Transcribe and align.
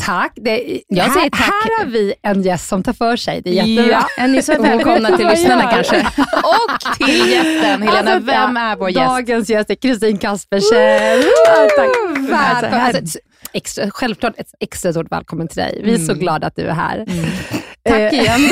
Tack. 0.00 0.32
Det, 0.36 0.80
jag 0.88 1.04
här, 1.04 1.12
säger 1.12 1.30
tack. 1.30 1.40
Här 1.40 1.78
har 1.78 1.90
vi 1.90 2.14
en 2.22 2.42
gäst 2.42 2.68
som 2.68 2.82
tar 2.82 2.92
för 2.92 3.16
sig. 3.16 3.42
Det 3.44 3.58
är 3.58 3.64
jättebra. 3.64 4.04
Ja, 4.16 4.26
ni 4.26 4.42
så 4.42 4.62
välkomna 4.62 5.16
till 5.16 5.26
lyssnarna 5.26 5.70
kanske. 5.70 6.06
Och 6.42 6.96
till 6.96 7.30
gästen, 7.30 7.82
Helena. 7.82 8.12
Alltså, 8.12 8.26
vem 8.26 8.56
är 8.56 8.76
vår 8.76 8.90
gäst? 8.90 9.08
Dagens 9.08 9.50
gäst 9.50 9.70
är 9.70 9.74
Kristin 9.74 10.18
Kaspersen. 10.18 11.22
Alltså, 11.48 12.66
alltså, 12.66 13.18
extra, 13.52 13.90
självklart 13.90 14.34
ett 14.38 14.54
extra 14.60 14.92
stort 14.92 15.12
välkommen 15.12 15.48
till 15.48 15.62
dig. 15.62 15.80
Vi 15.84 15.90
är 15.90 15.94
mm. 15.94 16.06
så 16.06 16.14
glada 16.14 16.46
att 16.46 16.56
du 16.56 16.62
är 16.62 16.74
här. 16.74 16.96
Mm. 16.96 17.30
Tack 17.88 18.12
eh, 18.12 18.20
igen. 18.20 18.40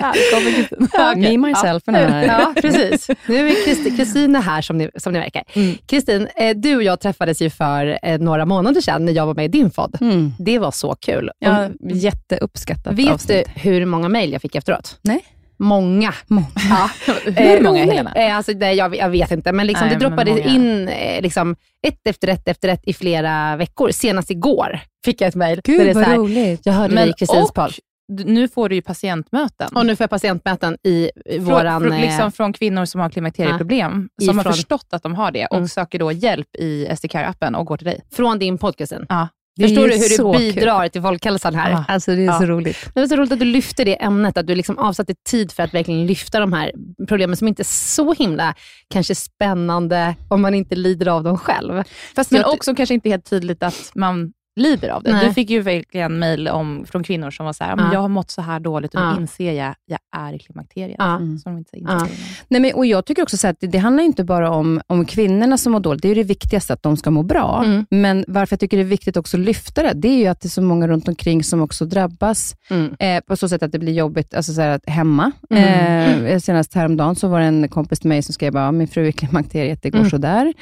Välkommen 0.00 0.54
Kristin. 0.54 0.84
Okay. 0.84 1.38
Me, 1.38 1.48
myself 1.48 1.82
and 1.86 1.96
I. 1.96 2.26
Ja, 2.26 2.54
precis. 2.62 3.10
Nu 3.26 3.48
är 3.48 3.96
Kristin 3.96 4.34
här 4.34 4.62
som 4.62 4.78
ni, 4.78 4.90
som 4.96 5.12
ni 5.12 5.18
märker. 5.18 5.42
Mm. 5.52 5.76
Kristin, 5.86 6.28
mm. 6.36 6.60
du 6.60 6.76
och 6.76 6.82
jag 6.82 7.00
träffades 7.00 7.42
ju 7.42 7.50
för 7.50 7.98
eh, 8.02 8.18
några 8.18 8.46
månader 8.46 8.80
sedan 8.80 9.04
när 9.04 9.12
jag 9.12 9.26
var 9.26 9.34
med 9.34 9.44
i 9.44 9.48
din 9.48 9.70
podd. 9.70 9.98
Mm. 10.00 10.32
Det 10.38 10.58
var 10.58 10.70
så 10.70 10.94
kul. 10.94 11.30
Ja, 11.38 11.68
jätteuppskattat 11.80 12.94
Vet 12.94 13.10
avsnitt. 13.10 13.46
du 13.54 13.60
hur 13.60 13.86
många 13.86 14.08
mejl 14.08 14.32
jag 14.32 14.42
fick 14.42 14.54
efteråt? 14.54 14.98
Nej. 15.02 15.24
Många. 15.62 16.14
många. 16.26 16.46
Ja. 16.70 16.90
Hur 17.36 17.62
många 17.62 17.84
Helena? 17.84 18.12
Eh, 18.14 18.36
alltså, 18.36 18.52
nej, 18.52 18.76
jag, 18.76 18.96
jag, 18.96 19.08
vet 19.08 19.30
inte, 19.30 19.52
men 19.52 19.66
liksom, 19.66 19.86
Nej, 19.86 19.96
det 19.96 20.06
droppade 20.06 20.40
in 20.40 20.88
eh, 20.88 21.22
liksom, 21.22 21.56
ett 21.86 22.06
efter 22.06 22.28
ett 22.28 22.48
efter 22.48 22.68
ett 22.68 22.80
i 22.84 22.92
flera 22.92 23.56
veckor. 23.56 23.90
Senast 23.90 24.30
igår 24.30 24.80
fick 25.04 25.20
jag 25.20 25.28
ett 25.28 25.34
mejl. 25.34 25.60
Gud, 25.64 25.96
vad 25.96 26.08
roligt. 26.08 26.60
Jag 26.64 26.72
hörde 26.72 26.94
men, 26.94 27.02
dig 27.02 27.10
i 27.10 27.12
Kristins 27.12 27.52
podd 27.52 27.72
nu 28.10 28.48
får 28.48 28.68
du 28.68 28.74
ju 28.74 28.82
patientmöten. 28.82 29.68
Och 29.74 29.86
nu 29.86 29.96
får 29.96 30.04
jag 30.04 30.10
patientmöten 30.10 30.76
i 30.82 31.10
våran... 31.38 31.82
Från, 31.82 32.00
liksom 32.00 32.26
eh, 32.26 32.30
från 32.30 32.52
kvinnor 32.52 32.84
som 32.84 33.00
har 33.00 33.10
klimakterieproblem, 33.10 34.08
ja, 34.16 34.24
som 34.24 34.38
ifrån, 34.38 34.46
har 34.46 34.52
förstått 34.52 34.86
att 34.90 35.02
de 35.02 35.14
har 35.14 35.30
det 35.30 35.46
och 35.46 35.56
mm. 35.56 35.68
söker 35.68 35.98
då 35.98 36.12
hjälp 36.12 36.56
i 36.58 36.86
SDCare-appen 36.86 37.54
och 37.54 37.66
går 37.66 37.76
till 37.76 37.86
dig. 37.86 38.00
Från 38.10 38.38
din 38.38 38.58
podcast? 38.58 38.92
Ja. 39.08 39.28
Förstår 39.60 39.88
du 39.88 39.94
hur 39.94 40.32
du 40.32 40.38
bidrar 40.38 40.82
kul. 40.82 40.90
till 40.90 41.02
folkhälsan 41.02 41.54
här? 41.54 41.70
Ja, 41.70 41.84
alltså 41.88 42.10
det 42.10 42.22
är 42.22 42.26
ja. 42.26 42.38
så 42.38 42.46
roligt. 42.46 42.90
Det 42.94 43.00
är 43.00 43.06
så 43.06 43.16
roligt 43.16 43.32
att 43.32 43.38
du 43.38 43.44
lyfter 43.44 43.84
det 43.84 44.02
ämnet, 44.02 44.36
att 44.36 44.46
du 44.46 44.54
liksom 44.54 44.78
avsatte 44.78 45.14
tid 45.28 45.52
för 45.52 45.62
att 45.62 45.74
verkligen 45.74 46.06
lyfta 46.06 46.40
de 46.40 46.52
här 46.52 46.72
problemen 47.08 47.36
som 47.36 47.48
inte 47.48 47.62
är 47.62 47.64
så 47.64 48.14
himla 48.14 48.54
kanske 48.90 49.14
spännande 49.14 50.14
om 50.28 50.42
man 50.42 50.54
inte 50.54 50.74
lider 50.74 51.06
av 51.06 51.22
dem 51.22 51.38
själv. 51.38 51.82
Fast 52.14 52.30
men 52.30 52.44
också 52.44 52.74
kanske 52.74 52.94
inte 52.94 53.08
helt 53.08 53.30
tydligt 53.30 53.62
att 53.62 53.92
man 53.94 54.32
lider 54.56 54.88
av 54.88 55.02
det. 55.02 55.12
Nej. 55.12 55.26
Du 55.26 55.34
fick 55.34 55.50
ju 55.50 55.60
verkligen 55.60 56.18
mejl 56.18 56.50
från 56.86 57.02
kvinnor 57.02 57.30
som 57.30 57.46
var 57.46 57.52
så 57.52 57.64
här, 57.64 57.76
ja. 57.76 57.90
jag 57.92 58.00
har 58.00 58.08
mått 58.08 58.30
så 58.30 58.42
här 58.42 58.60
dåligt 58.60 58.94
och 58.94 59.00
nu 59.00 59.20
inser 59.20 59.52
jag, 59.52 59.74
jag 59.86 59.98
är 60.16 60.32
i 60.32 60.38
klimakteriet. 60.38 60.96
Ja. 60.98 61.16
Mm. 61.16 61.38
Som 61.38 61.58
inte 61.58 61.70
ja. 61.72 62.06
Nej, 62.48 62.60
men, 62.60 62.74
och 62.74 62.86
Jag 62.86 63.04
tycker 63.04 63.22
också 63.22 63.36
så 63.36 63.48
att 63.48 63.60
det, 63.60 63.66
det 63.66 63.78
handlar 63.78 64.04
inte 64.04 64.24
bara 64.24 64.50
om, 64.50 64.80
om 64.86 65.04
kvinnorna 65.04 65.58
som 65.58 65.72
mår 65.72 65.80
dåligt. 65.80 66.02
Det 66.02 66.08
är 66.08 66.14
det 66.14 66.22
viktigaste, 66.22 66.72
att 66.72 66.82
de 66.82 66.96
ska 66.96 67.10
må 67.10 67.22
bra. 67.22 67.62
Mm. 67.64 67.86
Men 67.90 68.24
varför 68.28 68.54
jag 68.54 68.60
tycker 68.60 68.76
det 68.76 68.82
är 68.82 68.84
viktigt 68.84 69.16
också 69.16 69.36
att 69.36 69.42
lyfta 69.42 69.82
det, 69.82 69.92
det 69.94 70.08
är 70.08 70.18
ju 70.18 70.26
att 70.26 70.40
det 70.40 70.46
är 70.46 70.50
så 70.50 70.62
många 70.62 70.88
runt 70.88 71.08
omkring 71.08 71.44
som 71.44 71.60
också 71.60 71.84
drabbas 71.84 72.56
mm. 72.70 72.94
eh, 72.98 73.20
på 73.20 73.36
så 73.36 73.48
sätt 73.48 73.62
att 73.62 73.72
det 73.72 73.78
blir 73.78 73.92
jobbigt 73.92 74.34
alltså 74.34 74.52
så 74.52 74.62
att, 74.62 74.88
hemma. 74.88 75.32
Mm. 75.50 76.26
Eh, 76.26 76.38
senast 76.38 76.74
häromdagen 76.74 77.16
så 77.16 77.28
var 77.28 77.40
det 77.40 77.46
en 77.46 77.68
kompis 77.68 78.00
till 78.00 78.08
mig 78.08 78.22
som 78.22 78.32
skrev 78.32 78.56
att 78.56 78.74
min 78.74 78.88
fru 78.88 79.04
är 79.04 79.08
i 79.08 79.12
klimakteriet, 79.12 79.82
det 79.82 79.90
går 79.90 79.98
mm. 79.98 80.10
sådär. 80.10 80.54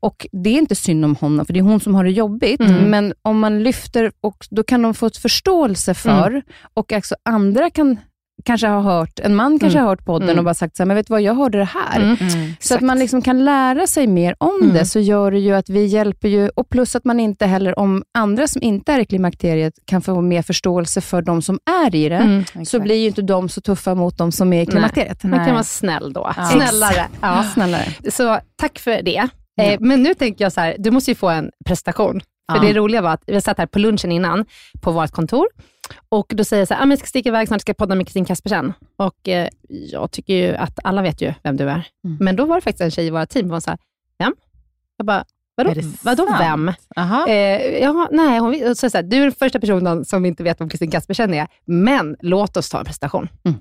Och 0.00 0.26
Det 0.32 0.50
är 0.50 0.58
inte 0.58 0.74
synd 0.74 1.04
om 1.04 1.16
honom, 1.16 1.46
för 1.46 1.52
det 1.52 1.60
är 1.60 1.64
hon 1.64 1.80
som 1.80 1.94
har 1.94 2.04
det 2.04 2.10
jobbigt. 2.10 2.60
Mm. 2.60 2.90
Men 2.90 3.14
om 3.28 3.38
man 3.38 3.62
lyfter, 3.62 4.12
och 4.20 4.46
då 4.50 4.62
kan 4.62 4.82
de 4.82 4.94
få 4.94 5.06
ett 5.06 5.16
förståelse 5.16 5.94
för, 5.94 6.28
Mm. 6.30 6.42
och 6.74 6.92
också 6.92 7.14
andra 7.28 7.70
kan 7.70 7.96
kanske 8.44 8.66
ha 8.66 8.80
hört, 8.80 9.18
en 9.18 9.34
man 9.34 9.58
kanske 9.58 9.78
Mm. 9.78 9.84
har 9.86 9.90
hört 9.92 10.04
podden 10.04 10.28
Mm. 10.28 10.38
och 10.38 10.44
bara 10.44 10.54
sagt 10.54 10.76
så 10.76 10.82
här, 10.82 10.86
men 10.86 10.96
vet 10.96 11.06
du 11.06 11.10
vad, 11.12 11.22
jag 11.22 11.34
hörde 11.34 11.58
det 11.58 11.64
här. 11.64 12.00
Mm. 12.00 12.16
Så 12.60 12.74
att 12.74 12.80
man 12.80 12.98
liksom 12.98 13.22
kan 13.22 13.44
lära 13.44 13.86
sig 13.86 14.06
mer 14.06 14.34
om 14.38 14.58
Mm. 14.62 14.74
det, 14.74 14.86
så 14.86 15.00
gör 15.00 15.30
det 15.30 15.38
ju 15.38 15.52
att 15.54 15.68
vi 15.68 15.84
hjälper 15.86 16.28
ju, 16.28 16.48
och 16.48 16.68
plus 16.68 16.96
att 16.96 17.04
man 17.04 17.20
inte 17.20 17.46
heller, 17.46 17.78
om 17.78 18.02
andra 18.18 18.46
som 18.48 18.62
inte 18.62 18.92
är 18.92 18.98
i 18.98 19.04
klimakteriet 19.04 19.74
kan 19.86 20.02
få 20.02 20.20
mer 20.20 20.42
förståelse 20.42 21.00
för 21.00 21.22
de 21.22 21.42
som 21.42 21.58
är 21.84 21.94
i 21.94 22.08
det, 22.08 22.16
Mm. 22.16 22.44
så 22.66 22.80
blir 22.80 22.96
ju 22.96 23.06
inte 23.06 23.22
de 23.22 23.48
så 23.48 23.60
tuffa 23.60 23.94
mot 23.94 24.18
de 24.18 24.32
som 24.32 24.52
är 24.52 24.62
i 24.62 24.66
klimakteriet. 24.66 25.22
Man 25.24 25.32
kan 25.32 25.42
Nej. 25.42 25.52
vara 25.52 25.64
snäll 25.64 26.12
då. 26.12 26.32
Ja. 26.36 26.44
Snällare. 26.44 27.06
Ja. 27.20 27.44
Snällare. 27.54 27.84
Så 28.10 28.38
tack 28.56 28.78
för 28.78 29.02
det. 29.02 29.28
Eh, 29.60 29.80
men 29.80 30.02
nu 30.02 30.14
tänker 30.14 30.44
jag 30.44 30.52
så 30.52 30.60
här, 30.60 30.76
du 30.78 30.90
måste 30.90 31.10
ju 31.10 31.14
få 31.14 31.28
en 31.28 31.50
prestation. 31.66 32.20
För 32.52 32.60
det 32.60 32.72
roliga 32.72 33.02
var 33.02 33.10
att 33.10 33.22
vi 33.26 33.40
satt 33.40 33.58
här 33.58 33.66
på 33.66 33.78
lunchen 33.78 34.12
innan 34.12 34.44
på 34.80 34.92
vårt 34.92 35.10
kontor 35.10 35.46
och 36.08 36.32
då 36.34 36.44
säger 36.44 36.60
jag 36.60 36.68
så 36.68 36.74
här, 36.74 36.86
ah, 36.86 36.88
jag 36.88 36.98
ska 36.98 37.06
sticka 37.06 37.28
iväg 37.28 37.48
snart, 37.48 37.60
ska 37.60 37.70
jag 37.70 37.76
podda 37.76 37.94
med 37.94 38.06
Kristin 38.06 38.24
Kaspersen. 38.24 38.72
Och 38.96 39.28
eh, 39.28 39.48
jag 39.68 40.10
tycker 40.10 40.34
ju 40.34 40.54
att 40.54 40.78
alla 40.84 41.02
vet 41.02 41.20
ju 41.20 41.34
vem 41.42 41.56
du 41.56 41.64
är. 41.64 41.86
Mm. 42.04 42.16
Men 42.20 42.36
då 42.36 42.44
var 42.44 42.54
det 42.54 42.60
faktiskt 42.60 42.80
en 42.80 42.90
tjej 42.90 43.06
i 43.06 43.10
våra 43.10 43.26
team 43.26 43.60
som 43.60 43.60
här, 43.66 43.78
vem? 44.18 44.34
Jag 44.96 45.06
bara, 45.06 45.24
vadå, 45.56 45.72
det 45.74 45.82
vadå 46.02 46.26
vem? 46.38 46.68
Eh, 47.28 47.34
ja, 47.82 48.08
nej, 48.12 48.38
hon, 48.38 48.76
så, 48.76 48.90
så 48.90 48.98
här, 48.98 49.02
du 49.02 49.16
är 49.16 49.20
den 49.20 49.32
första 49.32 49.60
personen 49.60 50.04
som 50.04 50.24
inte 50.26 50.42
vet 50.42 50.60
vem 50.60 50.68
Kristin 50.68 50.90
Kaspersen 50.90 51.34
är, 51.34 51.46
men 51.66 52.16
låt 52.20 52.56
oss 52.56 52.68
ta 52.70 52.78
en 52.78 52.84
presentation. 52.84 53.28
Mm. 53.44 53.58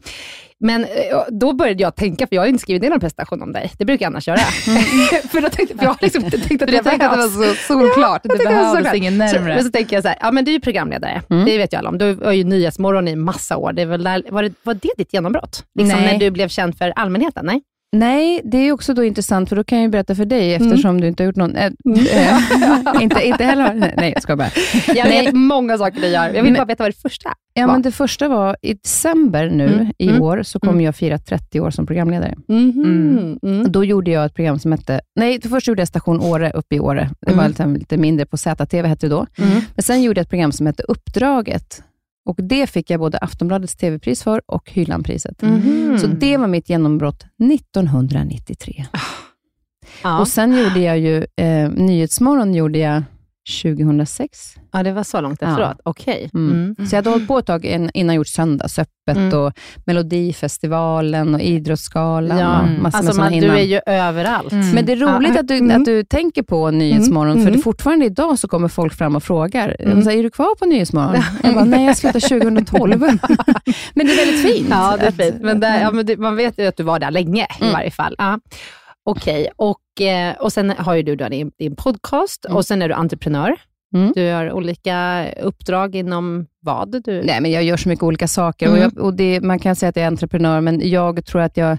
Men 0.60 0.84
eh, 0.84 0.90
då 1.30 1.54
började 1.54 1.84
jag 1.84 1.96
tänka, 1.96 2.28
för 2.28 2.36
jag 2.36 2.42
har 2.42 2.48
inte 2.48 2.62
skrivit 2.62 2.82
ner 2.82 2.90
någon 2.90 3.00
presentation 3.00 3.42
om 3.42 3.52
dig. 3.52 3.72
Det 3.78 3.86
brukar 3.86 4.06
jag 4.06 4.12
annars 4.12 4.28
göra. 4.28 4.38
för 5.32 5.42
då 5.42 5.50
tänkte 5.50 5.78
för 5.78 5.84
jag 5.84 5.90
har 5.92 5.98
liksom 6.02 6.26
inte 6.26 6.38
tänkt 6.40 6.62
att 6.64 6.70
För 6.70 6.76
jag 6.76 6.84
tänkte 6.86 7.10
att 7.10 7.16
det 7.32 7.38
var 7.38 7.54
så 7.54 7.56
solklart. 7.56 8.22
jag 8.24 8.38
Det 8.38 8.44
det 8.44 8.50
var 8.50 8.74
behövdes 8.74 8.94
ingen 8.94 9.14
Så, 9.14 9.18
närmare. 9.18 9.56
men 9.56 9.64
så 9.64 9.72
tänker 9.72 9.96
jag 9.96 10.04
så 10.04 10.10
här, 10.10 10.18
ja 10.22 10.32
men 10.32 10.46
du 10.46 10.52
är 10.52 10.54
ju 10.54 10.60
programledare. 10.62 11.22
Mm. 11.30 11.46
Det 11.46 11.58
vet 11.58 11.74
ju 11.74 11.78
alla 11.78 11.90
om. 11.90 11.98
Du 11.98 12.14
var 12.14 12.32
ju 12.32 12.44
Nyhetsmorgon 12.44 13.08
i 13.08 13.16
massa 13.16 13.58
år. 13.58 13.74
Det 13.74 13.86
väl 13.86 14.04
där, 14.04 14.24
var, 14.30 14.44
det, 14.44 14.54
var 14.64 14.74
det 14.74 14.90
ditt 14.98 15.14
genombrott? 15.14 15.66
Liksom 15.80 16.00
Nej. 16.00 16.12
när 16.14 16.20
du 16.20 16.32
blev 16.32 16.48
känd 16.48 16.78
för 16.78 16.90
allmänheten? 16.96 17.46
Nej? 17.46 17.62
Nej, 17.94 18.42
det 18.44 18.58
är 18.58 18.72
också 18.72 18.94
då 18.94 19.04
intressant, 19.04 19.50
för 19.50 19.56
då 19.56 19.64
kan 19.64 19.78
jag 19.78 19.84
ju 19.86 19.90
berätta 19.92 20.16
för 20.16 20.26
dig, 20.26 20.56
Mm. 20.56 20.68
eftersom 20.68 21.02
du 21.02 21.08
inte 21.08 21.24
har 21.24 21.26
gjort 21.26 21.36
någon... 21.36 21.56
Äh, 21.56 21.66
äh, 21.66 23.02
inte, 23.02 23.22
inte 23.28 23.44
heller 23.44 23.74
nej, 23.74 23.94
nej, 23.98 24.12
jag 24.14 24.22
ska 24.24 24.36
bara. 24.36 24.50
Jag 24.96 25.06
vet 25.06 25.34
många 25.34 25.78
saker 25.78 26.02
du 26.02 26.08
gör. 26.08 26.24
Jag 26.26 26.34
vill 26.44 26.44
Men- 26.44 26.54
bara 26.54 26.66
veta 26.66 26.84
vad 26.84 26.92
det 26.92 27.02
första 27.02 27.30
är. 27.30 27.36
Ja, 27.54 27.68
Va? 27.68 27.74
men 27.74 27.82
det 27.82 27.92
första 27.92 28.28
var 28.28 28.58
i 28.62 28.74
december 28.74 29.50
nu 29.50 29.68
Mm. 29.74 29.92
i 29.98 30.08
Mm. 30.10 30.22
år, 30.22 30.44
så 30.44 30.60
kommer 30.60 30.74
Mm. 30.74 30.86
jag 30.86 30.96
fira 30.96 31.18
30 31.18 31.60
år 31.62 31.72
som 31.72 31.86
programledare. 31.86 32.36
Mhm. 32.48 33.38
Mm. 33.44 33.72
Då 33.72 33.86
gjorde 33.86 34.12
jag 34.12 34.26
ett 34.26 34.34
program 34.36 34.60
som 34.60 34.72
hette, 34.72 35.02
nej, 35.16 35.42
först 35.50 35.68
gjorde 35.68 35.82
jag 35.82 35.88
Station 35.88 36.20
Åre 36.22 36.52
uppe 36.52 36.76
i 36.76 36.80
Åre. 36.80 37.10
Det 37.22 37.34
var 37.34 37.44
Mm. 37.44 37.48
lite, 37.52 37.66
lite 37.80 37.98
mindre 37.98 38.26
på 38.26 38.38
ZTV 38.38 38.88
hette 38.88 39.06
det 39.08 39.10
då. 39.16 39.26
Mm. 39.38 39.52
Men 39.76 39.84
sen 39.84 40.04
gjorde 40.04 40.20
jag 40.20 40.24
ett 40.24 40.30
program 40.30 40.52
som 40.52 40.66
hette 40.66 40.84
Uppdraget. 40.84 41.84
Och 42.26 42.36
det 42.44 42.68
fick 42.68 42.90
jag 42.90 43.00
både 43.00 43.18
Aftonbladets 43.18 43.76
TV-pris 43.76 44.24
för 44.24 44.42
och 44.46 44.72
Hyllanpriset. 44.72 45.42
Mhm. 45.42 45.98
Så 46.00 46.08
det 46.08 46.38
var 46.38 46.48
mitt 46.48 46.70
genombrott 46.70 47.26
1993. 47.38 48.86
ja. 50.04 50.20
Och 50.20 50.28
sen 50.28 50.58
gjorde 50.58 50.80
jag 50.80 51.00
ju, 51.00 51.26
eh, 51.36 51.70
Nyhetsmorgon 51.70 52.54
gjorde 52.56 52.80
jag 52.80 53.04
2006. 53.64 54.56
ja, 54.72 54.84
det 54.84 54.92
var 54.92 55.04
så 55.04 55.22
långt 55.22 55.42
efteråt. 55.42 55.78
Okej. 55.84 56.30
Mm. 56.34 56.52
Mm. 56.78 56.88
Så 56.88 56.96
jag 56.96 56.98
hade 56.98 57.10
hållit 57.10 57.28
på 57.28 57.38
ett 57.38 57.46
tag 57.46 57.66
in- 57.66 57.92
innan 57.94 58.16
jag 58.16 58.20
gjort 58.20 58.28
Söndagsöppet 58.28 58.92
Mm. 59.16 59.40
och 59.40 59.54
Melodifestivalen 59.86 61.36
och 61.36 61.42
Idrottsgalan 61.42 62.38
Ja, 62.38 62.62
och 62.62 62.68
massor 62.82 62.98
alltså 62.98 63.22
man, 63.22 63.32
du 63.32 63.48
är 63.48 63.64
ju 63.64 63.80
överallt. 63.86 64.52
Mm. 64.52 64.70
Men 64.72 64.86
det 64.86 64.92
är 64.92 64.96
roligt 64.98 65.32
Ja, 65.34 65.40
att, 65.40 65.48
du, 65.48 65.58
mm. 65.58 65.80
att 65.82 65.86
du 65.86 66.04
tänker 66.04 66.44
på 66.44 66.72
Nyhetsmorgon, 66.72 67.32
Mm. 67.34 67.46
för 67.46 67.52
det 67.52 67.58
fortfarande 67.60 68.06
idag 68.06 68.40
så 68.40 68.48
kommer 68.48 68.68
folk 68.68 68.94
fram 68.94 69.16
och 69.16 69.24
frågar, 69.24 69.76
Mm. 69.80 70.02
säger, 70.04 70.20
är 70.20 70.24
du 70.24 70.30
kvar 70.30 70.56
på 70.60 70.66
Nyhetsmorgon? 70.66 71.24
Jag 71.44 71.54
bara, 71.54 71.66
nej 71.66 71.86
jag 71.86 71.98
slutade 71.98 72.20
2012. 72.28 73.00
men 73.94 74.06
det 74.08 74.14
är 74.14 74.26
väldigt 74.26 74.54
fint. 74.56 74.68
Ja, 74.70 74.98
det 75.00 75.06
är 75.06 75.12
fint. 75.12 75.42
Men, 75.42 75.60
där, 75.60 75.82
ja, 75.82 75.92
men 75.92 76.06
det, 76.06 76.18
man 76.18 76.36
vet 76.36 76.60
ju 76.60 76.66
att 76.68 76.78
du 76.78 76.84
var 76.84 77.00
där 77.00 77.12
länge 77.12 77.48
i 77.62 77.72
varje 77.74 77.92
fall. 77.92 78.16
Ja. 78.18 78.40
Okej, 79.04 79.50
och, 79.56 80.02
eh, 80.02 80.36
och 80.36 80.54
sen 80.54 80.70
har 80.70 80.96
ju 80.96 81.04
du 81.04 81.16
då 81.16 81.30
din, 81.30 81.52
din 81.58 81.76
podcast 81.76 82.46
Mm. 82.46 82.58
och 82.58 82.66
sen 82.66 82.82
är 82.82 82.88
du 82.90 82.94
entreprenör. 82.96 83.58
Mm. 83.96 84.12
Du 84.16 84.32
har 84.32 84.52
olika 84.52 85.26
uppdrag 85.42 85.96
inom 85.96 86.48
vad? 86.60 87.04
Du, 87.04 87.24
Nej, 87.24 87.42
men 87.42 87.52
jag 87.52 87.64
gör 87.64 87.78
så 87.78 87.90
mycket 87.90 88.04
olika 88.04 88.28
saker. 88.28 88.66
Mm. 88.68 88.78
Och 88.78 88.84
jag, 88.84 89.06
och 89.06 89.14
det, 89.14 89.42
man 89.42 89.60
kan 89.60 89.76
säga 89.76 89.90
att 89.90 89.96
jag 89.96 90.04
är 90.04 90.08
entreprenör, 90.08 90.62
men 90.62 90.90
jag 90.90 91.26
tror 91.26 91.42
att 91.42 91.58
jag, 91.58 91.78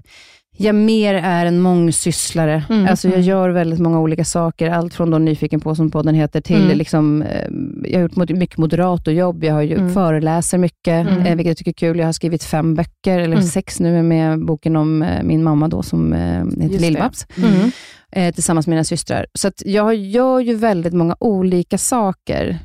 jag 0.63 0.75
mer 0.75 1.15
är 1.15 1.47
en 1.47 1.61
mångsysslare. 1.61 2.65
Mm. 2.71 2.87
Alltså 2.89 3.09
jag 3.09 3.21
gör 3.21 3.49
väldigt 3.51 3.81
många 3.81 4.01
olika 4.01 4.25
saker. 4.25 4.71
Allt 4.71 4.95
från 4.95 5.11
då 5.11 5.19
Nyfiken 5.19 5.61
på, 5.61 5.75
som 5.75 5.91
podden 5.91 6.15
heter, 6.15 6.41
till 6.41 6.65
Mm. 6.65 6.79
liksom, 6.79 7.23
eh, 7.23 7.49
jag 7.85 7.99
har 7.99 8.03
gjort 8.03 8.31
mycket 8.31 8.59
moderatorjobb. 8.59 9.45
Jag 9.45 9.55
har 9.55 9.63
ju 9.63 9.77
Mm. 9.77 9.95
föreläser 9.95 10.59
mycket, 10.59 11.07
Mm. 11.09 11.19
eh, 11.19 11.37
vilket 11.37 11.47
jag 11.47 11.57
tycker 11.57 11.71
är 11.71 11.89
kul. 11.89 11.99
Jag 11.99 12.07
har 12.07 12.13
skrivit 12.13 12.45
fem 12.45 12.75
böcker, 12.75 13.19
eller 13.19 13.37
Mm. 13.37 13.43
sex 13.43 13.81
nu, 13.81 14.03
med 14.03 14.45
boken 14.45 14.77
om 14.77 15.03
eh, 15.03 15.23
min 15.23 15.43
mamma 15.43 15.69
då, 15.69 15.83
som 15.83 16.13
heter. 16.13 16.79
Lill-Babs, 16.79 17.27
Mm. 17.37 18.33
tillsammans 18.33 18.67
med 18.67 18.73
mina 18.75 18.85
systrar. 18.85 19.27
Så 19.35 19.51
jag 19.65 19.95
gör 19.95 20.41
ju 20.41 20.55
väldigt 20.55 20.93
många 20.93 21.17
olika 21.21 21.79
saker, 21.79 22.59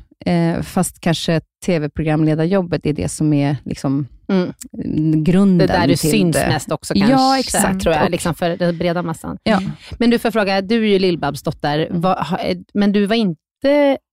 fast 0.62 1.00
kanske 1.00 1.40
tv-programledarjobbet 1.66 2.86
är 2.86 2.92
det 2.92 3.08
som 3.08 3.32
är 3.32 3.56
liksom, 3.64 4.06
Mm. 4.32 5.24
grunden 5.24 5.66
Det 5.68 5.74
är 5.74 5.80
där 5.80 5.88
du 5.88 5.96
syns 5.96 6.36
det. 6.36 6.48
mest 6.48 6.72
också 6.72 6.94
Ja, 6.96 7.06
kanske, 7.08 7.40
exakt. 7.40 7.80
tror 7.82 7.94
jag, 7.94 8.04
Och- 8.04 8.10
liksom 8.10 8.34
för 8.34 8.56
den 8.56 8.78
breda 8.78 9.02
massan. 9.02 9.36
Ja. 9.42 9.60
Men 9.98 10.10
du 10.10 10.18
får 10.18 10.30
fråga, 10.30 10.60
du 10.60 10.74
är 10.76 10.88
ju 10.88 10.98
Lill-Babs 10.98 11.44
dotter, 11.44 11.78
eh, 11.78 12.56
men 12.74 12.92
du 12.92 13.06
var 13.06 13.16
inte 13.16 13.38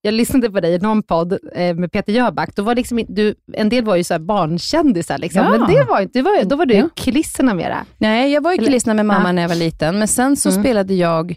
jag 0.02 0.14
lyssnade 0.14 0.50
på 0.50 0.60
dig 0.60 0.74
i 0.74 0.78
någon 0.78 1.02
podd 1.02 1.32
eh, 1.54 1.74
med 1.74 1.92
Peter 1.92 2.12
Jöback. 2.12 2.56
Då 2.56 2.62
var 2.62 2.74
liksom, 2.74 3.04
du, 3.08 3.34
en 3.52 3.68
del 3.68 3.84
var 3.84 3.96
ju 3.96 4.04
så 4.04 4.14
här 4.14 4.18
barnkändisar, 4.18 5.18
liksom. 5.18 5.42
Ja. 5.42 5.50
men 5.50 5.60
det 5.74 5.84
var 5.84 6.08
det 6.12 6.22
var, 6.22 6.44
då 6.44 6.56
var 6.56 6.66
du 6.66 6.74
i 6.74 6.78
Ja. 6.78 6.88
kulisserna 6.96 7.54
mera. 7.54 7.84
Nej, 7.98 8.32
jag 8.32 8.40
var 8.40 8.52
i 8.52 8.54
Eller- 8.56 8.66
kulisserna 8.66 8.94
med 8.94 9.06
mamma 9.06 9.28
Ja. 9.28 9.32
när 9.32 9.42
jag 9.42 9.48
var 9.48 9.56
liten, 9.56 9.98
men 9.98 10.08
sen 10.08 10.36
så 10.36 10.48
Mm. 10.50 10.62
spelade 10.62 10.94
jag 10.94 11.36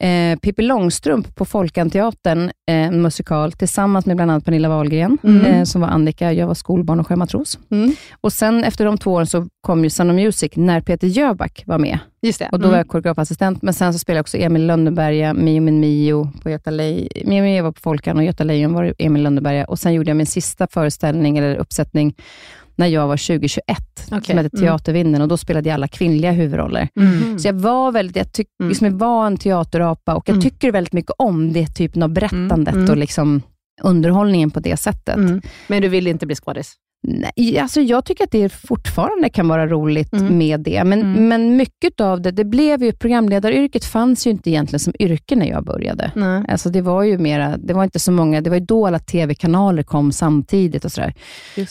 eh, 0.00 0.38
Pippi 0.38 0.62
Långstrump 0.62 1.34
på 1.34 1.44
Folkanteatern, 1.44 2.44
eh, 2.44 2.50
en 2.66 3.02
musikal, 3.02 3.52
tillsammans 3.52 4.06
med 4.06 4.16
bland 4.16 4.30
annat 4.30 4.44
Pernilla 4.44 4.68
Wahlgren, 4.68 5.18
Mm. 5.24 5.44
eh, 5.46 5.64
som 5.64 5.80
var 5.80 5.88
Annika. 5.88 6.32
Jag 6.32 6.46
var 6.46 6.54
skolbarn 6.54 7.00
och 7.00 7.06
sjömatros. 7.06 7.58
Mm. 7.70 7.92
Och 8.20 8.32
sen 8.32 8.64
efter 8.64 8.84
de 8.84 8.98
två 8.98 9.12
åren 9.12 9.26
så 9.26 9.46
kom 9.60 9.84
ju 9.84 9.90
Sound 9.90 10.10
of 10.10 10.14
Music, 10.14 10.52
när 10.56 10.80
Peter 10.80 11.06
Jöback 11.06 11.62
var 11.66 11.78
med. 11.78 11.98
Just 12.22 12.38
det. 12.38 12.48
Och 12.52 12.58
då 12.58 12.64
Mm. 12.64 12.70
var 12.70 12.78
jag 12.78 12.88
koreografassistent, 12.88 13.62
men 13.62 13.74
sen 13.74 13.92
så 13.92 13.98
spelade 13.98 14.18
jag 14.18 14.22
också 14.22 14.36
Emil 14.36 14.66
Lönneberga, 14.66 15.34
Mio 15.34 15.60
min 15.60 15.80
Mio 15.80 16.32
på 16.42 16.50
Göta 16.50 16.70
Lejon. 16.70 17.08
Mio 17.24 17.42
Mio 17.42 17.62
var 17.62 17.72
på 17.72 17.80
Folkan 17.80 18.16
och 18.16 18.24
Göta 18.24 18.44
Lejon 18.44 18.72
var 18.72 18.94
Emil 18.98 19.22
Lönneberga. 19.22 19.64
Och 19.64 19.78
sen 19.78 19.94
gjorde 19.94 20.10
jag 20.10 20.16
min 20.16 20.26
sista 20.26 20.66
föreställning, 20.70 21.38
eller 21.38 21.56
uppsättning, 21.56 22.14
när 22.78 22.86
jag 22.86 23.06
var 23.08 23.16
2021, 23.16 23.62
Okej. 24.10 24.22
som 24.24 24.38
hette 24.38 24.56
Mm. 24.56 24.66
Teatervinden. 24.66 25.22
Och 25.22 25.28
då 25.28 25.36
spelade 25.36 25.68
jag 25.68 25.74
alla 25.74 25.88
kvinnliga 25.88 26.30
huvudroller. 26.32 26.88
Mm. 27.00 27.38
Så 27.38 27.48
jag 27.48 27.52
var 27.54 27.92
väldigt, 27.92 28.16
jag, 28.16 28.32
tyck, 28.32 28.46
Mm. 28.60 28.68
liksom 28.68 28.86
jag 28.86 28.94
var 28.94 29.26
en 29.26 29.36
teaterapa 29.36 30.14
och 30.14 30.28
jag 30.28 30.34
Mm. 30.34 30.42
tycker 30.42 30.72
väldigt 30.72 30.92
mycket 30.92 31.12
om 31.18 31.52
det 31.52 31.66
typen 31.66 32.02
av 32.02 32.08
berättandet 32.10 32.74
Mm. 32.74 32.90
och 32.90 32.96
liksom 32.96 33.42
underhållningen 33.82 34.50
på 34.50 34.60
det 34.60 34.76
sättet. 34.76 35.16
Mm. 35.16 35.40
Men 35.66 35.82
du 35.82 35.88
ville 35.88 36.10
inte 36.10 36.26
bli 36.26 36.34
skådis? 36.36 36.74
Alltså 37.60 37.80
jag 37.80 38.04
tycker 38.04 38.24
att 38.24 38.30
det 38.30 38.48
fortfarande 38.48 39.28
kan 39.28 39.48
vara 39.48 39.66
roligt 39.66 40.12
Mm. 40.12 40.38
med 40.38 40.60
det, 40.60 40.84
men, 40.84 41.00
Mm. 41.00 41.28
men 41.28 41.56
mycket 41.56 42.00
av 42.00 42.22
det, 42.22 42.30
det 42.30 42.44
blev 42.44 42.82
ju, 42.82 42.92
programledaryrket 42.92 43.84
fanns 43.84 44.26
ju 44.26 44.30
inte 44.30 44.50
egentligen 44.50 44.80
som 44.80 44.92
yrke 44.98 45.36
när 45.36 45.46
jag 45.46 45.64
började. 45.64 46.12
Nej. 46.16 46.44
Alltså 46.48 46.70
det 46.70 46.80
var 46.80 47.02
ju 47.02 47.18
mera, 47.18 47.56
det 47.56 47.74
var 47.74 47.84
inte 47.84 47.98
så 47.98 48.12
många, 48.12 48.40
det 48.40 48.50
var 48.50 48.56
ju 48.56 48.64
då 48.64 48.86
alla 48.86 48.98
tv-kanaler 48.98 49.82
kom 49.82 50.12
samtidigt 50.12 50.84
och 50.84 50.92
sådär. 50.92 51.14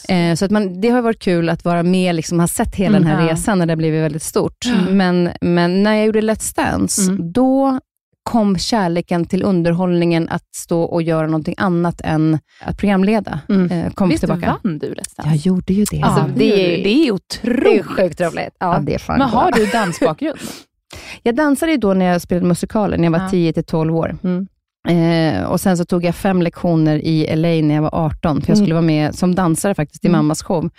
Eh, 0.10 0.36
så 0.36 0.46
att 0.46 0.52
man, 0.52 0.82
det 0.82 0.90
har 0.90 1.02
varit 1.02 1.20
kul 1.22 1.50
att 1.50 1.66
vara 1.66 1.84
med, 1.84 2.16
liksom, 2.16 2.40
ha 2.40 2.48
sett 2.48 2.76
hela 2.76 2.98
Mm, 2.98 3.08
den 3.10 3.18
här 3.18 3.28
ja. 3.28 3.34
resan 3.34 3.60
när 3.60 3.66
det 3.66 3.72
har 3.72 3.78
blivit 3.78 4.02
väldigt 4.04 4.24
stort. 4.24 4.66
Mm. 4.66 4.98
Men, 4.98 5.30
men 5.42 5.84
när 5.84 5.94
jag 5.96 6.06
gjorde 6.06 6.22
Let's 6.22 6.56
Dance, 6.56 7.02
Mm. 7.12 7.32
då 7.32 7.80
kom 8.28 8.58
kärleken 8.58 9.26
till 9.26 9.44
underhållningen 9.44 10.30
att 10.30 10.56
stå 10.56 10.82
och 10.82 11.02
göra 11.02 11.28
någonting 11.28 11.56
annat 11.58 12.02
än 12.04 12.40
att 12.62 12.78
programleda. 12.78 13.40
Mm. 13.50 13.72
Eh, 13.72 13.92
kom 13.94 14.10
Visst 14.10 14.20
tillbaka. 14.20 14.58
vann 14.64 14.80
du 14.80 14.94
Let's? 14.94 15.14
Jag 15.24 15.36
gjorde 15.36 15.74
ju 15.74 15.86
det. 15.92 16.02
Alltså, 16.02 16.26
det 16.36 16.46
är- 16.54 16.58
det 16.58 16.80
är 16.80 16.84
Det 16.84 17.08
är 17.08 17.12
otroligt. 17.12 17.86
sjukt 17.86 18.22
roligt. 18.22 18.56
Ja, 18.60 18.74
Ja. 18.74 18.80
det 18.80 18.94
är 18.94 19.00
fan 19.00 19.18
Men 19.20 19.30
har 19.30 19.52
bra. 19.52 19.60
du 19.60 19.66
dansbakgrund? 19.66 20.40
Jag 21.24 21.36
dansade 21.36 21.72
ju 21.72 21.78
då 21.78 21.94
när 21.94 22.06
jag 22.06 22.22
spelade 22.22 22.48
musikaler, 22.48 22.98
när 22.98 23.04
jag 23.04 23.12
var 23.12 23.20
Ja. 23.20 23.30
10 23.30 23.54
till 23.54 23.64
12 23.64 23.96
år. 23.96 24.18
Mm. 24.24 24.48
Eh, 24.90 25.44
och 25.44 25.60
Sen 25.62 25.78
så 25.78 25.86
tog 25.86 26.04
jag 26.06 26.16
fem 26.16 26.42
lektioner 26.42 26.98
i 27.06 27.36
LA 27.36 27.62
när 27.68 27.76
jag 27.76 27.82
var 27.82 27.96
18, 27.96 28.42
för 28.42 28.50
jag 28.50 28.56
Mm. 28.58 28.66
skulle 28.66 28.74
vara 28.74 28.82
med 28.86 29.16
som 29.16 29.36
dansare 29.36 29.76
faktiskt 29.76 30.06
i 30.06 30.08
Mm. 30.08 30.18
mammas 30.20 30.44
show. 30.44 30.70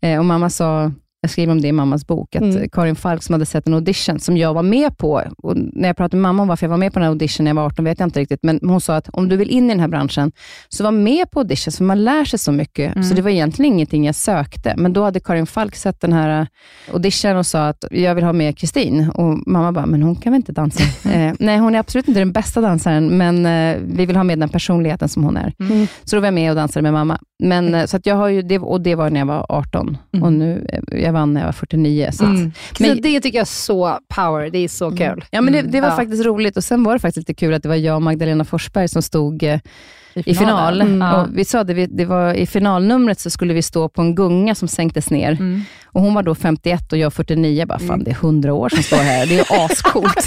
Eh, 0.00 0.18
och 0.18 0.24
mamma 0.24 0.50
sa, 0.50 0.92
jag 1.24 1.30
skriver 1.30 1.52
om 1.52 1.60
det 1.60 1.68
i 1.68 1.72
mammas 1.72 2.06
bok, 2.06 2.36
att 2.36 2.42
Mm. 2.42 2.68
Karin 2.68 2.96
Falk 2.96 3.22
som 3.22 3.32
hade 3.32 3.46
sett 3.46 3.66
en 3.66 3.74
audition 3.74 4.20
som 4.20 4.36
jag 4.36 4.54
var 4.54 4.62
med 4.62 4.98
på, 4.98 5.22
och 5.38 5.56
när 5.56 5.88
jag 5.88 5.96
pratade 5.96 6.16
med 6.16 6.22
mamma 6.22 6.42
om 6.42 6.48
varför 6.48 6.66
jag 6.66 6.70
var 6.70 6.76
med 6.76 6.92
på 6.92 6.98
den 6.98 7.04
här 7.04 7.10
audition 7.10 7.44
när 7.44 7.50
jag 7.50 7.54
var 7.54 7.66
18, 7.66 7.84
vet 7.84 7.98
jag 7.98 8.06
inte 8.06 8.20
riktigt, 8.20 8.40
men 8.42 8.60
hon 8.62 8.80
sa 8.80 8.96
att 8.96 9.08
om 9.08 9.28
du 9.28 9.36
vill 9.36 9.50
in 9.50 9.64
i 9.64 9.68
den 9.68 9.80
här 9.80 9.88
branschen, 9.88 10.32
så 10.68 10.84
var 10.84 10.90
med 10.90 11.30
på 11.30 11.38
auditions, 11.40 11.76
för 11.76 11.84
man 11.84 12.04
lär 12.04 12.24
sig 12.24 12.38
så 12.38 12.52
mycket. 12.52 12.94
Mm. 12.96 13.04
Så 13.08 13.14
det 13.14 13.22
var 13.22 13.30
egentligen 13.30 13.72
ingenting 13.72 14.06
jag 14.06 14.14
sökte, 14.14 14.74
men 14.76 14.92
då 14.92 15.04
hade 15.04 15.20
Karin 15.20 15.46
Falk 15.46 15.74
sett 15.74 16.00
den 16.00 16.12
här 16.12 16.40
eh, 16.40 16.46
audition 16.94 17.36
och 17.36 17.46
sa 17.46 17.68
att 17.68 17.84
jag 17.90 18.14
vill 18.14 18.24
ha 18.24 18.32
med 18.32 18.58
Kristin. 18.58 19.10
Och 19.10 19.38
mamma 19.46 19.72
bara, 19.72 19.86
men 19.86 20.02
hon 20.02 20.16
kan 20.16 20.32
väl 20.32 20.38
inte 20.38 20.52
dansa? 20.52 20.82
eh, 21.10 21.32
nej, 21.38 21.58
hon 21.58 21.74
är 21.74 21.78
absolut 21.78 22.08
inte 22.08 22.20
den 22.20 22.32
bästa 22.32 22.60
dansaren, 22.60 23.16
men 23.18 23.46
eh, 23.46 23.78
vi 23.84 24.06
vill 24.06 24.16
ha 24.16 24.24
med 24.24 24.38
den 24.38 24.48
personligheten 24.48 25.08
som 25.08 25.24
hon 25.24 25.36
är. 25.36 25.54
Mm. 25.60 25.86
Så 26.04 26.16
då 26.16 26.20
var 26.20 26.26
jag 26.26 26.34
med 26.34 26.50
och 26.50 26.56
dansade 26.56 26.82
med 26.82 26.92
mamma. 26.92 27.18
Men, 27.42 27.74
eh, 27.74 27.86
så 27.86 27.96
att 27.96 28.06
jag 28.06 28.14
har 28.16 28.28
ju 28.28 28.42
det, 28.42 28.58
och 28.58 28.80
det 28.80 28.94
var 28.94 29.10
när 29.10 29.20
jag 29.20 29.26
var 29.26 29.46
18 29.48 29.96
Mm. 30.12 30.22
och 30.24 30.32
nu, 30.32 30.66
eh, 30.68 31.02
jag 31.02 31.12
vann 31.12 31.34
när 31.34 31.40
jag 31.40 31.46
var 31.48 31.52
49. 31.52 32.08
Så 32.12 32.24
att, 32.24 32.30
Mm. 32.30 32.52
Men- 32.80 32.96
så 32.96 33.02
det 33.02 33.20
tycker 33.20 33.38
jag 33.38 33.42
är 33.42 33.44
så 33.44 33.98
power. 34.14 34.50
Det 34.50 34.58
är 34.58 34.68
så 34.68 34.90
kul. 34.90 35.24
Ja, 35.30 35.40
men 35.40 35.52
det, 35.52 35.62
det 35.62 35.80
var 35.80 35.88
Ja. 35.88 35.96
faktiskt 35.96 36.24
roligt 36.24 36.56
och 36.56 36.64
sen 36.64 36.84
var 36.84 36.92
det 36.92 36.98
faktiskt 36.98 37.28
lite 37.28 37.40
kul 37.40 37.54
att 37.54 37.62
det 37.62 37.68
var 37.68 37.76
jag 37.76 37.96
och 37.96 38.02
Magdalena 38.02 38.44
Forsberg 38.44 38.88
som 38.88 39.02
stod 39.02 39.42
eh, 39.42 39.58
i 40.14 40.34
final. 40.34 40.80
Mm. 40.80 41.14
Och 41.14 41.26
vi 41.38 41.44
sa 41.44 41.64
det, 41.64 41.74
vi- 41.74 41.86
det 41.86 42.04
var 42.04 42.34
i 42.34 42.46
finalnumret 42.46 43.20
så 43.20 43.30
skulle 43.30 43.54
vi 43.54 43.62
stå 43.62 43.88
på 43.88 44.02
en 44.02 44.14
gunga 44.14 44.54
som 44.54 44.68
sänktes 44.68 45.10
ner. 45.10 45.32
Mm. 45.32 45.62
Och 45.84 46.00
hon 46.00 46.14
var 46.14 46.22
då 46.22 46.34
51 46.34 46.92
och 46.92 46.98
jag 46.98 47.12
49. 47.12 47.58
Jag 47.58 47.68
bara, 47.68 47.78
fan 47.78 48.04
det 48.04 48.10
är 48.10 48.14
100 48.14 48.52
år 48.52 48.68
som 48.68 48.82
står 48.82 48.96
här. 48.96 49.26
Det 49.26 49.38
är 49.38 49.64
ascoolt. 49.64 50.26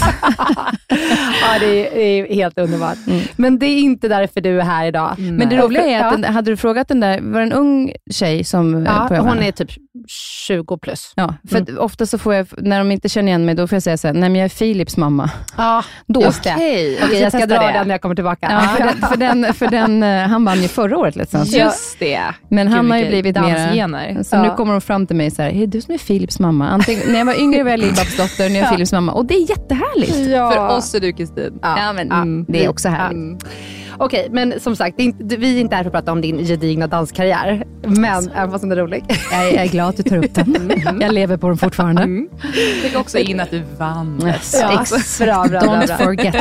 ja, 1.42 1.58
det 1.60 2.18
är, 2.18 2.34
helt 2.34 2.58
underbart. 2.58 2.98
Men 3.36 3.58
det 3.58 3.66
är 3.66 3.78
inte 3.78 4.08
därför 4.08 4.40
du 4.40 4.60
är 4.60 4.64
här 4.64 4.86
idag. 4.86 5.14
Men 5.18 5.48
det 5.48 5.56
roliga 5.56 5.82
är 5.84 6.04
att, 6.04 6.22
den, 6.22 6.34
hade 6.34 6.50
du 6.50 6.56
frågat 6.56 6.88
den 6.88 7.00
där, 7.00 7.20
var 7.20 7.40
det 7.40 7.46
en 7.46 7.52
ung 7.52 7.92
tjej 8.10 8.44
som 8.44 8.74
eh, 8.86 9.06
Ja, 9.10 9.18
hon 9.20 9.42
är 9.42 9.52
typ 9.52 9.70
20 10.08 10.78
plus. 10.78 11.12
Ja, 11.16 11.34
för 11.50 11.58
att 11.58 11.70
ofta 11.78 12.06
så 12.06 12.18
får 12.18 12.34
jag, 12.34 12.46
när 12.58 12.78
de 12.78 12.90
inte 12.92 13.08
känner 13.08 13.28
igen 13.28 13.44
mig, 13.44 13.54
då 13.54 13.66
får 13.66 13.76
jag 13.76 13.82
säga 13.82 13.96
så 13.96 14.06
här, 14.06 14.14
nej 14.14 14.28
men 14.30 14.34
jag 14.40 14.44
är 14.44 14.48
Philips 14.58 14.96
mamma. 14.96 15.30
Ja, 15.56 15.82
Då. 16.06 16.22
just 16.22 16.42
det. 16.44 16.52
Okej. 16.54 16.98
Okej, 17.04 17.20
jag 17.20 17.32
ska 17.32 17.46
dra 17.46 17.58
det. 17.66 17.72
den 17.72 17.88
när 17.88 17.94
jag 17.94 18.00
kommer 18.00 18.14
tillbaka. 18.14 18.48
Ja, 18.50 18.60
för 18.60 18.84
den, 18.84 19.08
för 19.08 19.16
den, 19.16 19.54
för 19.54 19.66
den, 19.66 20.02
eh, 20.02 20.28
han 20.28 20.44
vann 20.44 20.62
ju 20.62 20.68
förra 20.68 20.98
året. 20.98 21.16
Liksom. 21.16 21.42
Just 21.44 21.98
det. 21.98 22.22
Men 22.48 22.68
han 22.68 22.82
Gud, 22.84 22.90
har 22.92 22.98
ju 22.98 23.08
blivit 23.08 23.36
mer... 23.40 24.22
Så 24.22 24.36
Ja. 24.36 24.42
nu 24.42 24.50
kommer 24.50 24.72
de 24.72 24.80
fram 24.80 25.06
till 25.06 25.16
mig 25.16 25.30
så 25.30 25.42
här, 25.42 25.50
är 25.50 25.66
du 25.66 25.80
som 25.80 25.94
är 25.94 25.98
Philips 25.98 26.38
mamma? 26.38 26.68
Antingen, 26.68 27.02
när 27.08 27.18
jag 27.18 27.26
var 27.26 27.40
yngre 27.40 27.62
var 27.62 27.70
jag 27.70 27.80
Lill-Babs 27.80 28.16
dotter, 28.16 28.48
nu 28.48 28.58
är 28.58 28.62
jag 28.62 28.70
Philips 28.70 28.92
mamma. 28.92 29.12
Och 29.12 29.24
det 29.26 29.34
är 29.34 29.50
jättehärligt. 29.50 30.16
Ja. 30.32 30.50
För 30.50 30.76
oss 30.76 30.94
är 30.94 31.00
du 31.00 31.12
Kristin. 31.12 31.58
Ja, 31.62 31.92
men 31.92 32.44
det 32.48 32.64
är 32.64 32.68
också 32.68 32.88
härligt. 32.88 33.44
Okej, 33.98 34.28
men 34.30 34.60
som 34.60 34.76
sagt, 34.76 35.00
inte, 35.00 35.36
vi 35.36 35.56
är 35.56 35.60
inte 35.60 35.76
här 35.76 35.82
för 35.82 35.88
att 35.88 35.94
prata 35.94 36.12
om 36.12 36.20
din 36.20 36.38
gedigna 36.38 36.86
danskarriär. 36.86 37.64
Men, 37.82 38.30
även 38.30 38.50
fast 38.50 38.62
den 38.62 38.72
är 38.72 38.76
rolig. 38.76 39.04
Jag 39.32 39.48
är, 39.48 39.66
glad 39.66 39.88
att 39.88 39.96
du 39.96 40.02
tar 40.02 40.16
upp 40.16 40.34
den. 40.34 40.72
Jag 41.00 41.12
lever 41.14 41.36
på 41.36 41.48
den 41.48 41.58
fortfarande. 41.58 42.26
Fick 42.82 42.96
också 42.96 43.18
in 43.18 43.40
att 43.40 43.50
du 43.50 43.62
vann. 43.78 44.22
Yes, 44.26 44.56
Ja, 44.60 44.80
ex- 44.82 45.18
bra, 45.18 45.44
bra, 45.48 45.60
bra, 45.60 45.68
Don't 45.68 45.96
forget. 46.04 46.34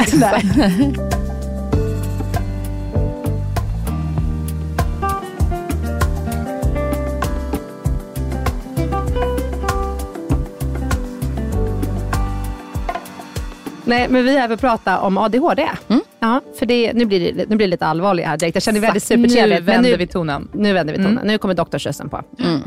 Nej, 13.86 14.08
men 14.10 14.24
vi 14.26 14.36
är 14.36 14.40
här 14.40 14.48
för 14.48 14.54
att 14.54 14.62
prata 14.62 15.00
om 15.02 15.18
ADHD. 15.18 15.70
Mm. 15.88 16.02
Ja, 16.20 16.42
för 16.60 16.66
det, 16.66 16.94
nu, 16.94 17.06
blir 17.06 17.34
det, 17.34 17.50
nu 17.50 17.56
blir 17.56 17.68
det 17.68 17.72
lite 17.72 17.86
allvarligt 17.86 18.26
här 18.26 18.38
direkt. 18.38 18.56
Jag 18.56 18.64
känner 18.64 18.80
det 18.80 18.86
väldigt 18.88 19.10
Nu 19.10 19.16
supertrevligt. 19.16 19.60
men 19.60 19.66
vänder 19.76 19.92
nu, 19.92 19.98
vi 19.98 20.08
tonen. 20.08 20.50
nu 20.54 20.74
vänder 20.74 20.94
vi 20.98 21.04
tonen. 21.04 21.28
Nu 21.28 21.38
kommer 21.38 21.54
doktorsrösten 21.54 22.10
på. 22.10 22.22
Mm. 22.40 22.62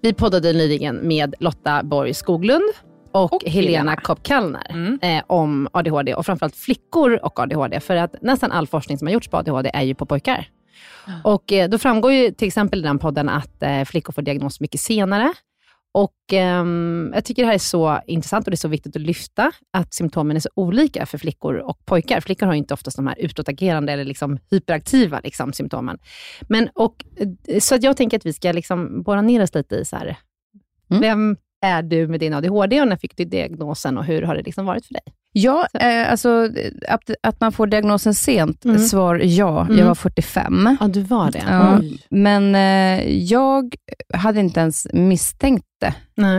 Vi 0.00 0.12
poddade 0.12 0.52
nyligen 0.52 0.96
med 1.08 1.34
Lotta 1.40 1.82
Borg 1.82 2.14
Skoglund 2.14 2.64
och, 3.12 3.32
Och 3.32 3.42
Helena 3.44 3.66
Helena. 3.78 3.96
Kopp 3.96 4.22
Kallner 4.22 4.66
Mm. 4.70 4.98
eh, 5.02 5.22
om 5.26 5.68
ADHD 5.72 6.14
och 6.14 6.26
framförallt 6.26 6.56
flickor 6.56 7.18
och 7.22 7.40
ADHD. 7.40 7.80
För 7.80 7.96
att 7.96 8.14
nästan 8.22 8.52
all 8.52 8.66
forskning 8.66 8.98
som 8.98 9.06
har 9.06 9.12
gjorts 9.12 9.28
på 9.28 9.36
ADHD 9.36 9.70
är 9.74 9.82
ju 9.82 9.94
på 9.94 10.06
pojkar. 10.06 10.48
Och 11.24 11.52
eh, 11.52 11.68
då 11.68 11.78
framgår 11.78 12.12
ju 12.12 12.30
till 12.30 12.48
exempel 12.48 12.78
i 12.78 12.82
den 12.82 12.98
podden 12.98 13.28
att 13.28 13.62
eh, 13.62 13.82
flickor 13.84 14.12
får 14.12 14.22
diagnos 14.22 14.60
mycket 14.60 14.80
senare. 14.80 15.32
Och 15.96 16.32
ehm, 16.32 17.10
Jag 17.14 17.24
tycker 17.24 17.42
det 17.42 17.46
här 17.46 17.54
är 17.54 17.58
så 17.58 18.00
intressant 18.06 18.46
och 18.46 18.50
det 18.50 18.54
är 18.54 18.56
så 18.56 18.68
viktigt 18.68 18.96
att 18.96 19.02
lyfta 19.02 19.52
att 19.72 19.94
symptomen 19.94 20.36
är 20.36 20.40
så 20.40 20.48
olika 20.54 21.06
för 21.06 21.18
flickor 21.18 21.54
och 21.54 21.84
pojkar. 21.84 22.20
Flickor 22.20 22.46
har 22.46 22.52
ju 22.52 22.58
inte 22.58 22.74
oftast 22.74 22.96
de 22.96 23.06
här 23.06 23.18
utåtagerande 23.18 23.92
eller 23.92 24.04
liksom 24.04 24.38
hyperaktiva 24.50 25.20
liksom, 25.24 25.52
symptomen. 25.52 25.98
Men, 26.48 26.68
och, 26.74 27.04
eh, 27.48 27.58
så 27.58 27.74
att 27.74 27.82
jag 27.82 27.96
tänker 27.96 28.16
att 28.16 28.26
vi 28.26 28.32
ska 28.32 28.52
liksom 28.52 29.02
borra 29.02 29.22
ner 29.22 29.42
oss 29.42 29.54
lite 29.54 29.76
i 29.76 29.84
så 29.84 29.96
här, 29.96 30.16
Mm. 30.90 31.00
vem 31.00 31.36
är 31.60 31.82
du 31.82 32.08
med 32.08 32.20
din 32.20 32.34
ADHD 32.34 32.80
och 32.80 32.88
när 32.88 32.96
fick 32.96 33.16
du 33.16 33.24
diagnosen 33.24 33.98
och 33.98 34.04
hur 34.04 34.22
har 34.22 34.34
det 34.34 34.42
liksom 34.42 34.66
varit 34.66 34.86
för 34.86 34.94
dig? 34.94 35.02
Ja, 35.38 35.66
eh, 35.80 36.10
alltså 36.10 36.48
att, 36.88 37.10
att 37.22 37.40
man 37.40 37.52
får 37.52 37.66
diagnosen 37.66 38.14
sent, 38.14 38.64
Mm. 38.64 38.78
svar 38.78 39.20
ja. 39.24 39.64
Mm. 39.64 39.78
Jag 39.78 39.86
var 39.86 39.94
45. 39.94 40.76
Ja, 40.80 40.86
du 40.88 41.02
var 41.02 41.30
det. 41.30 41.42
Ja, 41.48 41.80
men 42.10 42.54
eh, 42.54 43.08
jag 43.10 43.74
hade 44.14 44.40
inte 44.40 44.60
ens 44.60 44.86
misstänkt 44.92 45.66
det. 45.80 45.94
Nej. 46.14 46.38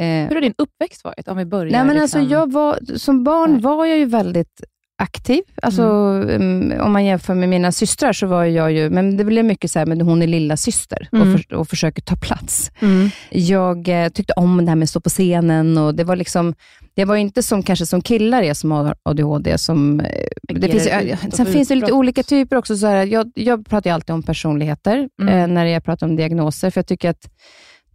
Eh, 0.00 0.28
Hur 0.28 0.34
har 0.34 0.40
din 0.40 0.54
uppväxt 0.58 1.04
varit? 1.04 1.28
Om 1.28 1.36
vi 1.36 1.44
börjar 1.44 1.72
Nej, 1.72 1.84
men 1.84 1.96
liksom... 1.96 2.20
alltså, 2.20 2.34
jag 2.34 2.52
var, 2.52 2.78
som 2.96 3.24
barn 3.24 3.52
Nej. 3.52 3.60
var 3.60 3.84
jag 3.86 3.98
ju 3.98 4.04
väldigt 4.04 4.60
aktiv. 4.98 5.42
Alltså, 5.62 5.82
mm, 5.82 6.80
om 6.80 6.92
man 6.92 7.04
jämför 7.04 7.34
med 7.34 7.48
mina 7.48 7.72
systrar 7.72 8.12
så 8.12 8.26
var 8.26 8.44
jag 8.44 8.72
ju, 8.72 8.90
men 8.90 9.16
det 9.16 9.24
blev 9.24 9.44
mycket 9.44 9.70
så 9.70 9.78
här, 9.78 9.86
men 9.86 10.00
hon 10.00 10.22
är 10.22 10.26
lilla 10.26 10.56
syster 10.56 11.08
Mm. 11.12 11.34
och, 11.34 11.40
för, 11.40 11.54
och 11.54 11.68
försöker 11.68 12.02
ta 12.02 12.16
plats. 12.16 12.70
Mm. 12.80 13.10
Jag 13.30 13.88
eh, 13.88 14.08
tyckte 14.08 14.32
om 14.36 14.64
det 14.64 14.70
här 14.70 14.76
med 14.76 14.82
att 14.86 14.90
stå 14.90 15.00
på 15.00 15.08
scenen 15.10 15.78
och 15.78 15.94
det 15.94 16.04
var 16.04 16.16
liksom, 16.16 16.54
det 16.94 17.04
var 17.04 17.16
inte 17.16 17.42
som 17.42 17.62
kanske 17.62 17.86
som 17.86 18.00
killar 18.02 18.42
är 18.42 18.54
som 18.54 18.70
har 18.70 18.94
ADHD. 19.02 19.58
Som, 19.58 20.00
eh, 20.00 20.06
det 20.42 20.68
finns, 20.68 20.86
ju- 20.86 21.16
sen 21.32 21.46
finns 21.46 21.68
det 21.68 21.74
lite 21.74 21.92
olika 21.92 22.22
typer 22.22 22.56
också. 22.56 22.76
Så 22.76 22.86
här, 22.86 23.06
jag, 23.06 23.30
jag 23.34 23.66
pratar 23.66 23.90
ju 23.90 23.94
alltid 23.94 24.14
om 24.14 24.22
personligheter 24.22 25.08
Mm. 25.22 25.34
eh, 25.34 25.46
när 25.46 25.64
jag 25.66 25.84
pratar 25.84 26.06
om 26.06 26.16
diagnoser, 26.16 26.70
för 26.70 26.78
jag 26.78 26.86
tycker 26.86 27.10
att 27.10 27.30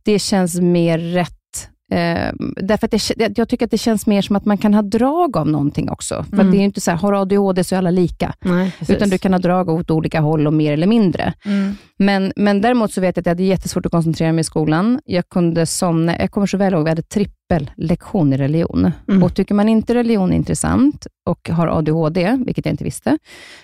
det 0.04 0.20
känns 0.20 0.60
mer 0.62 0.98
rätt. 1.00 1.36
Eh, 1.92 2.32
därför 2.56 2.86
att 2.88 2.92
det, 2.92 3.38
jag 3.38 3.50
tycker 3.50 3.66
att 3.66 3.72
det 3.72 3.78
känns 3.78 4.08
mer 4.08 4.22
som 4.22 4.36
att 4.36 4.46
man 4.46 4.58
kan 4.58 4.74
ha 4.74 4.82
drag 4.82 5.38
av 5.38 5.48
någonting 5.48 5.90
också. 5.90 6.24
För 6.24 6.34
Mm. 6.34 6.46
att 6.48 6.52
det 6.52 6.58
är 6.58 6.60
ju 6.60 6.66
inte 6.66 6.82
så 6.82 6.92
här, 6.92 6.98
har 6.98 7.12
du 7.12 7.18
ADHD 7.18 7.64
så 7.64 7.76
är 7.76 7.78
alla 7.78 7.92
lika. 7.92 8.34
Nej. 8.42 8.72
Utan 8.90 9.10
du 9.10 9.18
kan 9.18 9.34
ha 9.34 9.40
drag 9.40 9.70
åt 9.70 9.92
olika 9.92 10.20
håll 10.22 10.48
och 10.48 10.54
mer 10.54 10.74
eller 10.74 10.88
mindre. 10.88 11.34
Mm. 11.46 11.76
Men, 11.98 12.34
men 12.36 12.62
däremot 12.62 12.94
så 12.94 13.02
vet 13.02 13.18
jag 13.18 13.22
att 13.22 13.26
jag 13.26 13.32
hade 13.32 13.44
jättesvårt 13.44 13.86
att 13.86 13.92
koncentrera 13.92 14.32
mig 14.32 14.42
i 14.42 14.44
skolan. 14.44 15.00
Jag 15.06 15.30
kunde 15.30 15.66
somna, 15.66 16.20
jag 16.20 16.32
kommer 16.32 16.48
så 16.48 16.58
väl 16.58 16.74
ihåg, 16.74 16.84
vi 16.84 16.90
hade 16.90 17.02
trippellektion 17.02 18.34
i 18.34 18.38
religion. 18.38 18.92
Mm. 19.08 19.24
Och 19.24 19.36
tycker 19.36 19.56
man 19.56 19.70
inte 19.70 19.94
religion 19.94 20.32
är 20.32 20.36
intressant 20.36 21.08
och 21.26 21.50
har 21.50 21.68
ADHD, 21.68 22.38
vilket 22.46 22.66
jag 22.66 22.74
inte 22.74 22.84
visste, 22.84 23.18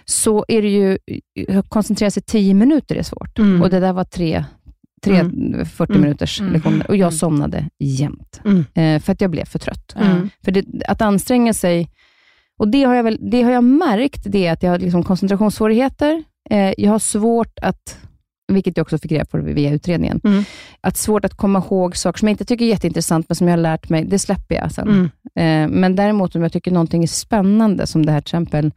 så 0.06 0.46
är 0.48 0.62
det 0.62 0.70
ju, 0.70 0.98
koncentrera 1.70 2.12
sig 2.12 2.24
10 2.24 2.54
minuter 2.54 2.96
är 2.96 3.04
svårt. 3.04 3.40
Mm. 3.40 3.62
Och 3.62 3.70
det 3.70 3.80
där 3.80 3.94
var 3.94 4.04
tre, 4.04 4.46
tre 5.06 5.16
Mm. 5.20 5.66
40 5.66 5.92
Mm. 5.92 6.02
minuters 6.02 6.40
Mm. 6.42 6.54
lektioner. 6.54 6.88
Och 6.88 6.96
jag 6.96 7.08
Mm. 7.08 7.12
somnade 7.18 7.70
jämt, 7.80 8.42
Mm. 8.46 8.66
eh, 8.74 9.02
för 9.02 9.12
att 9.14 9.22
jag 9.22 9.32
blev 9.32 9.46
för 9.46 9.60
trött. 9.60 9.96
Mm. 10.02 10.30
För 10.46 10.52
det, 10.52 10.66
att 10.88 11.02
anstränga 11.02 11.54
sig, 11.54 11.90
och 12.60 12.68
det 12.68 12.84
har 12.84 12.96
jag, 12.96 13.04
väl, 13.04 13.18
det 13.22 13.42
har 13.44 13.52
jag 13.52 13.64
märkt, 13.64 14.22
det 14.26 14.46
är 14.48 14.52
att 14.54 14.64
jag 14.64 14.72
har 14.72 14.80
liksom 14.80 15.04
koncentrationssvårigheter. 15.04 16.24
Eh, 16.50 16.74
jag 16.78 16.92
har 16.92 17.00
svårt 17.00 17.60
att, 17.62 17.98
vilket 18.52 18.78
jag 18.78 18.84
också 18.84 18.98
fick 18.98 19.12
reda 19.12 19.26
på 19.26 19.38
via 19.38 19.72
utredningen, 19.72 20.22
Mm. 20.24 20.44
att 20.82 20.98
svårt 20.98 21.26
att 21.26 21.34
komma 21.38 21.60
ihåg 21.60 21.98
saker 21.98 22.20
som 22.20 22.28
jag 22.28 22.34
inte 22.34 22.46
tycker 22.46 22.66
är 22.66 22.70
jätteintressant, 22.70 23.30
men 23.30 23.36
som 23.36 23.48
jag 23.48 23.52
har 23.54 23.62
lärt 23.62 23.90
mig, 23.90 24.06
det 24.06 24.20
släpper 24.20 24.56
jag 24.56 24.72
sen. 24.72 24.88
Mm. 24.88 25.06
Eh, 25.40 25.78
men 25.80 25.96
däremot 25.96 26.36
om 26.36 26.42
jag 26.42 26.52
tycker 26.52 26.72
någonting 26.72 27.04
är 27.04 27.08
spännande, 27.08 27.88
som 27.88 28.06
det 28.06 28.12
här 28.12 28.22
till 28.22 28.26
exempel 28.28 28.72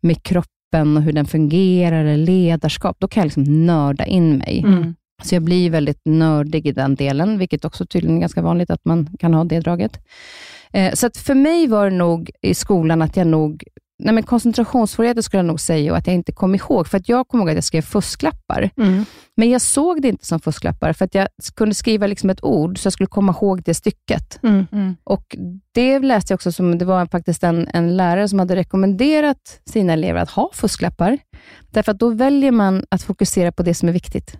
med 0.00 0.22
kroppen 0.22 0.96
och 0.96 1.02
hur 1.02 1.12
den 1.12 1.26
fungerar, 1.26 2.04
eller 2.04 2.16
ledarskap, 2.16 2.96
då 3.00 3.08
kan 3.08 3.20
jag 3.20 3.26
liksom 3.26 3.66
nörda 3.66 4.04
in 4.06 4.36
mig. 4.36 4.62
Mm. 4.66 4.94
Så 5.22 5.34
jag 5.34 5.42
blir 5.42 5.70
väldigt 5.70 6.00
nördig 6.04 6.66
i 6.66 6.72
den 6.72 6.94
delen, 6.94 7.38
vilket 7.38 7.64
också 7.64 7.86
tydligen 7.86 8.16
är 8.16 8.20
ganska 8.20 8.42
vanligt 8.42 8.70
att 8.70 8.84
man 8.84 9.08
kan 9.18 9.34
ha 9.34 9.44
det 9.44 9.60
draget. 9.60 9.98
Eh, 10.72 10.92
så 10.94 11.06
att 11.06 11.16
för 11.16 11.34
mig 11.34 11.66
var 11.66 11.90
det 11.90 11.96
nog 11.96 12.30
i 12.42 12.54
skolan 12.54 13.02
att 13.02 13.16
jag 13.16 13.26
nog, 13.26 13.64
nej 14.02 14.14
men 14.14 14.22
koncentrationssvårigheter 14.22 15.22
skulle 15.22 15.38
jag 15.38 15.46
nog 15.46 15.60
säga 15.60 15.92
och 15.92 15.98
att 15.98 16.06
jag 16.06 16.14
inte 16.14 16.32
kom 16.32 16.54
ihåg, 16.54 16.88
för 16.88 16.98
att 16.98 17.08
jag 17.08 17.28
kommer 17.28 17.42
ihåg 17.44 17.50
att 17.50 17.54
jag 17.54 17.64
skrev 17.64 17.82
fusklappar, 17.82 18.70
Mm. 18.76 19.04
men 19.36 19.50
jag 19.50 19.60
såg 19.60 20.02
det 20.02 20.08
inte 20.08 20.26
som 20.26 20.40
fusklappar, 20.40 20.92
för 20.92 21.04
att 21.04 21.14
jag 21.14 21.28
kunde 21.56 21.74
skriva 21.74 22.06
liksom 22.06 22.30
ett 22.30 22.44
ord, 22.44 22.78
så 22.78 22.86
jag 22.86 22.92
skulle 22.92 23.06
komma 23.06 23.32
ihåg 23.32 23.62
det 23.62 23.74
stycket. 23.74 24.38
Mm. 24.42 24.66
Mm. 24.72 24.96
Och 25.04 25.36
Det 25.74 25.98
läste 25.98 26.32
jag 26.32 26.36
också 26.36 26.52
som, 26.52 26.78
det 26.78 26.84
var 26.84 27.06
faktiskt 27.06 27.44
en, 27.44 27.68
en 27.72 27.96
lärare 27.96 28.28
som 28.28 28.38
hade 28.38 28.56
rekommenderat 28.56 29.60
sina 29.70 29.92
elever 29.92 30.20
att 30.20 30.30
ha 30.30 30.50
fusklappar, 30.52 31.18
därför 31.70 31.92
att 31.92 31.98
då 31.98 32.08
väljer 32.10 32.50
man 32.52 32.84
att 32.90 33.02
fokusera 33.02 33.52
på 33.52 33.62
det 33.62 33.74
som 33.74 33.88
är 33.88 33.92
viktigt. 33.92 34.38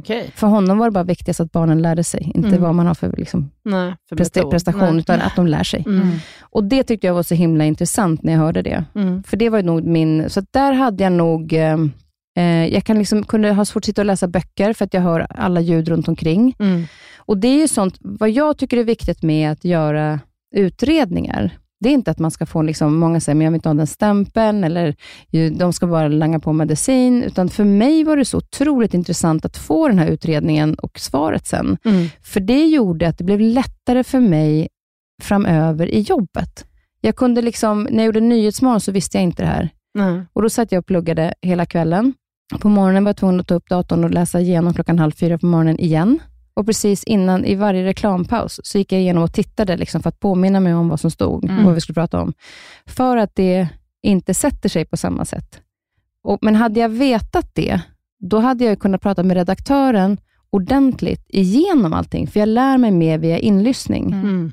Okej. 0.00 0.30
För 0.34 0.46
honom 0.46 0.78
var 0.78 0.86
det 0.86 0.90
bara 0.90 1.04
viktigast 1.04 1.40
att 1.40 1.52
barnen 1.52 1.82
lärde 1.82 2.04
sig, 2.04 2.32
inte 2.34 2.48
Mm. 2.48 2.62
vad 2.62 2.74
man 2.74 2.86
har 2.86 2.94
för 2.94 3.12
liksom, 3.16 3.50
Nej, 3.64 3.94
för 4.08 4.16
presta- 4.16 4.40
metod. 4.40 4.50
prestation, 4.50 4.80
Nej. 4.90 4.98
utan 4.98 5.20
att 5.20 5.36
de 5.36 5.46
lär 5.46 5.62
sig. 5.64 5.82
Mm. 5.86 6.08
Och 6.40 6.64
Det 6.64 6.82
tyckte 6.82 7.06
jag 7.06 7.14
var 7.14 7.22
så 7.22 7.34
himla 7.34 7.64
intressant 7.64 8.22
när 8.22 8.32
jag 8.32 8.40
hörde 8.40 8.62
det. 8.62 8.84
Mm. 8.94 9.22
För 9.22 9.36
det 9.36 9.48
var 9.48 9.62
nog 9.62 9.84
min, 9.84 10.30
så 10.30 10.42
där 10.50 10.72
hade 10.72 11.04
jag 11.04 11.12
nog, 11.12 11.52
eh, 11.52 11.76
Eh, 12.38 12.66
jag 12.66 12.84
kan 12.84 12.98
liksom, 12.98 13.22
kunde 13.24 13.52
ha 13.52 13.64
svårt 13.64 13.80
att 13.80 13.84
sitta 13.84 14.02
och 14.02 14.06
läsa 14.06 14.28
böcker, 14.28 14.72
för 14.72 14.84
att 14.84 14.94
jag 14.94 15.00
hör 15.00 15.26
alla 15.30 15.60
ljud 15.60 15.88
runt 15.88 16.08
omkring. 16.08 16.54
Mm. 16.58 16.84
Och 17.16 17.38
Det 17.38 17.48
är 17.48 17.58
ju 17.60 17.68
sånt, 17.68 17.96
vad 18.00 18.30
jag 18.30 18.58
tycker 18.58 18.76
är 18.76 18.84
viktigt 18.84 19.22
med 19.22 19.52
att 19.52 19.64
göra 19.64 20.20
utredningar, 20.56 21.50
det 21.82 21.88
är 21.88 21.92
inte 21.92 22.10
att 22.10 22.18
man 22.18 22.30
ska 22.30 22.46
få, 22.46 22.62
liksom, 22.62 22.96
många 22.96 23.20
säger, 23.20 23.34
men 23.34 23.44
jag 23.44 23.50
vill 23.52 23.58
inte 23.58 23.68
ha 23.68 23.74
den 23.74 23.86
stämpeln, 23.86 24.64
eller 24.64 24.94
de 25.58 25.72
ska 25.72 25.86
bara 25.86 26.08
langa 26.08 26.38
på 26.38 26.52
medicin, 26.52 27.22
utan 27.22 27.48
för 27.48 27.64
mig 27.64 28.04
var 28.04 28.16
det 28.16 28.24
så 28.24 28.38
otroligt 28.38 28.94
intressant 28.94 29.44
att 29.44 29.56
få 29.56 29.88
den 29.88 29.98
här 29.98 30.06
utredningen 30.06 30.74
och 30.74 30.98
svaret 30.98 31.46
sen. 31.46 31.78
Mm. 31.84 32.06
För 32.22 32.40
det 32.40 32.66
gjorde 32.66 33.08
att 33.08 33.18
det 33.18 33.24
blev 33.24 33.40
lättare 33.40 34.04
för 34.04 34.20
mig 34.20 34.68
framöver 35.22 35.86
i 35.86 36.00
jobbet. 36.00 36.66
Jag 37.00 37.16
kunde 37.16 37.42
liksom, 37.42 37.82
när 37.90 37.98
jag 37.98 38.06
gjorde 38.06 38.20
Nyhetsmorgon 38.20 38.80
så 38.80 38.92
visste 38.92 39.16
jag 39.16 39.22
inte 39.22 39.42
det 39.42 39.48
här. 39.48 39.68
Mm. 39.98 40.26
Och 40.32 40.42
Då 40.42 40.50
satt 40.50 40.72
jag 40.72 40.78
och 40.78 40.86
pluggade 40.86 41.34
hela 41.42 41.66
kvällen. 41.66 42.14
På 42.60 42.68
morgonen 42.68 43.04
var 43.04 43.08
jag 43.08 43.16
tvungen 43.16 43.40
att 43.40 43.46
ta 43.46 43.54
upp 43.54 43.68
datorn 43.68 44.04
och 44.04 44.10
läsa 44.10 44.40
igenom 44.40 44.74
klockan 44.74 44.98
halv 44.98 45.12
fyra 45.12 45.38
på 45.38 45.46
morgonen 45.46 45.80
igen. 45.80 46.18
Och 46.54 46.66
precis 46.66 47.04
innan, 47.04 47.44
i 47.44 47.54
varje 47.54 47.84
reklampaus, 47.84 48.60
så 48.64 48.78
gick 48.78 48.92
jag 48.92 49.00
igenom 49.00 49.22
och 49.22 49.32
tittade 49.32 49.76
liksom 49.76 50.02
för 50.02 50.08
att 50.08 50.20
påminna 50.20 50.60
mig 50.60 50.74
om 50.74 50.88
vad 50.88 51.00
som 51.00 51.10
stod 51.10 51.44
Mm. 51.44 51.58
och 51.58 51.64
vad 51.64 51.74
vi 51.74 51.80
skulle 51.80 51.94
prata 51.94 52.20
om. 52.20 52.32
För 52.86 53.16
att 53.16 53.34
det 53.34 53.68
inte 54.02 54.34
sätter 54.34 54.68
sig 54.68 54.84
på 54.84 54.96
samma 54.96 55.24
sätt. 55.24 55.60
Och, 56.24 56.38
men 56.42 56.54
hade 56.54 56.80
jag 56.80 56.88
vetat 56.88 57.50
det, 57.54 57.80
då 58.18 58.38
hade 58.38 58.64
jag 58.64 58.78
kunnat 58.78 59.02
prata 59.02 59.22
med 59.22 59.36
redaktören 59.36 60.18
ordentligt 60.50 61.24
igenom 61.28 61.92
allting, 61.92 62.26
för 62.26 62.40
jag 62.40 62.48
lär 62.48 62.78
mig 62.78 62.90
mer 62.90 63.18
via 63.18 63.38
inlyssning. 63.38 64.12
Mm. 64.12 64.52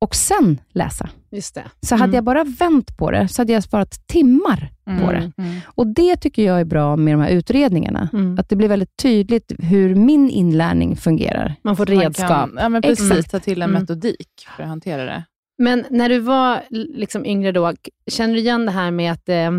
Och 0.00 0.14
sen 0.14 0.60
läsa. 0.72 1.08
Just 1.30 1.54
det. 1.54 1.64
Så 1.80 1.94
hade 1.94 2.04
Mm. 2.04 2.14
jag 2.14 2.24
bara 2.24 2.44
vänt 2.44 2.96
på 2.96 3.10
det, 3.10 3.28
så 3.28 3.40
hade 3.42 3.52
jag 3.52 3.62
sparat 3.62 4.06
timmar 4.06 4.70
på 4.84 5.12
det. 5.12 5.32
Mm. 5.38 5.60
Och 5.66 5.86
Det 5.86 6.16
tycker 6.16 6.42
jag 6.44 6.60
är 6.60 6.64
bra 6.64 6.96
med 6.96 7.14
de 7.14 7.20
här 7.20 7.30
utredningarna. 7.30 8.08
Mm. 8.12 8.38
Att 8.38 8.48
det 8.48 8.56
blir 8.56 8.68
väldigt 8.68 8.96
tydligt 8.96 9.52
hur 9.58 9.94
min 9.94 10.30
inlärning 10.30 10.96
fungerar. 10.96 11.54
Man 11.62 11.76
får 11.76 11.86
Man 11.86 12.00
redskap. 12.02 12.28
Kan, 12.28 12.56
ja, 12.58 12.68
men 12.68 12.82
precis. 12.82 13.10
Exakt. 13.10 13.30
Ta 13.30 13.38
till 13.38 13.62
en 13.62 13.70
Mm. 13.70 13.80
metodik 13.82 14.46
för 14.56 14.62
att 14.62 14.68
hantera 14.68 15.04
det. 15.04 15.24
Men 15.58 15.84
när 15.90 16.08
du 16.08 16.18
var 16.18 16.60
liksom 16.70 17.26
yngre 17.26 17.52
då, 17.52 17.72
känner 18.10 18.34
du 18.34 18.40
igen 18.40 18.66
det 18.66 18.72
här 18.72 18.90
med 18.90 19.12
att, 19.12 19.28
eh, 19.28 19.50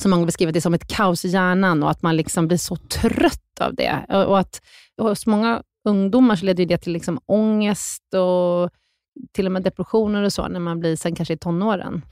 som 0.00 0.10
många 0.10 0.26
beskriver 0.26 0.52
det 0.52 0.60
som 0.60 0.74
ett 0.74 0.88
kaos 0.88 1.24
i 1.24 1.28
hjärnan 1.28 1.82
och 1.82 1.90
att 1.90 2.02
man 2.02 2.16
liksom 2.16 2.48
blir 2.48 2.58
så 2.58 2.76
trött 2.76 3.60
av 3.60 3.74
det? 3.74 3.96
Och, 4.08 4.24
och 4.24 4.38
att 4.38 4.60
hos 5.00 5.26
många 5.26 5.62
ungdomar 5.88 6.36
så 6.36 6.44
leder 6.44 6.66
det 6.66 6.78
till 6.78 6.92
liksom 6.92 7.18
ångest 7.26 8.14
och 8.14 8.70
till 9.32 9.46
och 9.46 9.52
med 9.52 9.62
depressioner 9.62 10.22
och 10.22 10.32
så, 10.32 10.48
när 10.48 10.60
man 10.60 10.80
blir 10.80 10.96
sen 10.96 11.14
kanske 11.14 11.34
i 11.34 11.38
tonåren. 11.38 12.02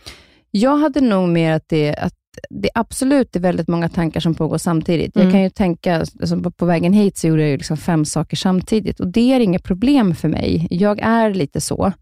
Jag 0.51 0.77
hade 0.77 1.01
nog 1.01 1.29
mer 1.29 1.53
att 1.53 1.65
det, 1.69 1.97
att 1.97 2.15
det 2.51 2.69
absolut 2.75 3.37
är 3.37 3.41
väldigt 3.41 3.69
många 3.69 3.89
tankar 3.89 4.21
som 4.21 4.35
pågår 4.35 4.59
samtidigt. 4.59 5.17
Mm. 5.17 5.27
Jag 5.27 5.33
kan 5.35 5.43
ju 5.43 5.51
tänka, 5.51 5.97
alltså 5.97 6.41
på, 6.41 6.51
på 6.51 6.67
vägen 6.67 6.93
hit 6.93 7.19
så 7.19 7.27
gjorde 7.27 7.43
jag 7.43 7.51
ju 7.51 7.57
liksom 7.57 7.77
fem 7.77 8.05
saker 8.05 8.37
samtidigt 8.37 9.01
och 9.01 9.07
det 9.09 9.33
är 9.33 9.41
inget 9.41 9.63
problem 9.65 10.15
för 10.15 10.29
mig. 10.29 10.67
Jag 10.71 10.99
är 11.01 11.35
lite 11.35 11.61
så, 11.61 11.93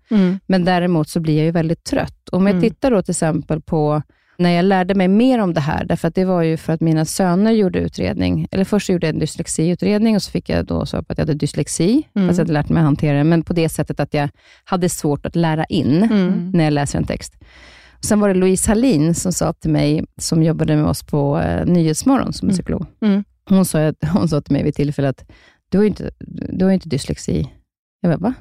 men 0.46 0.64
däremot 0.64 1.08
så 1.08 1.20
blir 1.20 1.36
jag 1.36 1.44
ju 1.44 1.50
väldigt 1.50 1.84
trött. 1.84 2.28
Om 2.32 2.46
jag 2.46 2.56
Mm. 2.56 2.62
tittar 2.70 2.90
då 2.90 3.02
till 3.02 3.12
exempel 3.12 3.60
på 3.60 4.02
när 4.38 4.50
jag 4.50 4.64
lärde 4.64 4.94
mig 4.94 5.08
mer 5.08 5.38
om 5.38 5.54
det 5.54 5.60
här, 5.60 5.84
därför 5.84 6.08
att 6.08 6.14
det 6.14 6.24
var 6.24 6.42
ju 6.42 6.56
för 6.56 6.72
att 6.72 6.80
mina 6.80 7.04
söner 7.04 7.50
gjorde 7.52 7.78
utredning. 7.78 8.46
Eller 8.50 8.64
först 8.64 8.88
gjorde 8.88 9.06
jag 9.06 9.14
en 9.14 9.20
dyslexiutredning 9.20 10.16
och 10.16 10.22
så 10.22 10.30
fick 10.30 10.48
jag 10.48 10.66
då 10.66 10.86
svar 10.86 11.02
på 11.02 11.12
att 11.12 11.18
jag 11.18 11.22
hade 11.26 11.38
dyslexi, 11.38 12.08
Mm. 12.14 12.28
fast 12.28 12.38
jag 12.38 12.44
hade 12.44 12.52
lärt 12.52 12.68
mig 12.68 12.80
att 12.80 12.84
hantera 12.84 13.18
det, 13.18 13.24
men 13.24 13.42
på 13.42 13.52
det 13.52 13.68
sättet 13.68 14.00
att 14.00 14.14
jag 14.14 14.28
hade 14.64 14.88
svårt 14.88 15.26
att 15.26 15.36
lära 15.36 15.64
in 15.64 16.02
Mm. 16.02 16.50
när 16.54 16.64
jag 16.64 16.72
läser 16.72 16.98
en 16.98 17.04
text. 17.06 17.34
Sen 18.00 18.20
var 18.20 18.28
det 18.28 18.34
Louise 18.34 18.70
Hallin 18.70 19.14
som 19.14 19.32
sa 19.32 19.52
till 19.52 19.70
mig, 19.70 20.04
som 20.20 20.42
jobbade 20.42 20.76
med 20.76 20.84
oss 20.86 21.02
på 21.02 21.38
eh, 21.40 21.66
Nyhetsmorgon 21.66 22.32
som 22.32 22.48
Mm. 22.48 22.54
psykolog. 22.54 22.86
Mm. 23.02 23.24
Hon, 23.48 23.64
sa, 23.64 23.92
hon 24.12 24.28
sa 24.28 24.40
till 24.40 24.52
mig 24.52 24.62
vid 24.62 24.70
ett 24.70 24.76
tillfälle 24.76 25.08
att 25.08 25.24
du 25.68 25.78
har 25.78 25.82
ju 25.82 25.88
inte, 25.88 26.10
du 26.52 26.64
har 26.64 26.70
ju 26.70 26.74
inte 26.74 26.88
dyslexi. 26.88 27.48
Jag 28.00 28.10
bara, 28.10 28.28
va? 28.28 28.34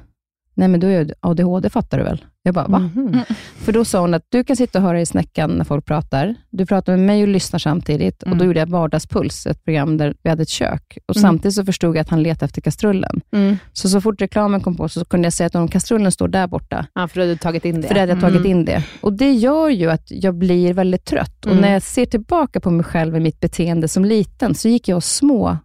Nej, 0.56 0.68
men 0.68 0.80
du 0.80 0.86
har 0.86 0.94
ju 0.94 1.08
ADHD, 1.20 1.70
fattar 1.70 1.98
du 1.98 2.04
väl? 2.04 2.24
Jag 2.42 2.54
bara, 2.54 2.66
va? 2.68 2.78
Mhm. 2.78 3.20
För 3.56 3.72
då 3.72 3.84
sa 3.84 4.00
hon 4.00 4.14
att 4.14 4.26
du 4.28 4.44
kan 4.44 4.56
sitta 4.56 4.78
och 4.78 4.84
höra 4.84 5.00
i 5.00 5.06
snäckan 5.06 5.50
när 5.50 5.64
folk 5.64 5.84
pratar. 5.84 6.34
Du 6.50 6.66
pratar 6.66 6.96
med 6.96 7.06
mig 7.06 7.22
och 7.22 7.28
lyssnar 7.28 7.58
samtidigt. 7.58 8.22
Och 8.22 8.28
Då 8.28 8.34
Mm. 8.34 8.46
gjorde 8.46 8.60
jag 8.60 8.66
Vardagspuls, 8.66 9.46
ett 9.46 9.64
program 9.64 9.96
där 9.96 10.14
vi 10.22 10.30
hade 10.30 10.42
ett 10.42 10.48
kök. 10.48 10.98
Och 11.08 11.16
Mm. 11.16 11.22
Samtidigt 11.22 11.54
så 11.54 11.64
förstod 11.64 11.96
jag 11.96 12.00
att 12.00 12.08
han 12.08 12.22
letade 12.22 12.44
efter 12.44 12.60
kastrullen. 12.60 13.20
Mm. 13.32 13.56
Så 13.72 13.88
så 13.88 14.00
fort 14.00 14.20
reklamen 14.20 14.60
kom 14.60 14.76
på 14.76 14.88
så 14.88 15.04
kunde 15.04 15.26
jag 15.26 15.32
säga 15.32 15.46
att 15.46 15.54
om 15.54 15.68
kastrullen 15.68 16.12
står 16.12 16.28
där 16.28 16.46
borta, 16.46 16.86
Ja, 16.94 17.08
för 17.08 17.16
då 17.16 17.22
hade 17.22 17.32
du 17.32 17.38
tagit 17.38 17.64
in 17.64 17.80
det. 17.80 17.88
för 17.88 17.94
då 17.94 18.00
hade 18.00 18.12
jag 18.12 18.20
tagit 18.20 18.36
Mm. 18.36 18.50
in 18.50 18.64
det. 18.64 18.84
Och 19.00 19.12
Det 19.12 19.32
gör 19.32 19.68
ju 19.68 19.90
att 19.90 20.06
jag 20.10 20.34
blir 20.34 20.72
väldigt 20.74 21.04
trött. 21.04 21.44
Mm. 21.46 21.56
Och 21.56 21.62
När 21.62 21.72
jag 21.72 21.82
ser 21.82 22.06
tillbaka 22.06 22.60
på 22.60 22.70
mig 22.70 22.84
själv 22.84 23.14
och 23.16 23.22
mitt 23.22 23.40
beteende 23.40 23.88
som 23.88 24.04
liten, 24.04 24.54
så 24.54 24.68
gick 24.68 24.88
jag 24.88 24.96
och 24.96 25.04
små 25.04 25.56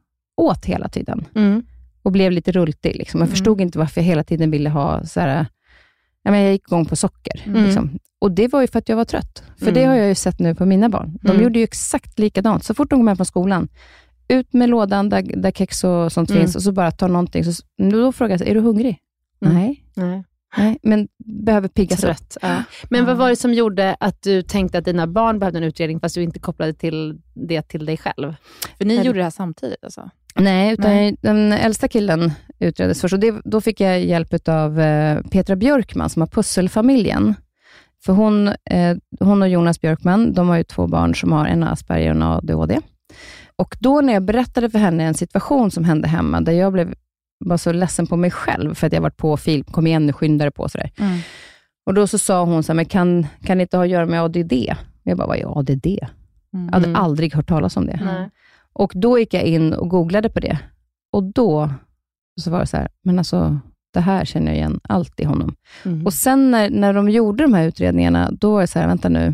åt 0.41 0.65
hela 0.65 0.88
tiden. 0.89 1.25
Mm. 2.00 2.03
Och 2.03 2.12
blev 2.12 2.32
lite 2.32 2.51
rultig. 2.51 2.96
Liksom. 2.96 3.20
Jag 3.20 3.27
Mm. 3.27 3.32
förstod 3.32 3.62
inte 3.62 3.79
varför 3.79 4.01
jag 4.01 4.05
hela 4.05 4.24
tiden 4.24 4.51
ville 4.51 4.70
ha 4.70 5.05
så 5.05 5.20
här, 5.20 5.46
ja, 6.24 6.31
men 6.31 6.40
jag 6.42 6.51
gick 6.51 6.68
igång 6.68 6.85
på 6.85 6.96
socker. 6.96 7.44
Mm. 7.46 7.64
Liksom. 7.66 8.00
Och 8.22 8.31
Det 8.31 8.48
var 8.48 8.62
ju 8.62 8.68
för 8.68 8.79
att 8.79 8.90
jag 8.90 8.96
var 8.96 9.05
trött. 9.05 9.44
För 9.57 9.64
Mm. 9.66 9.74
det 9.74 9.83
har 9.85 9.96
jag 9.96 10.07
ju 10.07 10.16
sett 10.16 10.40
nu 10.40 10.55
på 10.55 10.66
mina 10.66 10.90
barn. 10.90 11.18
De 11.22 11.29
Mm. 11.31 11.44
gjorde 11.44 11.59
ju 11.59 11.64
exakt 11.64 12.20
likadant. 12.20 12.64
Så 12.64 12.74
fort 12.74 12.90
de 12.90 13.00
kom 13.00 13.07
hem 13.07 13.18
från 13.18 13.25
skolan, 13.25 13.68
ut 14.27 14.53
med 14.53 14.70
lådan 14.70 15.09
där, 15.09 15.22
där 15.42 15.51
kex 15.51 15.83
och 15.83 16.12
sånt 16.12 16.29
Mm. 16.29 16.42
finns 16.42 16.55
och 16.55 16.62
så 16.62 16.72
bara 16.72 16.92
ta 16.92 17.07
någonting. 17.07 17.44
Så, 17.44 17.64
då 17.92 18.12
frågar 18.12 18.38
jag, 18.40 18.48
är 18.48 18.53
du 18.53 18.59
hungrig? 18.62 18.98
Mm. 19.46 19.53
Nej. 19.55 19.83
Nej. 19.96 20.24
Nej, 20.57 20.77
men 20.83 21.07
behöver 21.25 21.68
piggas 21.68 22.00
upp. 22.00 22.05
Trött. 22.05 22.38
Ja. 22.42 22.64
Men 22.90 23.05
vad 23.05 23.18
var 23.18 23.29
det 23.29 23.35
som 23.35 23.53
gjorde 23.53 23.96
att 24.00 24.22
du 24.22 24.42
tänkte 24.42 24.77
att 24.77 24.85
dina 24.85 25.07
barn 25.07 25.40
behövde 25.40 25.59
en 25.59 25.64
utredning, 25.64 26.00
fast 26.00 26.16
du 26.16 26.24
inte 26.24 26.40
kopplade 26.40 26.74
till 26.74 27.20
det 27.33 27.62
till 27.62 27.85
dig 27.85 27.98
själv? 27.98 28.33
För 28.77 28.85
ni 28.85 28.94
Eller- 28.94 29.03
gjorde 29.03 29.20
det 29.20 29.24
här 29.24 29.29
samtidigt 29.31 29.83
alltså? 29.83 30.09
Nej, 30.35 30.74
utan 30.74 30.92
Nej. 30.92 31.15
den 31.22 31.51
äldsta 31.53 31.87
killen 31.87 32.31
utreddes 32.59 33.01
först. 33.01 33.13
Och 33.13 33.20
det, 33.20 33.42
då 33.46 33.61
fick 33.61 33.79
jag 33.81 34.01
hjälp 34.03 34.48
av 34.48 34.79
eh, 34.79 35.22
Petra 35.22 35.55
Björkman, 35.55 36.09
som 36.09 36.22
har 36.22 36.27
Pusselfamiljen. 36.27 37.35
För 38.05 38.13
hon, 38.13 38.48
eh, 38.48 38.98
hon 39.20 39.42
och 39.42 39.50
Jonas 39.50 39.81
Björkman, 39.81 40.33
de 40.33 40.50
har 40.50 40.57
ju 40.57 40.63
två 40.63 40.87
barn 40.87 41.15
som 41.15 41.31
har 41.31 41.46
en 41.46 41.63
Asperger 41.63 42.09
och 42.09 42.15
en 42.15 42.24
ADHD. 42.24 42.79
Och 43.55 43.75
då 43.79 44.01
när 44.01 44.13
jag 44.13 44.24
berättade 44.24 44.70
för 44.70 44.79
henne 44.79 45.03
en 45.03 45.13
situation 45.13 45.72
som 45.72 45.83
hände 45.83 46.07
hemma, 46.07 46.42
där 46.42 46.51
jag 46.53 46.74
blev 46.74 46.94
var 47.46 47.57
så 47.57 47.72
ledsen 47.72 48.07
på 48.07 48.15
mig 48.15 48.31
själv, 48.31 48.74
för 48.74 48.87
att 48.87 48.94
jag 48.94 49.01
varit 49.01 49.18
på 49.18 49.37
film, 49.37 49.63
kom 49.63 49.87
igen 49.87 50.05
nu, 50.05 50.13
skynda 50.13 50.46
dig 50.46 50.51
på. 50.51 50.70
Sådär. 50.70 50.92
Mm. 51.00 51.20
Och 51.85 51.94
då 51.94 52.07
så 52.07 52.18
sa 52.18 52.44
hon, 52.44 52.63
så 52.63 52.72
här, 52.72 52.75
men 52.75 52.85
kan, 52.85 53.27
kan 53.44 53.57
det 53.57 53.61
inte 53.61 53.77
ha 53.77 53.83
att 53.83 53.89
göra 53.89 54.05
med 54.05 54.24
ADD? 54.24 54.53
Jag 55.03 55.18
bara, 55.18 55.27
vad 55.27 55.37
är 55.37 55.59
ADD? 55.59 55.85
Mm. 55.85 56.65
Jag 56.65 56.74
hade 56.74 56.85
Mm. 56.87 57.01
aldrig 57.01 57.33
hört 57.35 57.48
talas 57.48 57.77
om 57.77 57.85
det. 57.85 58.00
Nej. 58.05 58.29
Och 58.74 58.92
då 58.96 59.20
gick 59.20 59.34
jag 59.34 59.44
in 59.44 59.74
och 59.74 59.90
googlade 59.90 60.29
på 60.29 60.40
det. 60.40 60.60
Och 61.12 61.24
då 61.24 61.70
så 62.42 62.51
var 62.51 62.60
det 62.60 62.66
så 62.68 62.77
här, 62.77 62.88
men 63.03 63.18
alltså, 63.20 63.60
det 63.94 64.00
här 64.00 64.25
känner 64.25 64.48
jag 64.48 64.55
igen 64.55 64.79
allt 64.84 65.20
i 65.20 65.24
honom. 65.24 65.55
Mm. 65.86 66.05
Och 66.05 66.14
sen 66.14 66.51
när, 66.51 66.70
när 66.70 66.94
de 66.94 67.10
gjorde 67.10 67.44
de 67.44 67.53
här 67.53 67.64
utredningarna, 67.68 68.32
då 68.32 68.51
var 68.51 68.62
det 68.62 68.68
så 68.68 68.79
här, 68.79 68.88
vänta 68.88 69.10
nu. 69.10 69.34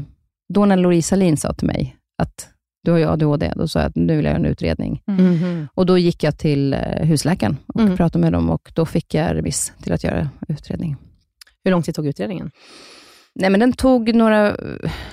Då 0.53 0.65
när 0.65 0.77
Louise 0.77 1.07
Salin 1.09 1.37
sa 1.37 1.53
till 1.53 1.67
mig 1.67 1.95
att 2.17 2.49
du 2.83 2.91
har 2.91 2.97
ju 2.97 3.05
ADHD, 3.05 3.53
då 3.55 3.67
sa 3.67 3.79
jag 3.79 3.89
att 3.89 3.95
nu 3.95 4.15
vill 4.15 4.25
jag 4.25 4.31
göra 4.31 4.39
en 4.39 4.45
utredning. 4.51 5.01
Mhm. 5.07 5.67
Och 5.73 5.85
då 5.85 5.97
gick 5.97 6.23
jag 6.23 6.37
till 6.37 6.73
eh, 6.73 6.79
husläkaren 6.79 7.57
och 7.67 7.81
Mm. 7.81 7.97
pratade 7.97 8.21
med 8.21 8.33
dem 8.33 8.49
och 8.49 8.71
då 8.75 8.85
fick 8.85 9.13
jag 9.13 9.35
remiss 9.35 9.73
till 9.81 9.93
att 9.93 10.03
göra 10.03 10.29
utredning. 10.47 10.95
Hur 11.63 11.71
lång 11.71 11.81
tid 11.83 11.95
tog 11.95 12.07
utredningen? 12.07 12.51
Nej, 13.39 13.49
men 13.49 13.59
den 13.59 13.73
tog 13.73 14.15
några... 14.15 14.55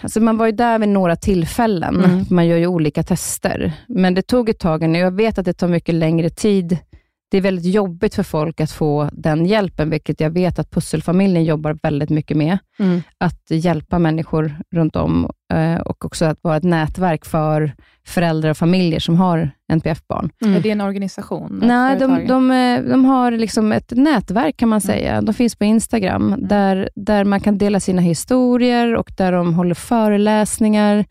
Alltså 0.00 0.20
man 0.20 0.36
var 0.36 0.46
ju 0.46 0.52
där 0.52 0.78
vid 0.78 0.88
några 0.88 1.16
tillfällen. 1.16 2.04
Mm. 2.04 2.24
Man 2.30 2.46
gör 2.46 2.56
ju 2.56 2.66
olika 2.66 3.02
tester. 3.02 3.72
Men 3.86 4.14
det 4.14 4.22
tog 4.22 4.48
ett 4.48 4.58
tag. 4.58 4.96
Jag 4.96 5.10
vet 5.10 5.38
att 5.38 5.44
det 5.44 5.52
tar 5.52 5.68
mycket 5.68 5.94
längre 5.94 6.30
tid. 6.30 6.78
Det 7.32 7.38
är 7.38 7.42
väldigt 7.42 7.74
jobbigt 7.74 8.14
för 8.14 8.22
folk 8.22 8.60
att 8.60 8.70
få 8.70 9.08
den 9.12 9.46
hjälpen, 9.46 9.90
vilket 9.90 10.20
jag 10.20 10.30
vet 10.30 10.58
att 10.58 10.70
Pusselfamiljen 10.70 11.44
jobbar 11.44 11.78
väldigt 11.82 12.10
mycket 12.10 12.36
med. 12.36 12.58
Mm. 12.78 13.02
Att 13.18 13.50
hjälpa 13.50 13.98
människor 13.98 14.54
runt 14.74 14.96
om 14.96 15.30
eh, 15.52 15.80
och 15.80 16.04
också 16.04 16.24
att 16.24 16.38
vara 16.42 16.56
ett 16.56 16.62
nätverk 16.62 17.24
för 17.24 17.72
föräldrar 18.06 18.50
och 18.50 18.56
familjer 18.56 19.00
som 19.00 19.16
har 19.16 19.50
NPF-barn. 19.72 20.30
Mm. 20.44 20.56
Är 20.56 20.60
det 20.60 20.70
en 20.70 20.80
organisation? 20.80 21.60
Nej, 21.62 21.98
de, 21.98 22.26
de, 22.26 22.50
eh, 22.50 22.82
de 22.82 23.04
har 23.04 23.30
liksom 23.30 23.72
ett 23.72 23.90
nätverk 23.90 24.56
kan 24.56 24.68
man 24.68 24.80
säga. 24.80 25.20
De 25.20 25.34
finns 25.34 25.56
på 25.56 25.64
Instagram, 25.64 26.34
där, 26.38 26.90
där 26.94 27.24
man 27.24 27.40
kan 27.40 27.58
dela 27.58 27.80
sina 27.80 28.02
historier 28.02 28.96
och 28.96 29.12
där 29.16 29.32
de 29.32 29.54
håller 29.54 29.74
föreläsningar 29.74 31.04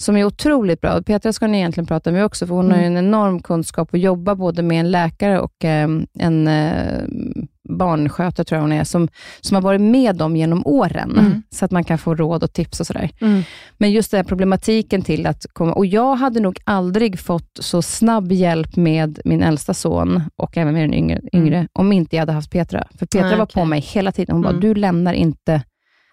som 0.00 0.16
är 0.16 0.24
otroligt 0.24 0.80
bra. 0.80 1.02
Petra 1.02 1.32
ska 1.32 1.46
ni 1.46 1.58
egentligen 1.58 1.86
prata 1.86 2.12
med 2.12 2.24
också, 2.24 2.46
för 2.46 2.54
hon 2.54 2.70
har 2.70 2.78
ju 2.78 2.84
en 2.84 2.96
enorm 2.96 3.42
kunskap 3.42 3.88
och 3.92 3.98
jobbar 3.98 4.34
både 4.34 4.62
med 4.62 4.80
en 4.80 4.90
läkare 4.90 5.40
och 5.40 5.64
eh, 5.64 5.88
en 6.18 6.48
eh, 6.48 7.02
barnskötare, 7.68 8.44
tror 8.44 8.56
jag 8.56 8.62
hon 8.62 8.72
är, 8.72 8.84
som, 8.84 9.08
som 9.40 9.54
har 9.54 9.62
varit 9.62 9.80
med 9.80 10.16
dem 10.16 10.36
genom 10.36 10.66
åren, 10.66 11.10
Mm. 11.18 11.42
så 11.50 11.64
att 11.64 11.70
man 11.70 11.84
kan 11.84 11.98
få 11.98 12.14
råd 12.14 12.42
och 12.42 12.52
tips 12.52 12.80
och 12.80 12.86
sådär. 12.86 13.10
Mm. 13.20 13.42
Men 13.78 13.90
just 13.92 14.10
den 14.10 14.18
här 14.18 14.24
problematiken 14.24 15.02
till 15.02 15.26
att 15.26 15.46
komma... 15.52 15.72
Och 15.72 15.86
jag 15.86 16.14
hade 16.16 16.40
nog 16.40 16.58
aldrig 16.64 17.18
fått 17.18 17.50
så 17.60 17.82
snabb 17.82 18.32
hjälp 18.32 18.76
med 18.76 19.20
min 19.24 19.42
äldsta 19.42 19.74
son 19.74 20.22
och 20.36 20.56
även 20.56 20.74
med 20.74 20.82
den 20.82 20.94
yngre, 20.94 21.20
yngre 21.32 21.68
om 21.72 21.92
inte 21.92 22.16
jag 22.16 22.22
hade 22.22 22.32
haft 22.32 22.50
Petra. 22.50 22.86
För 22.98 23.06
Petra 23.06 23.28
Nej, 23.28 23.38
var 23.38 23.46
på 23.46 23.64
mig 23.64 23.80
hela 23.80 24.12
tiden. 24.12 24.36
Hon 24.36 24.44
Mm. 24.44 24.54
bara, 24.54 24.60
du 24.60 24.74
lämnar 24.74 25.12
inte 25.12 25.62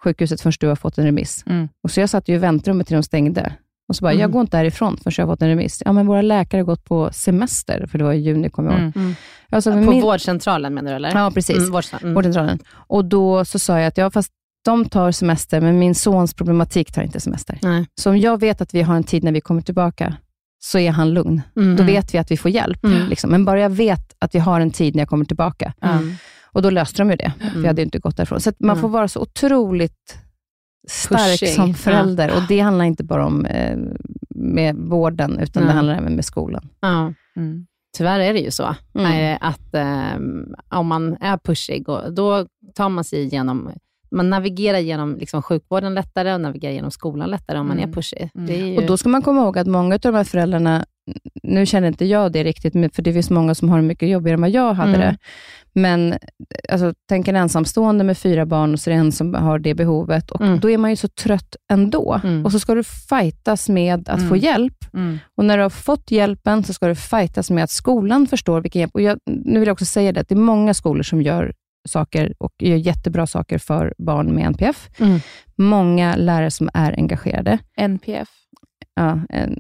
sjukhuset 0.04 0.42
förrän 0.42 0.54
du 0.60 0.68
har 0.68 0.76
fått 0.76 0.98
en 0.98 1.06
remiss. 1.06 1.44
Mm. 1.48 1.68
Och 1.84 1.92
så 1.92 2.00
jag 2.00 2.10
satt 2.10 2.28
ju 2.30 2.36
i 2.36 2.38
väntrummet 2.38 2.88
till 2.88 2.96
de 2.96 3.04
stängde. 3.04 3.52
Och 3.88 3.96
så 3.96 4.02
bara, 4.02 4.12
Mm. 4.12 4.22
jag 4.22 4.32
går 4.32 4.42
inte 4.42 4.58
härifrån 4.58 4.98
förrän 4.98 5.14
jag 5.18 5.26
har 5.28 5.34
fått 5.34 5.42
en 5.42 5.48
remiss. 5.50 5.82
Ja, 5.86 5.92
men 5.94 6.08
våra 6.08 6.22
läkare 6.22 6.60
har 6.60 6.66
gått 6.66 6.84
på 6.86 7.10
semester, 7.14 7.86
för 7.92 7.98
det 7.98 8.04
var 8.04 8.14
i 8.14 8.18
juni, 8.20 8.50
kommer 8.50 8.72
jag 8.72 8.82
ihåg. 8.82 8.92
Mm. 8.98 9.16
Jag 9.50 9.64
sa, 9.64 9.70
men 9.70 9.86
På 9.86 9.92
min- 9.92 10.02
vårdcentralen 10.02 10.74
menar 10.74 10.90
du 10.90 10.96
eller? 10.96 11.16
Ja, 11.16 11.32
precis. 11.34 11.58
Mm, 11.58 11.72
vårdcentralen. 11.72 12.04
Mm. 12.12 12.16
Vårdcentralen. 12.16 12.60
Och 12.70 13.06
då 13.06 13.46
så 13.46 13.60
sa 13.60 13.80
jag 13.80 13.88
att, 13.88 13.98
ja, 13.98 14.12
fast 14.12 14.32
de 14.66 14.86
tar 14.86 15.12
semester, 15.12 15.62
men 15.62 15.80
min 15.80 15.96
sons 15.96 16.34
problematik 16.34 16.92
tar 16.92 17.02
inte 17.02 17.20
semester. 17.20 17.60
Nej. 17.62 17.86
Så 18.02 18.10
om 18.10 18.18
jag 18.18 18.40
vet 18.40 18.62
att 18.62 18.74
vi 18.74 18.82
har 18.82 18.96
en 18.96 19.04
tid 19.04 19.24
när 19.24 19.32
vi 19.32 19.42
kommer 19.42 19.62
tillbaka, 19.62 20.16
så 20.60 20.80
är 20.80 20.92
han 20.92 21.14
lugn. 21.14 21.42
Mm. 21.56 21.76
Då 21.76 21.84
vet 21.84 22.14
vi 22.14 22.18
att 22.18 22.32
vi 22.32 22.38
får 22.38 22.52
hjälp. 22.52 22.84
Mm. 22.84 23.08
Liksom. 23.10 23.30
Men 23.30 23.46
bara 23.46 23.60
jag 23.60 23.70
vet 23.70 24.16
att 24.20 24.36
vi 24.36 24.40
har 24.40 24.60
en 24.62 24.72
tid 24.72 24.96
när 24.96 25.02
jag 25.02 25.10
kommer 25.10 25.26
tillbaka. 25.26 25.74
Mm. 25.82 26.14
Och 26.52 26.62
då 26.62 26.70
löste 26.70 27.02
de 27.02 27.10
ju 27.10 27.16
det, 27.16 27.32
för 27.54 27.60
jag 27.60 27.68
hade 27.68 27.82
ju 27.82 27.86
inte 27.86 28.00
gått 28.00 28.18
därifrån. 28.18 28.42
Så 28.42 28.50
att 28.50 28.60
man 28.60 28.70
Mm. 28.70 28.82
får 28.82 28.90
vara 28.90 29.08
så 29.08 29.20
otroligt 29.20 30.18
stark 30.88 31.32
Pushig. 31.40 31.50
som 31.56 31.74
förälder. 31.74 32.36
Och 32.36 32.42
det 32.48 32.60
handlar 32.60 32.86
inte 32.86 33.04
bara 33.04 33.26
om 33.26 33.46
eh, 33.46 33.78
med 34.30 34.76
vården, 34.76 35.40
utan 35.40 35.64
Nej. 35.64 35.68
det 35.70 35.76
handlar 35.76 35.96
även 35.98 36.16
med 36.16 36.26
skolan. 36.26 36.70
Ja. 36.80 37.14
Mm. 37.36 37.66
Tyvärr 37.98 38.20
är 38.20 38.34
det 38.34 38.40
ju 38.40 38.52
så, 38.52 38.76
Mm. 38.96 39.12
eh, 39.34 39.38
att 39.42 39.74
eh, 39.74 40.20
om 40.80 40.88
man 40.88 41.18
är 41.22 41.38
pushig, 41.38 41.90
och, 41.90 42.14
då 42.14 42.46
tar 42.76 42.90
man 42.90 43.04
sig 43.04 43.20
igenom 43.24 43.72
man 44.12 44.30
navigerar 44.30 44.78
genom 44.80 45.16
liksom, 45.18 45.42
sjukvården 45.42 45.94
lättare 45.94 46.34
och 46.34 46.42
navigerar 46.42 46.74
genom 46.74 46.92
skolan 46.92 47.30
lättare 47.30 47.60
om 47.60 47.68
man 47.68 47.78
Mm. 47.78 47.90
är 47.90 47.94
pushig. 47.94 48.30
Mm. 48.36 48.48
Det 48.48 48.62
är 48.62 48.66
ju, 48.66 48.78
Och 48.78 48.86
då 48.86 48.98
ska 48.98 49.10
man 49.10 49.22
komma 49.22 49.42
ihåg 49.42 49.58
att 49.58 49.68
många 49.68 49.96
av 49.96 50.00
de 50.02 50.16
här 50.16 50.24
föräldrarna, 50.24 50.86
nu 51.44 51.66
känner 51.66 51.88
inte 51.88 52.06
jag 52.06 52.32
det 52.32 52.44
riktigt, 52.44 52.96
för 52.96 53.02
det 53.02 53.14
finns 53.14 53.30
många 53.30 53.56
som 53.56 53.70
har 53.70 53.78
det 53.78 53.84
mycket 53.84 54.10
jobbigare 54.10 54.34
än 54.34 54.42
vad 54.42 54.50
jag 54.50 54.74
hade 54.74 54.96
Mm. 54.96 55.02
det. 55.02 55.18
Men 55.74 56.16
alltså, 56.70 56.94
tänk 57.10 57.28
en 57.28 57.36
ensamstående 57.36 58.04
med 58.04 58.18
fyra 58.18 58.46
barn 58.46 58.74
och 58.74 58.80
så 58.80 58.90
är 58.90 58.94
det 58.94 59.00
en 59.00 59.12
som 59.12 59.34
har 59.34 59.60
det 59.60 59.74
behovet. 59.74 60.32
Och 60.32 60.42
Mm. 60.42 60.60
Då 60.60 60.70
är 60.70 60.78
man 60.78 60.90
ju 60.90 60.96
så 60.96 61.08
trött 61.08 61.56
ändå. 61.72 62.22
Mm. 62.24 62.46
Och 62.46 62.52
så 62.52 62.60
ska 62.60 62.76
du 62.76 62.84
fightas 62.84 63.70
med 63.70 64.10
att 64.10 64.18
Mm. 64.18 64.30
få 64.30 64.36
hjälp. 64.38 64.94
Mm. 64.94 65.20
Och 65.36 65.46
när 65.46 65.58
du 65.58 65.64
har 65.64 65.70
fått 65.70 66.12
hjälpen 66.12 66.64
så 66.64 66.74
ska 66.74 66.88
du 66.88 66.96
fightas 66.96 67.50
med 67.52 67.64
att 67.64 67.70
skolan 67.70 68.28
förstår 68.28 68.62
vilken 68.62 68.80
hjälp. 68.80 68.96
Och 68.96 69.02
jag, 69.02 69.20
nu 69.26 69.60
vill 69.60 69.68
jag 69.68 69.74
också 69.74 69.86
säga 69.86 70.12
det, 70.12 70.20
att 70.20 70.30
det 70.30 70.36
är 70.36 70.40
många 70.40 70.74
skolor 70.74 71.04
som 71.04 71.22
gör 71.22 71.54
saker 71.90 72.34
och 72.38 72.54
gör 72.60 72.76
jättebra 72.78 73.28
saker 73.28 73.58
för 73.58 73.94
barn 73.98 74.28
med 74.36 74.46
NPF. 74.46 74.90
Mm. 75.00 75.20
Många 75.58 76.16
lärare 76.16 76.52
som 76.52 76.70
är 76.74 76.92
engagerade. 76.98 77.58
NPF. 77.78 78.28
Ja, 78.96 79.20
en 79.30 79.60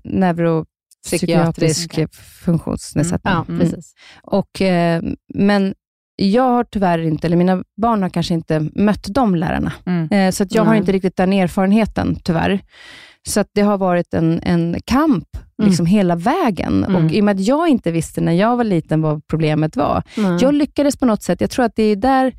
Psykiatrisk. 1.05 1.99
funktionsnedsättning. 2.45 3.33
Ja, 3.33 3.45
Mm. 3.49 3.59
precis. 3.59 3.93
Och, 4.23 4.61
eh, 4.61 5.01
men 5.33 5.73
jag 6.15 6.43
har 6.43 6.63
tyvärr 6.63 6.99
inte, 6.99 7.27
eller 7.27 7.37
mina 7.37 7.63
barn 7.81 8.01
har 8.01 8.09
kanske 8.09 8.33
inte 8.33 8.59
mött 8.75 9.07
de 9.09 9.35
lärarna. 9.35 9.73
Mm. 9.85 10.11
Eh, 10.11 10.31
så 10.31 10.43
att 10.43 10.55
jag 10.55 10.63
har 10.63 10.71
Nej. 10.71 10.79
inte 10.79 10.91
riktigt 10.91 11.15
den 11.15 11.33
erfarenheten, 11.33 12.15
tyvärr. 12.23 12.59
Så 13.27 13.39
att 13.39 13.47
det 13.53 13.61
har 13.61 13.77
varit 13.77 14.13
en, 14.13 14.39
en 14.43 14.77
kamp 14.85 15.27
liksom 15.63 15.85
hela 15.85 16.15
vägen. 16.15 16.83
Mm. 16.83 17.05
Och 17.05 17.11
I 17.11 17.21
och 17.21 17.25
med 17.25 17.35
att 17.35 17.47
jag 17.47 17.67
inte 17.69 17.91
visste 17.91 18.21
när 18.21 18.31
jag 18.33 18.57
var 18.57 18.63
liten 18.63 19.01
vad 19.01 19.27
problemet 19.27 19.75
var. 19.75 20.03
Mm. 20.17 20.37
Jag 20.37 20.53
lyckades 20.53 20.97
på 20.97 21.05
något 21.05 21.23
sätt. 21.23 21.41
Jag 21.41 21.49
tror 21.49 21.65
att 21.65 21.75
det 21.75 21.83
är 21.83 21.95
där 21.95 22.33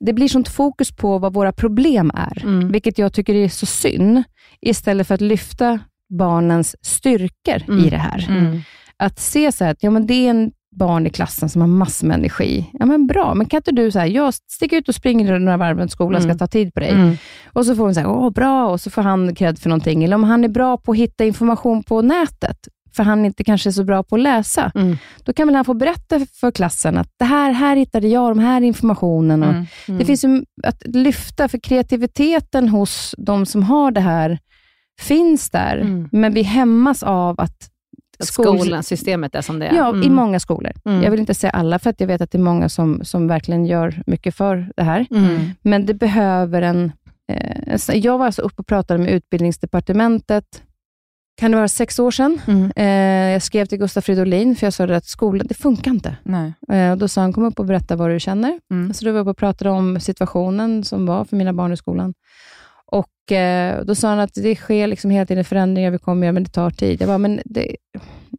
det 0.00 0.12
blir 0.12 0.28
sånt 0.28 0.48
fokus 0.48 0.92
på 0.96 1.18
vad 1.18 1.34
våra 1.34 1.52
problem 1.52 2.10
är, 2.14 2.42
Mm. 2.44 2.72
vilket 2.72 2.98
jag 2.98 3.12
tycker 3.12 3.34
är 3.34 3.48
så 3.48 3.66
synd, 3.66 4.22
istället 4.60 5.06
för 5.06 5.14
att 5.14 5.20
lyfta 5.20 5.78
barnens 6.18 6.76
styrkor 6.82 7.62
Mm. 7.68 7.84
i 7.84 7.90
det 7.90 7.96
här. 7.98 8.26
Mm. 8.28 8.60
Att 8.96 9.18
se 9.20 9.52
så 9.52 9.64
här, 9.64 9.70
att 9.70 9.82
ja, 9.82 9.90
men 9.90 10.06
det 10.06 10.14
är 10.14 10.30
en 10.30 10.52
barn 10.76 11.06
i 11.06 11.10
klassen 11.10 11.48
som 11.48 11.60
har 11.60 11.68
massor 11.68 12.06
med 12.06 12.14
energi. 12.18 12.70
Ja, 12.72 12.86
men 12.86 13.06
bra, 13.06 13.34
men 13.34 13.46
kan 13.46 13.58
inte 13.58 13.72
du, 13.72 13.90
så 13.90 13.98
här, 13.98 14.06
jag 14.06 14.34
sticker 14.34 14.76
ut 14.76 14.88
och 14.88 14.94
springer 14.94 15.38
några 15.38 15.56
varv 15.56 15.78
runt 15.78 15.92
skolan, 15.92 16.20
ska 16.20 16.28
Mm. 16.30 16.38
ta 16.38 16.46
tid 16.46 16.74
på 16.74 16.80
dig. 16.80 16.90
Mm. 16.90 17.16
Och 17.52 17.66
så 17.66 17.74
får 17.76 17.84
hon 17.84 17.94
säga, 17.94 18.08
åh 18.10 18.30
bra, 18.30 18.66
och 18.66 18.80
så 18.80 18.90
får 18.90 19.02
han 19.02 19.34
cred 19.34 19.58
för 19.58 19.68
någonting. 19.68 20.04
Eller 20.04 20.14
om 20.16 20.24
han 20.24 20.44
är 20.44 20.48
bra 20.48 20.76
på 20.76 20.92
att 20.92 20.98
hitta 20.98 21.24
information 21.24 21.82
på 21.82 22.02
nätet, 22.02 22.56
för 22.96 23.02
han 23.02 23.24
inte 23.24 23.44
kanske 23.44 23.70
är 23.70 23.72
så 23.72 23.84
bra 23.84 24.02
på 24.02 24.14
att 24.16 24.22
läsa, 24.22 24.72
Mm. 24.74 24.96
då 25.24 25.32
kan 25.32 25.46
väl 25.48 25.54
han 25.54 25.64
få 25.64 25.74
berätta 25.74 26.26
för 26.40 26.50
klassen 26.50 26.98
att 26.98 27.08
det 27.18 27.24
här, 27.24 27.52
här 27.52 27.76
hittade 27.76 28.08
jag 28.08 28.30
de 28.30 28.38
här 28.38 28.60
informationen. 28.60 29.42
Och 29.42 29.50
Mm. 29.54 29.98
Det 29.98 30.04
finns 30.04 30.24
ju 30.24 30.44
att 30.62 30.82
lyfta, 30.86 31.48
för 31.48 31.58
kreativiteten 31.58 32.68
hos 32.68 33.14
de 33.18 33.46
som 33.46 33.62
har 33.62 33.90
det 33.90 34.00
här 34.00 34.38
finns 35.00 35.50
där, 35.50 35.76
Mm. 35.76 36.08
men 36.12 36.34
vi 36.34 36.42
hämmas 36.42 37.02
av 37.02 37.40
att 37.40 37.70
skol- 38.18 38.58
Skolan, 38.58 38.82
systemet 38.82 39.34
är 39.34 39.40
som 39.42 39.58
det 39.58 39.66
är. 39.66 39.74
Ja, 39.76 39.88
i 39.94 39.96
Mm. 40.06 40.14
många 40.14 40.40
skolor. 40.40 40.72
Mm. 40.84 41.02
Jag 41.02 41.10
vill 41.10 41.20
inte 41.20 41.34
säga 41.34 41.50
alla, 41.50 41.78
för 41.78 41.90
att 41.90 42.00
jag 42.00 42.06
vet 42.06 42.20
att 42.20 42.30
det 42.30 42.38
är 42.38 42.42
många 42.42 42.68
som, 42.68 43.00
som 43.04 43.28
verkligen 43.28 43.66
gör 43.66 44.02
mycket 44.06 44.34
för 44.34 44.70
det 44.76 44.82
här. 44.82 45.06
Mm. 45.10 45.40
Men 45.62 45.86
det 45.86 45.94
behöver 45.94 46.62
en... 46.62 46.92
Eh, 47.32 47.76
så 47.76 47.92
jag 47.94 48.18
var 48.18 48.26
alltså 48.26 48.42
uppe 48.42 48.60
och 48.60 48.66
pratade 48.66 48.98
med 49.02 49.12
utbildningsdepartementet, 49.12 50.62
kan 51.40 51.50
det 51.50 51.56
vara 51.56 51.68
sex 51.68 51.98
år 51.98 52.10
sedan? 52.10 52.40
Mm. 52.46 52.70
Eh, 52.76 53.32
jag 53.32 53.42
skrev 53.42 53.66
till 53.66 53.78
Gustaf 53.78 54.04
Fridolin, 54.04 54.56
för 54.56 54.66
jag 54.66 54.72
sa 54.74 54.84
att 54.84 55.04
skolan, 55.06 55.46
det 55.46 55.54
funkar 55.54 55.90
inte. 55.90 56.16
Nej. 56.22 56.52
Eh, 56.72 56.90
och 56.90 56.98
då 56.98 57.08
sa 57.08 57.20
han, 57.20 57.32
kom 57.32 57.44
upp 57.44 57.58
och 57.58 57.66
berätta 57.66 57.96
vad 57.96 58.10
du 58.10 58.20
känner. 58.20 58.60
Mm. 58.70 58.94
Så 58.94 59.04
då 59.04 59.10
var 59.12 59.18
jag 59.18 59.22
uppe 59.24 59.30
och 59.30 59.36
pratade 59.36 59.70
om 59.70 60.00
situationen 60.00 60.84
som 60.84 61.06
var 61.06 61.24
för 61.24 61.36
mina 61.36 61.52
barn 61.52 61.72
i 61.72 61.76
skolan. 61.76 62.14
Och 63.26 63.32
eh, 63.32 63.84
Då 63.84 63.94
sa 63.94 64.08
han 64.08 64.18
att 64.18 64.34
det 64.34 64.56
sker 64.56 64.86
liksom 64.86 65.10
hela 65.10 65.26
tiden 65.26 65.44
förändringar, 65.44 65.90
vi 65.90 65.98
kommer 65.98 66.26
göra, 66.26 66.32
men 66.32 66.44
det 66.44 66.50
tar 66.50 66.70
tid. 66.70 67.00
Jag 67.00 67.08
bara, 67.08 67.18
men 67.18 67.40
det, 67.44 67.76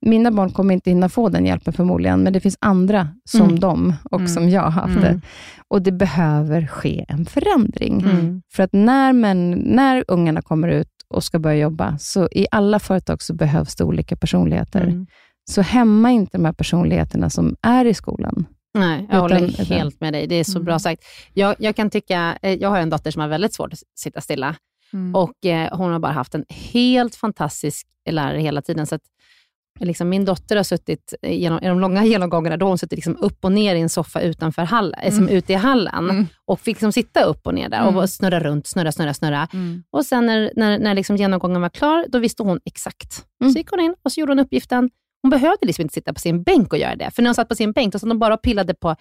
mina 0.01 0.31
barn 0.31 0.51
kommer 0.51 0.73
inte 0.73 0.89
hinna 0.89 1.09
få 1.09 1.29
den 1.29 1.45
hjälpen 1.45 1.73
förmodligen, 1.73 2.23
men 2.23 2.33
det 2.33 2.39
finns 2.39 2.57
andra 2.61 3.07
som 3.29 3.41
Mm. 3.41 3.59
dem 3.59 3.93
och 4.11 4.19
Mm. 4.19 4.27
som 4.27 4.49
jag 4.49 4.61
har 4.61 4.69
haft 4.71 4.97
Mm. 4.97 5.01
det. 5.03 5.21
Och 5.67 5.81
det 5.81 5.91
behöver 5.91 6.67
ske 6.67 7.05
en 7.07 7.25
förändring. 7.25 8.01
Mm. 8.01 8.41
För 8.53 8.63
att 8.63 8.73
när, 8.73 9.13
men, 9.13 9.51
när 9.51 10.03
ungarna 10.07 10.41
kommer 10.41 10.67
ut 10.67 10.87
och 11.07 11.23
ska 11.23 11.39
börja 11.39 11.57
jobba, 11.57 11.97
så 11.97 12.27
i 12.31 12.47
alla 12.51 12.79
företag 12.79 13.21
så 13.21 13.33
behövs 13.33 13.75
det 13.75 13.83
olika 13.83 14.15
personligheter. 14.15 14.81
Mm. 14.81 15.07
Så 15.51 15.61
hämma 15.61 16.11
inte 16.11 16.37
de 16.37 16.45
här 16.45 16.53
personligheterna 16.53 17.29
som 17.29 17.55
är 17.61 17.85
i 17.85 17.93
skolan. 17.93 18.45
Nej, 18.77 19.07
jag 19.11 19.19
håller 19.19 19.43
utan- 19.47 19.65
helt 19.65 20.01
med 20.01 20.13
dig. 20.13 20.27
Det 20.27 20.35
är 20.35 20.43
så 20.43 20.57
Mm. 20.57 20.65
bra 20.65 20.79
sagt. 20.79 21.03
Jag, 21.33 21.55
jag 21.59 21.75
kan 21.75 21.89
tycka, 21.89 22.37
eh, 22.41 22.53
jag 22.53 22.69
har 22.69 22.79
en 22.79 22.89
dotter 22.89 23.11
som 23.11 23.21
har 23.21 23.29
väldigt 23.29 23.53
svårt 23.53 23.73
att 23.73 23.79
sitta 23.95 24.21
stilla 24.21 24.55
Mm. 24.93 25.15
och 25.15 25.45
eh, 25.45 25.77
hon 25.77 25.91
har 25.91 25.99
bara 25.99 26.11
haft 26.11 26.35
en 26.35 26.45
helt 26.49 27.15
fantastisk 27.15 27.87
lärare 28.09 28.39
hela 28.39 28.61
tiden. 28.61 28.87
Så 28.87 28.95
att, 28.95 29.01
liksom, 29.79 30.09
min 30.09 30.25
dotter 30.25 30.55
har 30.55 30.63
suttit 30.63 31.13
genom, 31.21 31.59
i 31.63 31.67
de 31.67 31.79
långa 31.79 32.05
genomgångarna, 32.05 32.57
då 32.57 32.65
har 32.65 32.69
hon 32.69 32.77
suttit 32.77 32.97
liksom 32.97 33.17
upp 33.19 33.45
och 33.45 33.51
ner 33.51 33.75
i 33.75 33.81
en 33.81 33.89
soffa 33.89 34.21
utanför 34.21 34.61
hallen, 34.61 34.99
eh, 35.03 35.13
som 35.13 35.29
ute 35.29 35.53
i 35.53 35.55
hallen 35.55 36.09
Mm. 36.09 36.27
och 36.45 36.59
fick 36.59 36.75
liksom 36.75 36.91
sitta 36.91 37.23
upp 37.23 37.47
och 37.47 37.53
ner 37.53 37.69
där 37.69 37.81
Mm. 37.81 37.97
och 37.97 38.09
snurra 38.09 38.39
runt, 38.39 38.67
snurra, 38.67 38.91
snurra, 38.91 39.13
snurra. 39.13 39.47
Mm. 39.53 39.83
Och 39.91 40.05
sen 40.05 40.25
när, 40.25 40.51
när, 40.55 40.79
när 40.79 40.93
liksom 40.93 41.15
genomgången 41.15 41.61
var 41.61 41.69
klar, 41.69 42.05
då 42.09 42.19
visste 42.19 42.43
hon 42.43 42.59
exakt. 42.65 43.25
Mm. 43.41 43.53
Så 43.53 43.57
gick 43.59 43.69
hon 43.69 43.79
in 43.79 43.95
och 44.03 44.11
så 44.11 44.19
gjorde 44.19 44.31
hon 44.31 44.39
uppgiften. 44.39 44.89
Hon 45.21 45.29
behövde 45.29 45.65
liksom 45.65 45.81
inte 45.81 45.93
sitta 45.93 46.13
på 46.13 46.19
sin 46.19 46.43
bänk 46.43 46.73
och 46.73 46.79
göra 46.79 46.95
det. 46.95 47.11
För 47.11 47.21
när 47.21 47.29
hon 47.29 47.35
satt 47.35 47.49
på 47.49 47.55
sin 47.55 47.71
bänk, 47.71 47.93
då 47.93 47.99
satt 47.99 48.09
hon 48.09 48.19
bara 48.19 48.33
och 48.33 48.41
pillade 48.41 48.73
på 48.73 48.95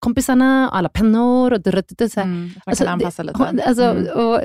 kompisarna, 0.00 0.68
och 0.70 0.76
alla 0.76 0.88
pennor 0.88 1.52
och 1.52 1.60
drrrt, 1.62 2.12
så. 2.12 2.20
Mm. 2.20 2.40
Man 2.42 2.50
Alltså, 2.66 2.84
kan 2.84 2.92
anpassa 2.92 3.22
det, 3.22 3.26
lite. 3.26 3.38
hon- 3.44 3.60
Alltså, 3.66 3.82
Mm. 3.84 4.06
och 4.26 4.40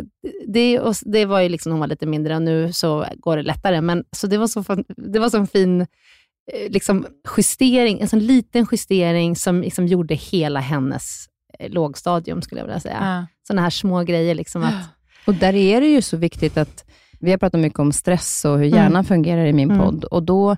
det, 0.47 0.79
och 0.79 0.95
det 1.01 1.25
var 1.25 1.39
ju 1.41 1.49
liksom, 1.49 1.71
hon 1.71 1.79
var 1.79 1.87
lite 1.87 2.05
mindre 2.05 2.35
och 2.35 2.41
nu 2.41 2.73
så 2.73 3.05
går 3.17 3.37
det 3.37 3.43
lättare. 3.43 3.81
Men, 3.81 4.03
så 4.11 4.27
det 4.27 4.37
var 4.37 4.47
så, 4.47 4.63
det 4.97 5.19
var 5.19 5.29
så 5.29 5.37
en 5.37 5.47
fin 5.47 5.81
eh, 5.81 6.69
liksom, 6.71 7.05
justering, 7.37 7.99
en 7.99 8.07
sån 8.07 8.19
liten 8.19 8.67
justering 8.71 9.35
som 9.35 9.61
liksom 9.61 9.87
gjorde 9.87 10.15
hela 10.15 10.59
hennes 10.59 11.25
eh, 11.59 11.71
lågstadium, 11.71 12.41
skulle 12.41 12.61
jag 12.61 12.65
vilja 12.65 12.79
säga. 12.79 12.97
Ja. 13.01 13.25
Sådana 13.47 13.61
här 13.61 13.69
små 13.69 14.03
grejer. 14.03 14.35
Liksom 14.35 14.63
att, 14.63 14.73
Och 15.27 15.33
där 15.33 15.55
är 15.55 15.81
det 15.81 15.87
ju 15.87 16.01
så 16.01 16.17
viktigt 16.17 16.57
att, 16.57 16.85
vi 17.19 17.31
har 17.31 17.37
pratat 17.37 17.59
mycket 17.61 17.79
om 17.79 17.91
stress 17.91 18.45
och 18.45 18.57
hur 18.59 18.65
Mm. 18.67 18.77
hjärnan 18.77 19.05
fungerar 19.05 19.45
i 19.45 19.53
min 19.53 19.71
Mm. 19.71 19.81
podd. 19.85 20.03
Och 20.03 20.23
då 20.23 20.57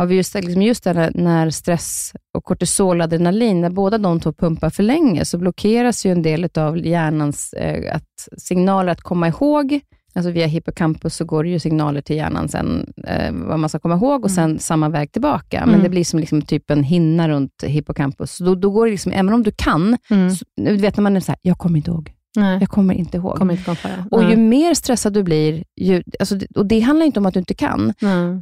har 0.00 0.06
vi 0.06 0.16
just, 0.16 0.34
liksom 0.34 0.62
just 0.62 0.84
det 0.84 0.92
här 0.92 1.10
när 1.14 1.50
stress 1.50 2.12
och 2.38 2.44
kortisol 2.44 3.00
adrenalin, 3.00 3.60
när 3.60 3.70
båda 3.70 3.98
de 3.98 4.20
två 4.20 4.32
pumpar 4.32 4.70
för 4.70 4.82
länge, 4.82 5.24
så 5.24 5.38
blockeras 5.38 6.06
ju 6.06 6.12
en 6.12 6.22
del 6.22 6.48
av 6.54 6.78
hjärnans 6.78 7.52
eh, 7.52 7.96
att, 7.96 8.28
signaler 8.42 8.92
att 8.92 9.00
komma 9.00 9.28
ihåg. 9.28 9.80
Alltså 10.14 10.30
via 10.30 10.46
hippocampus 10.46 11.16
så 11.16 11.24
går 11.24 11.44
det 11.44 11.50
ju 11.50 11.58
signaler 11.58 12.00
till 12.00 12.16
hjärnan 12.16 12.48
sen, 12.48 12.92
eh, 13.06 13.32
vad 13.32 13.58
man 13.58 13.68
ska 13.68 13.78
komma 13.78 13.94
ihåg 13.94 14.24
och 14.24 14.30
sen 14.30 14.58
samma 14.58 14.88
väg 14.88 15.12
tillbaka. 15.12 15.60
Men 15.60 15.68
Mm. 15.68 15.82
det 15.82 15.88
blir 15.88 16.04
som 16.04 16.20
liksom 16.20 16.42
typ 16.42 16.70
en 16.70 16.84
hinna 16.84 17.28
runt 17.28 17.62
hippocampus. 17.66 18.38
Då, 18.38 18.54
då 18.54 18.70
går 18.70 18.86
det 18.86 18.90
liksom, 18.92 19.12
även 19.12 19.32
om 19.32 19.42
du 19.42 19.50
kan, 19.56 19.96
Mm. 20.10 20.30
så, 20.30 20.44
du 20.56 20.76
vet 20.76 20.96
när 20.96 21.02
man 21.02 21.16
är 21.16 21.20
så 21.20 21.32
här, 21.32 21.38
jag 21.42 21.58
kommer 21.58 21.76
inte 21.76 21.90
ihåg. 21.90 22.12
nej, 22.36 22.58
Jag 22.60 22.68
kommer 22.68 22.94
inte 22.94 23.16
ihåg. 23.16 23.36
kommer 23.38 23.54
inte. 23.54 23.76
Och 24.10 24.30
ju 24.30 24.36
mer 24.36 24.74
stressad 24.74 25.12
du 25.12 25.22
blir, 25.22 25.64
ju, 25.76 26.02
alltså, 26.20 26.38
och 26.56 26.66
det 26.66 26.80
handlar 26.80 27.06
inte 27.06 27.20
om 27.20 27.26
att 27.26 27.34
du 27.34 27.40
inte 27.40 27.54
kan. 27.54 27.92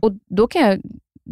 Och 0.02 0.12
Då 0.30 0.46
kan 0.46 0.62
jag 0.62 0.80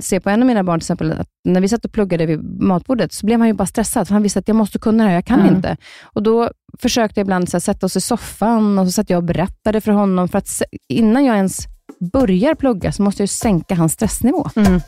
se 0.00 0.20
på 0.20 0.30
en 0.30 0.40
av 0.42 0.46
mina 0.46 0.64
barn, 0.64 0.80
till 0.80 0.84
exempel, 0.84 1.12
att 1.12 1.28
när 1.44 1.60
vi 1.60 1.68
satt 1.68 1.84
och 1.84 1.92
pluggade 1.92 2.26
vid 2.26 2.60
matbordet, 2.62 3.12
så 3.12 3.26
blev 3.26 3.38
han 3.38 3.48
ju 3.48 3.54
bara 3.54 3.66
stressad, 3.66 4.06
för 4.06 4.14
han 4.14 4.22
visste 4.22 4.38
att 4.38 4.48
jag 4.48 4.56
måste 4.56 4.78
kunna 4.78 5.02
det 5.04 5.08
här, 5.10 5.14
jag 5.16 5.24
kan 5.24 5.40
Mm. 5.40 5.54
inte. 5.56 5.76
Och 6.04 6.22
Då 6.22 6.50
försökte 6.78 7.20
jag 7.20 7.24
ibland 7.24 7.48
så 7.48 7.56
här, 7.56 7.60
sätta 7.60 7.86
oss 7.86 7.96
i 7.96 8.00
soffan, 8.00 8.78
och 8.78 8.86
så 8.86 8.92
satt 8.92 9.10
jag 9.10 9.18
och 9.18 9.24
berättade 9.24 9.80
för 9.80 9.92
honom, 9.92 10.28
för 10.28 10.38
att 10.38 10.62
innan 10.88 11.24
jag 11.24 11.36
ens 11.36 11.58
börjar 12.12 12.54
plugga, 12.54 12.92
så 12.92 13.02
måste 13.02 13.22
jag 13.22 13.24
ju 13.24 13.28
sänka 13.28 13.74
hans 13.74 13.92
stressnivå. 13.92 14.48
Mm. 14.56 14.80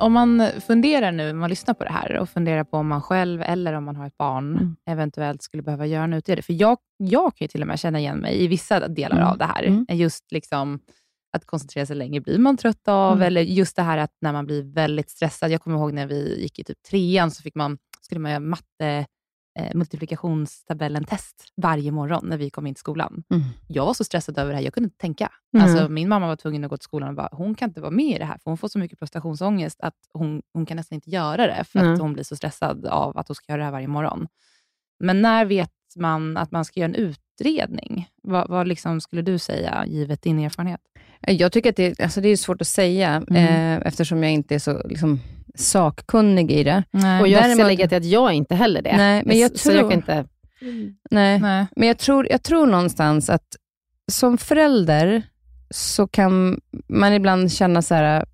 Om 0.00 0.12
man 0.12 0.46
funderar 0.66 1.12
nu, 1.12 1.32
man 1.32 1.50
lyssnar 1.50 1.74
på 1.74 1.84
det 1.84 1.90
här 1.90 2.16
och 2.18 2.28
funderar 2.28 2.64
på 2.64 2.76
om 2.76 2.88
man 2.88 3.02
själv 3.02 3.42
eller 3.42 3.72
om 3.72 3.84
man 3.84 3.96
har 3.96 4.06
ett 4.06 4.16
barn 4.18 4.52
Mm. 4.56 4.76
eventuellt 4.86 5.42
skulle 5.42 5.62
behöva 5.62 5.86
göra 5.86 6.04
en 6.04 6.12
utredning. 6.12 6.42
För 6.42 6.52
jag, 6.52 6.78
jag 6.96 7.36
kan 7.36 7.44
ju 7.44 7.48
till 7.48 7.60
och 7.62 7.66
med 7.68 7.78
känna 7.80 7.98
igen 7.98 8.18
mig 8.18 8.44
i 8.44 8.46
vissa 8.46 8.88
delar 8.88 9.16
Mm. 9.16 9.28
av 9.28 9.38
det 9.38 9.44
här. 9.44 9.62
Mm. 9.64 9.86
Just 9.88 10.32
liksom 10.32 10.78
att 11.32 11.44
koncentrera 11.46 11.86
sig 11.86 11.96
länge 11.96 12.20
blir 12.20 12.38
man 12.38 12.56
trött 12.56 12.88
av, 12.88 13.12
Mm. 13.12 13.26
eller 13.26 13.40
just 13.40 13.76
det 13.76 13.82
här 13.82 13.98
att 13.98 14.10
när 14.20 14.32
man 14.32 14.46
blir 14.46 14.62
väldigt 14.74 15.10
stressad. 15.10 15.50
Jag 15.50 15.60
kommer 15.60 15.76
ihåg 15.76 15.92
när 15.92 16.06
vi 16.06 16.42
gick 16.42 16.58
i 16.58 16.64
typ 16.64 16.82
trean, 16.90 17.30
så 17.30 17.42
fick 17.42 17.54
man, 17.54 17.78
skulle 18.00 18.20
man 18.20 18.30
göra 18.30 18.40
matte 18.40 19.06
eh, 19.58 19.74
multiplikationstabellen-test 19.74 21.44
varje 21.56 21.92
morgon 21.92 22.26
när 22.28 22.36
vi 22.38 22.50
kom 22.50 22.66
in 22.66 22.74
till 22.74 22.80
skolan. 22.80 23.22
Mm. 23.30 23.42
Jag 23.68 23.86
var 23.86 23.94
så 23.94 24.04
stressad 24.04 24.38
över 24.38 24.50
det 24.50 24.56
här, 24.56 24.64
jag 24.64 24.74
kunde 24.74 24.86
inte 24.86 24.98
tänka. 24.98 25.32
Mm. 25.54 25.66
Alltså, 25.66 25.88
min 25.88 26.08
mamma 26.08 26.26
var 26.26 26.36
tvungen 26.36 26.64
att 26.64 26.70
gå 26.70 26.76
till 26.76 26.84
skolan 26.84 27.08
och 27.08 27.14
bara, 27.14 27.28
hon 27.32 27.54
kan 27.54 27.68
inte 27.70 27.80
vara 27.80 27.90
med 27.90 28.16
i 28.16 28.18
det 28.18 28.24
här, 28.24 28.38
för 28.38 28.50
hon 28.50 28.58
får 28.58 28.68
så 28.68 28.78
mycket 28.78 28.98
prestationsångest 28.98 29.80
att 29.80 29.94
hon, 30.14 30.42
hon 30.52 30.66
kan 30.66 30.76
nästan 30.76 30.96
inte 30.96 31.10
göra 31.10 31.46
det, 31.46 31.64
för 31.64 31.78
Mm. 31.78 31.92
att 31.92 32.00
hon 32.00 32.12
blir 32.12 32.24
så 32.24 32.36
stressad 32.36 32.86
av 32.86 33.18
att 33.18 33.28
hon 33.28 33.34
ska 33.34 33.52
göra 33.52 33.58
det 33.58 33.64
här 33.64 33.72
varje 33.72 33.88
morgon. 33.88 34.28
Men 35.00 35.22
när 35.22 35.44
vet 35.44 35.72
man 35.96 36.36
att 36.36 36.50
man 36.50 36.64
ska 36.64 36.80
göra 36.80 36.88
en 36.88 36.94
utredning? 36.94 38.08
Vad, 38.22 38.48
vad 38.48 38.68
liksom 38.68 39.00
skulle 39.00 39.22
du 39.22 39.38
säga, 39.38 39.86
givet 39.86 40.22
din 40.22 40.38
erfarenhet? 40.38 40.80
Jag 41.26 41.52
tycker 41.52 41.70
att 41.70 41.76
det, 41.76 42.00
alltså 42.00 42.20
det 42.20 42.28
är 42.28 42.36
svårt 42.36 42.60
att 42.60 42.66
säga, 42.68 43.22
Mm. 43.30 43.76
eh, 43.80 43.86
eftersom 43.86 44.22
jag 44.22 44.32
inte 44.32 44.54
är 44.54 44.58
så 44.58 44.82
liksom, 44.88 45.20
sakkunnig 45.54 46.50
i 46.52 46.64
det. 46.64 46.84
Nej. 46.90 47.20
Och 47.20 47.28
jag 47.28 47.38
ska 47.40 47.48
Däremot- 47.48 47.66
lägga 47.66 47.88
till 47.88 47.98
att 47.98 48.04
jag 48.04 48.32
inte 48.32 48.54
heller 48.54 48.82
det. 48.82 48.96
Nej, 48.96 49.22
men 49.26 49.38
jag 49.38 49.58
så 49.58 49.70
jag 49.70 49.78
tror- 49.78 49.90
kan 49.90 49.98
inte... 49.98 50.24
Nej. 51.10 51.40
Nej. 51.40 51.66
Men 51.76 51.88
jag 51.88 51.98
tror, 51.98 52.26
jag 52.30 52.42
tror 52.42 52.66
någonstans 52.66 53.30
att 53.30 53.56
som 54.12 54.38
förälder 54.38 55.22
så 55.70 56.06
kan 56.06 56.60
man 56.88 57.12
ibland 57.12 57.52
känna 57.52 57.82
så 57.82 57.94
här, 57.94 58.24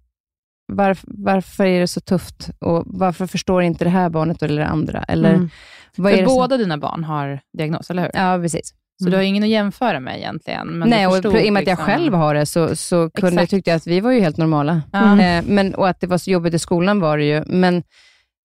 varf, 0.72 1.04
varför 1.06 1.66
är 1.66 1.80
det 1.80 1.88
så 1.88 2.00
tufft? 2.00 2.50
Och 2.60 2.82
varför 2.86 3.26
förstår 3.26 3.62
inte 3.62 3.84
det 3.84 3.90
här 3.90 4.08
barnet 4.10 4.42
eller 4.42 4.62
det 4.62 4.68
andra? 4.68 5.02
Eller 5.08 5.34
Mm. 5.34 5.50
vad 5.96 6.12
är 6.12 6.16
För 6.16 6.22
det 6.22 6.28
som- 6.28 6.36
båda 6.36 6.56
dina 6.56 6.78
barn 6.78 7.04
har 7.04 7.40
diagnos, 7.58 7.90
eller 7.90 8.02
hur? 8.02 8.10
Ja, 8.14 8.38
precis. 8.42 8.74
Så 9.02 9.10
du 9.10 9.16
har 9.16 9.22
ingen 9.22 9.42
att 9.42 9.48
jämföra 9.48 10.00
med 10.00 10.16
egentligen? 10.18 10.78
Nej, 10.86 11.06
och 11.06 11.16
i 11.16 11.18
och 11.20 11.32
med 11.32 11.34
att 11.36 11.54
jag 11.54 11.58
liksom- 11.66 11.76
själv 11.86 12.14
har 12.14 12.34
det 12.34 12.46
så, 12.46 12.76
så 12.76 13.10
kunde, 13.10 13.28
Exakt. 13.34 13.50
tyckte 13.50 13.70
jag 13.70 13.76
att 13.76 13.86
vi 13.86 14.00
var 14.00 14.10
ju 14.10 14.20
helt 14.20 14.36
normala. 14.36 14.82
Ja. 14.92 15.20
Eh, 15.20 15.44
men, 15.46 15.74
och 15.74 15.88
att 15.88 16.00
det 16.00 16.06
var 16.06 16.18
så 16.18 16.30
jobbigt 16.30 16.54
i 16.54 16.58
skolan 16.58 17.00
var 17.00 17.18
det 17.18 17.24
ju, 17.24 17.44
men 17.46 17.82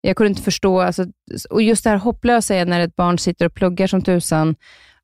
jag 0.02 0.18
kunde 0.18 0.30
inte 0.30 0.42
förstå, 0.42 0.82
alltså, 0.82 1.06
och 1.50 1.62
just 1.62 1.84
det 1.84 1.90
här 1.90 1.98
hopplösa 1.98 2.56
är 2.56 2.66
när 2.66 2.80
ett 2.80 2.96
barn 2.96 3.18
sitter 3.20 3.46
och 3.46 3.54
pluggar 3.54 3.88
som 3.88 4.02
tusan 4.02 4.56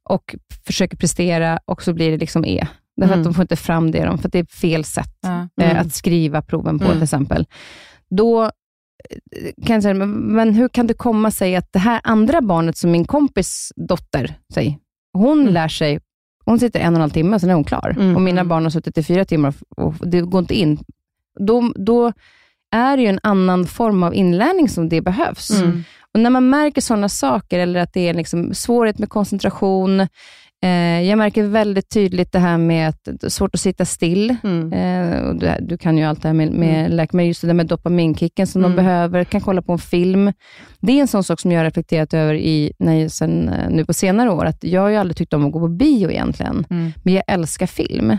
och 0.10 0.36
försöker 0.66 0.98
prestera 0.98 1.60
och 1.66 1.84
så 1.84 1.94
blir 1.94 2.12
det 2.12 2.18
liksom 2.18 2.46
E. 2.46 2.68
Därför 2.98 3.14
Mm. 3.14 3.20
att 3.20 3.26
de 3.26 3.34
får 3.34 3.42
inte 3.42 3.56
fram 3.56 3.92
det, 3.92 4.06
de- 4.06 4.18
för 4.18 4.28
att 4.28 4.34
det 4.34 4.40
är 4.40 4.46
fel 4.46 4.84
sätt 4.84 5.24
eh, 5.26 5.66
Mm. 5.66 5.78
att 5.78 5.94
skriva 5.96 6.42
proven 6.42 6.80
på 6.80 6.86
Mm. 6.86 6.96
till 6.96 7.04
exempel. 7.04 7.46
Då 8.10 8.44
eh, 8.44 8.50
kan 9.66 9.74
jag 9.74 9.84
säga, 9.84 9.94
men, 9.94 10.10
men 10.12 10.54
hur 10.54 10.70
kan 10.70 10.88
det 10.88 10.94
komma 10.94 11.32
sig 11.32 11.56
att 11.56 11.74
det 11.74 11.80
här 11.80 12.02
andra 12.04 12.42
barnet 12.42 12.78
som 12.78 12.92
min 12.92 13.06
kompis 13.06 13.74
dotter, 13.76 14.34
säg, 14.54 14.80
hon 15.18 15.42
Mm. 15.42 15.54
lär 15.54 15.68
sig, 15.68 16.00
hon 16.46 16.60
sitter 16.60 16.80
en 16.80 16.94
och 16.94 16.98
en 16.98 17.02
halv 17.02 17.10
timme 17.12 17.40
sen 17.40 17.50
är 17.50 17.54
hon 17.54 17.64
klar. 17.64 17.96
Mm. 18.00 18.16
Och 18.16 18.22
mina 18.22 18.46
barn 18.46 18.64
har 18.64 18.70
suttit 18.70 18.98
i 18.98 19.04
fyra 19.04 19.26
timmar 19.26 19.54
och 19.78 19.94
det 20.02 20.22
går 20.22 20.40
inte 20.40 20.56
in. 20.56 20.80
Då, 21.40 21.72
då 21.76 22.14
är 22.72 22.98
det 22.98 23.04
ju 23.04 23.10
en 23.10 23.20
annan 23.24 23.66
form 23.66 24.04
av 24.04 24.16
inlärning 24.16 24.70
som 24.70 24.90
det 24.90 25.02
behövs. 25.02 25.50
Mm. 25.52 25.84
Och 26.14 26.20
när 26.20 26.30
man 26.30 26.50
märker 26.50 26.82
sådana 26.82 27.10
saker, 27.10 27.60
eller 27.60 27.80
att 27.80 27.94
det 27.94 28.08
är 28.10 28.14
liksom 28.14 28.54
svårighet 28.54 29.00
med 29.00 29.10
koncentration, 29.10 30.08
jag 31.08 31.18
märker 31.18 31.44
väldigt 31.44 31.90
tydligt 31.90 32.32
det 32.32 32.40
här 32.40 32.58
med 32.58 32.90
att 32.90 33.04
det 33.04 33.24
är 33.24 33.30
svårt 33.30 33.54
att 33.56 33.60
sitta 33.62 33.86
still. 33.86 34.36
Mm. 34.44 34.74
Eh, 34.74 35.34
du, 35.34 35.66
du 35.66 35.78
kan 35.78 35.98
ju 35.98 36.04
allt 36.04 36.22
det 36.22 36.28
här 36.30 36.34
med, 36.34 36.52
med 36.52 36.92
läkemedel, 36.92 37.28
just 37.28 37.42
det 37.42 37.48
där 37.48 37.54
med 37.54 37.66
dopaminkicken 37.68 38.48
som 38.48 38.62
Mm. 38.66 38.72
de 38.76 38.84
behöver, 38.84 39.24
kan 39.24 39.42
kolla 39.42 39.62
på 39.62 39.72
en 39.74 39.80
film. 39.80 40.34
Det 40.80 40.92
är 40.92 41.02
en 41.02 41.08
sån 41.08 41.24
sak 41.24 41.40
som 41.40 41.52
jag 41.52 41.60
har 41.60 41.66
reflekterat 41.66 42.14
över 42.14 42.34
i, 42.34 42.72
jag, 42.78 43.12
sen, 43.12 43.50
eh, 43.50 43.70
nu 43.70 43.86
på 43.86 43.94
senare 43.94 44.30
år, 44.32 44.46
att 44.46 44.64
jag 44.64 44.82
har 44.82 44.90
ju 44.90 44.96
aldrig 44.96 45.18
tyckt 45.18 45.34
om 45.34 45.46
att 45.46 45.52
gå 45.52 45.60
på 45.60 45.68
bio 45.68 46.12
egentligen, 46.12 46.66
Mm. 46.70 46.92
men 47.04 47.14
jag 47.14 47.24
älskar 47.28 47.66
film. 47.68 48.18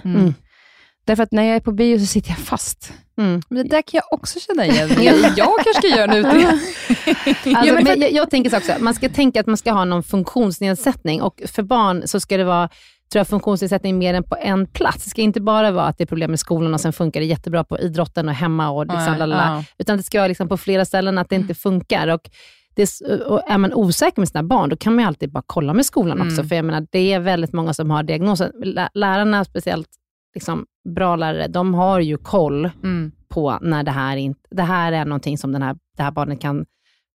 Mm. 1.09 1.16
Därför 1.16 1.23
att 1.23 1.33
när 1.33 1.42
jag 1.42 1.57
är 1.57 1.61
på 1.61 1.73
bio 1.73 1.99
så 1.99 2.07
sitter 2.07 2.31
jag 2.31 2.38
fast. 2.38 2.92
Mm. 3.18 3.42
Men 3.49 3.62
det 3.62 3.68
där 3.77 3.83
kan 3.83 4.01
jag 4.05 4.18
också 4.18 4.40
känna 4.40 4.66
igen. 4.66 4.88
Jag 5.37 5.49
kanske 5.64 5.75
ska 5.75 5.88
göra 5.88 6.05
en 6.12 6.16
utredning. 6.16 6.47
Alltså, 7.57 7.75
men 7.75 8.01
jag, 8.01 8.12
jag 8.12 8.31
tänker 8.31 8.51
så 8.51 8.57
också, 8.57 8.73
man 8.81 8.94
ska 8.94 9.09
tänka 9.09 9.40
att 9.40 9.47
man 9.47 9.57
ska 9.57 9.73
ha 9.73 9.85
någon 9.85 10.03
funktionsnedsättning 10.03 11.23
och 11.23 11.42
för 11.47 11.62
barn 11.62 12.03
så 12.07 12.21
ska 12.21 12.37
det 12.37 12.44
vara 12.44 12.68
tror 13.12 13.21
jag, 13.21 13.29
funktionsnedsättning 13.29 13.99
mer 13.99 14.14
än 14.14 14.25
på 14.25 14.37
en 14.40 14.66
plats. 14.66 15.05
Det 15.05 15.11
ska 15.11 15.23
inte 15.23 15.40
bara 15.40 15.71
vara 15.71 15.87
att 15.87 15.99
det 15.99 16.05
är 16.05 16.07
problem 16.07 16.31
med 16.31 16.40
skolan 16.40 16.75
och 16.75 16.81
sen 16.81 16.92
funkar 16.92 17.21
det 17.21 17.27
jättebra 17.27 17.64
på 17.64 17.79
idrotten 17.79 18.29
och 18.29 18.35
hemma 18.35 18.71
och 18.71 18.87
liksom, 18.87 19.05
Nej, 19.11 19.18
lalala. 19.18 19.44
ja. 19.57 19.64
utan 19.79 19.97
det 19.97 20.03
ska 20.03 20.18
vara 20.18 20.29
liksom 20.29 20.49
på 20.49 20.57
flera 20.57 20.85
ställen 20.85 21.18
att 21.18 21.29
det 21.29 21.37
inte 21.37 21.55
funkar. 21.55 22.09
Och 22.09 22.31
det, 22.77 22.83
är 22.83 23.23
och 23.27 23.51
är 23.51 23.59
man 23.59 23.75
osäker 23.75 24.21
med 24.21 24.29
sina 24.29 24.42
barn, 24.42 24.68
då 24.68 24.77
kan 24.77 24.94
man 24.94 25.03
ju 25.03 25.09
alltid 25.09 25.33
bara 25.33 25.42
kolla 25.47 25.75
med 25.75 25.87
skolan 25.87 26.21
också. 26.21 26.33
Mm. 26.40 26.49
För 26.49 26.57
jag 26.57 26.64
menar, 26.64 26.87
det 26.90 27.12
är 27.12 27.21
väldigt 27.21 27.53
många 27.53 27.75
som 27.75 27.90
har 27.90 28.03
diagnoser. 28.03 28.53
Lä- 28.64 28.88
Lärarna, 28.94 29.44
speciellt 29.44 29.88
liksom, 30.34 30.66
bra 30.88 31.16
lärare, 31.16 31.48
de 31.48 31.74
har 31.74 32.00
ju 32.00 32.16
koll 32.16 32.70
Mm. 32.82 33.12
på 33.28 33.58
när 33.62 33.82
det 33.82 33.90
här, 33.90 34.16
inte, 34.16 34.40
det 34.50 34.62
här 34.62 34.92
är 34.92 35.04
någonting 35.04 35.38
som 35.38 35.52
den 35.52 35.62
här, 35.62 35.76
det 35.96 36.02
här 36.02 36.10
barnet 36.10 36.40
kan 36.40 36.66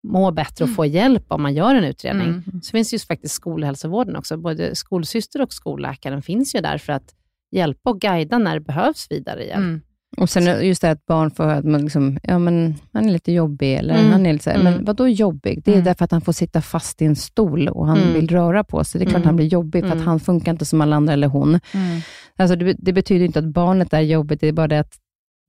må 0.07 0.31
bättre 0.31 0.65
och 0.65 0.75
få 0.75 0.85
hjälp 0.85 1.23
om 1.27 1.41
man 1.41 1.53
gör 1.53 1.75
en 1.75 1.83
utredning. 1.83 2.27
Mm. 2.27 2.61
Så 2.61 2.71
finns 2.71 2.93
ju 2.93 2.99
faktiskt 2.99 3.35
skolhälsovården 3.35 4.15
också. 4.15 4.37
Både 4.37 4.75
skolsyster 4.75 5.41
och 5.41 5.53
skolläkaren 5.53 6.21
finns 6.21 6.55
ju 6.55 6.59
där 6.61 6.77
för 6.77 6.93
att 6.93 7.15
hjälpa 7.51 7.89
och 7.89 7.99
guida 8.01 8.37
när 8.37 8.53
det 8.53 8.59
behövs 8.59 9.07
vidare 9.09 9.45
hjälp. 9.45 9.83
Mm. 10.17 10.23
Och 10.23 10.29
sen 10.29 10.65
just 10.67 10.81
det 10.81 10.87
här 10.87 10.93
att 10.93 11.05
barn 11.05 11.31
får 11.31 11.43
höra 11.43 11.55
att 11.57 11.65
man 11.65 11.81
liksom, 11.81 12.19
ja 12.23 12.39
men 12.39 12.75
han 12.93 13.05
är 13.05 13.11
lite 13.11 13.31
jobbig, 13.31 13.73
eller 13.73 13.93
Mm. 13.99 14.11
han 14.11 14.25
är 14.25 14.33
lite 14.33 14.43
så 14.43 14.49
här, 14.49 14.59
Mm. 14.59 14.73
men 14.73 14.85
vadå 14.85 15.07
jobbig? 15.07 15.61
Det 15.65 15.71
är 15.71 15.75
Mm. 15.75 15.85
därför 15.85 16.05
att 16.05 16.11
han 16.11 16.21
får 16.21 16.33
sitta 16.33 16.61
fast 16.61 17.01
i 17.01 17.05
en 17.05 17.15
stol 17.15 17.67
och 17.67 17.87
han 17.87 17.97
Mm. 17.97 18.13
vill 18.13 18.27
röra 18.27 18.63
på 18.63 18.83
sig. 18.83 18.99
Det 18.99 19.05
är 19.05 19.09
klart 19.09 19.15
Mm. 19.17 19.27
han 19.27 19.35
blir 19.35 19.45
jobbig, 19.47 19.81
för 19.81 19.87
Mm. 19.87 19.99
att 19.99 20.05
han 20.05 20.19
funkar 20.19 20.51
inte 20.51 20.65
som 20.65 20.81
alla 20.81 20.95
andra, 20.95 21.13
eller 21.13 21.27
hon. 21.27 21.49
Mm. 21.73 22.01
Alltså 22.37 22.55
det, 22.55 22.75
det 22.79 22.93
betyder 22.93 23.25
inte 23.25 23.39
att 23.39 23.45
barnet 23.45 23.93
är 23.93 23.99
jobbigt, 24.01 24.41
det 24.41 24.47
är 24.47 24.51
bara 24.53 24.67
det 24.67 24.79
att 24.79 24.93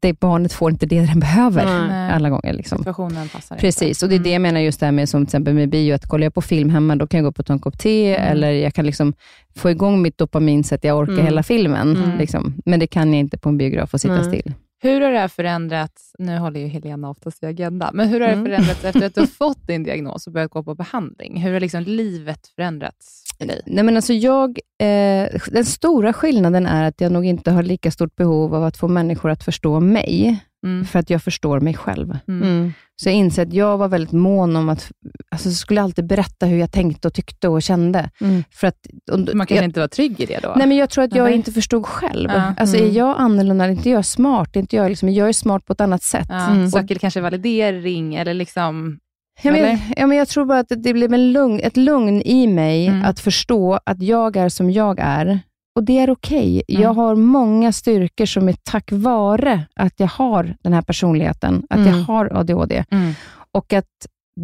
det 0.03 0.21
barnet 0.21 0.53
får 0.53 0.71
inte 0.71 0.87
det 0.87 1.01
den 1.07 1.21
behöver 1.21 1.65
Nej. 1.65 1.88
Nej. 1.88 2.12
alla 2.12 2.31
gånger. 2.31 2.53
Liksom. 2.53 2.79
Situationen 2.79 3.29
passar 3.29 3.57
Precis, 3.57 4.03
och 4.03 4.09
det 4.09 4.15
är 4.15 4.17
inte. 4.17 4.29
det 4.29 4.33
jag 4.33 4.43
menar 4.43 4.61
just 4.61 4.81
det 4.81 4.87
här 4.87 4.93
med 4.93 5.09
som 5.09 5.21
till 5.23 5.29
exempel 5.29 5.55
med 5.55 5.69
bio, 5.71 5.95
att 5.95 6.07
kollar 6.07 6.25
jag 6.27 6.35
på 6.35 6.41
film 6.43 6.71
hemma, 6.71 6.97
då 6.97 7.07
kan 7.07 7.19
jag 7.19 7.25
gå 7.25 7.29
upp 7.31 7.38
och 7.38 7.47
ta 7.47 7.53
en 7.53 7.59
kopp 7.59 7.79
te, 7.79 8.17
Mm. 8.17 8.33
eller 8.33 8.51
jag 8.53 8.75
kan 8.75 8.87
liksom 8.87 9.12
få 9.57 9.71
igång 9.71 10.03
mitt 10.03 10.19
dopamin 10.19 10.65
så 10.65 10.75
att 10.75 10.85
jag 10.85 10.99
orkar 10.99 11.12
Mm. 11.12 11.25
hela 11.25 11.43
filmen. 11.43 11.97
Mm. 11.97 12.19
Liksom. 12.19 12.55
Men 12.65 12.81
det 12.81 12.87
kan 12.87 13.12
jag 13.12 13.21
inte 13.21 13.38
på 13.38 13.49
en 13.49 13.59
biograf 13.59 13.95
och 13.95 14.01
sitta 14.01 14.25
still. 14.25 14.53
Hur 14.83 15.01
har 15.01 15.12
det 15.12 15.19
här 15.19 15.29
förändrats, 15.29 16.12
nu 16.19 16.38
håller 16.38 16.61
ju 16.61 16.67
Helena 16.67 17.11
oftast 17.11 17.43
i 17.43 17.47
agenda, 17.47 17.91
men 17.95 18.09
hur 18.09 18.21
har 18.21 18.27
det 18.29 18.33
Mm. 18.33 18.45
förändrats 18.45 18.85
efter 18.85 19.07
att 19.07 19.15
du 19.15 19.21
har 19.21 19.27
fått 19.38 19.67
din 19.67 19.83
diagnos 19.83 20.27
och 20.27 20.33
börjat 20.33 20.51
gå 20.51 20.62
på 20.62 20.75
behandling? 20.75 21.41
Hur 21.41 21.53
har 21.53 21.61
liksom 21.61 21.83
livet 21.83 22.47
förändrats 22.57 23.25
dig? 23.38 23.61
Nej, 23.66 23.85
men 23.85 23.97
alltså 23.97 24.12
jag, 24.12 24.59
eh, 24.83 25.29
den 25.51 25.64
stora 25.64 26.12
skillnaden 26.12 26.66
är 26.66 26.85
att 26.85 27.01
jag 27.01 27.12
nog 27.12 27.25
inte 27.27 27.51
har 27.51 27.62
lika 27.62 27.90
stort 27.90 28.16
behov 28.16 28.55
av 28.55 28.64
att 28.64 28.77
få 28.77 28.88
människor 28.88 29.31
att 29.31 29.42
förstå 29.45 29.81
mig, 29.81 30.40
Mm. 30.66 30.85
för 30.85 30.99
att 30.99 31.11
jag 31.11 31.23
förstår 31.23 31.61
mig 31.61 31.75
själv. 31.75 32.18
Mm. 32.29 32.42
Mm. 32.42 32.73
Så 32.97 33.09
jag 33.09 33.16
inser 33.16 33.42
att 33.42 33.53
jag 33.53 33.79
var 33.79 33.88
väldigt 33.88 34.12
mån 34.12 34.57
om 34.57 34.68
att, 34.68 34.90
alltså 35.31 35.49
jag 35.49 35.57
skulle 35.57 35.83
alltid 35.83 36.07
berätta 36.07 36.47
hur 36.47 36.59
jag 36.59 36.73
tänkte 36.73 37.09
och 37.09 37.14
tyckte 37.14 37.49
och 37.49 37.62
kände. 37.62 38.11
Mm. 38.21 38.45
För 38.51 38.66
att, 38.66 38.77
och, 39.12 39.18
Man 39.18 39.29
kanske 39.47 39.55
jag, 39.55 39.64
inte 39.64 39.81
var 39.81 39.88
trygg 39.88 40.21
i 40.21 40.27
det 40.27 40.38
då? 40.42 40.53
Nej, 40.57 40.66
men 40.66 40.77
jag 40.77 40.90
tror 40.90 41.05
att 41.05 41.14
jag 41.14 41.25
Nej. 41.25 41.35
inte 41.35 41.53
förstod 41.53 41.87
själv. 41.87 42.31
Ja. 42.35 42.55
Alltså, 42.57 42.77
Mm. 42.77 42.90
Är 42.90 42.95
jag 42.95 43.14
annorlunda? 43.18 43.64
Är 43.64 43.68
inte 43.68 43.90
jag 43.90 44.05
smart? 44.05 44.57
Är 44.57 44.61
inte 44.61 44.77
jag, 44.77 44.88
liksom, 44.88 45.09
jag 45.09 45.29
är 45.29 45.33
smart 45.33 45.66
på 45.66 45.73
ett 45.73 45.81
annat 45.81 46.03
sätt. 46.03 46.27
ja, 46.29 46.51
Mm. 46.51 46.71
Söker 46.71 46.95
kanske 46.95 47.21
validering 47.21 48.14
eller 48.14 48.35
liksom... 48.35 48.99
Ja, 49.42 49.53
men, 49.53 49.79
ja, 49.97 50.07
men 50.07 50.16
jag 50.18 50.29
tror 50.29 50.45
bara 50.45 50.59
att 50.59 50.68
det- 50.77 50.92
blev 50.92 51.12
en 51.14 51.33
lugn, 51.33 51.61
ett 51.62 51.77
lugn 51.77 52.23
i 52.23 52.47
mig 52.47 52.87
Mm. 52.87 53.05
att 53.05 53.21
förstå 53.21 53.79
att 53.87 54.03
jag 54.03 54.37
är 54.37 54.49
som 54.49 54.71
jag 54.71 54.99
är. 55.01 55.40
Och 55.77 55.85
det 55.85 55.99
är 55.99 56.11
okej. 56.11 56.62
Mm. 56.68 56.83
Jag 56.83 56.95
har 56.95 57.14
många 57.14 57.73
styrkor 57.73 58.27
som 58.27 58.49
är 58.49 58.55
tack 58.62 58.92
vare 58.92 59.66
att 59.77 59.92
jag 60.01 60.07
har 60.07 60.57
den 60.62 60.73
här 60.73 60.83
personligheten, 60.83 61.62
att 61.71 61.79
jag 61.81 61.88
Mm. 61.88 62.05
har 62.05 62.37
ADHD. 62.37 62.85
Mm. 62.90 63.12
Och 63.53 63.73
att 63.73 63.87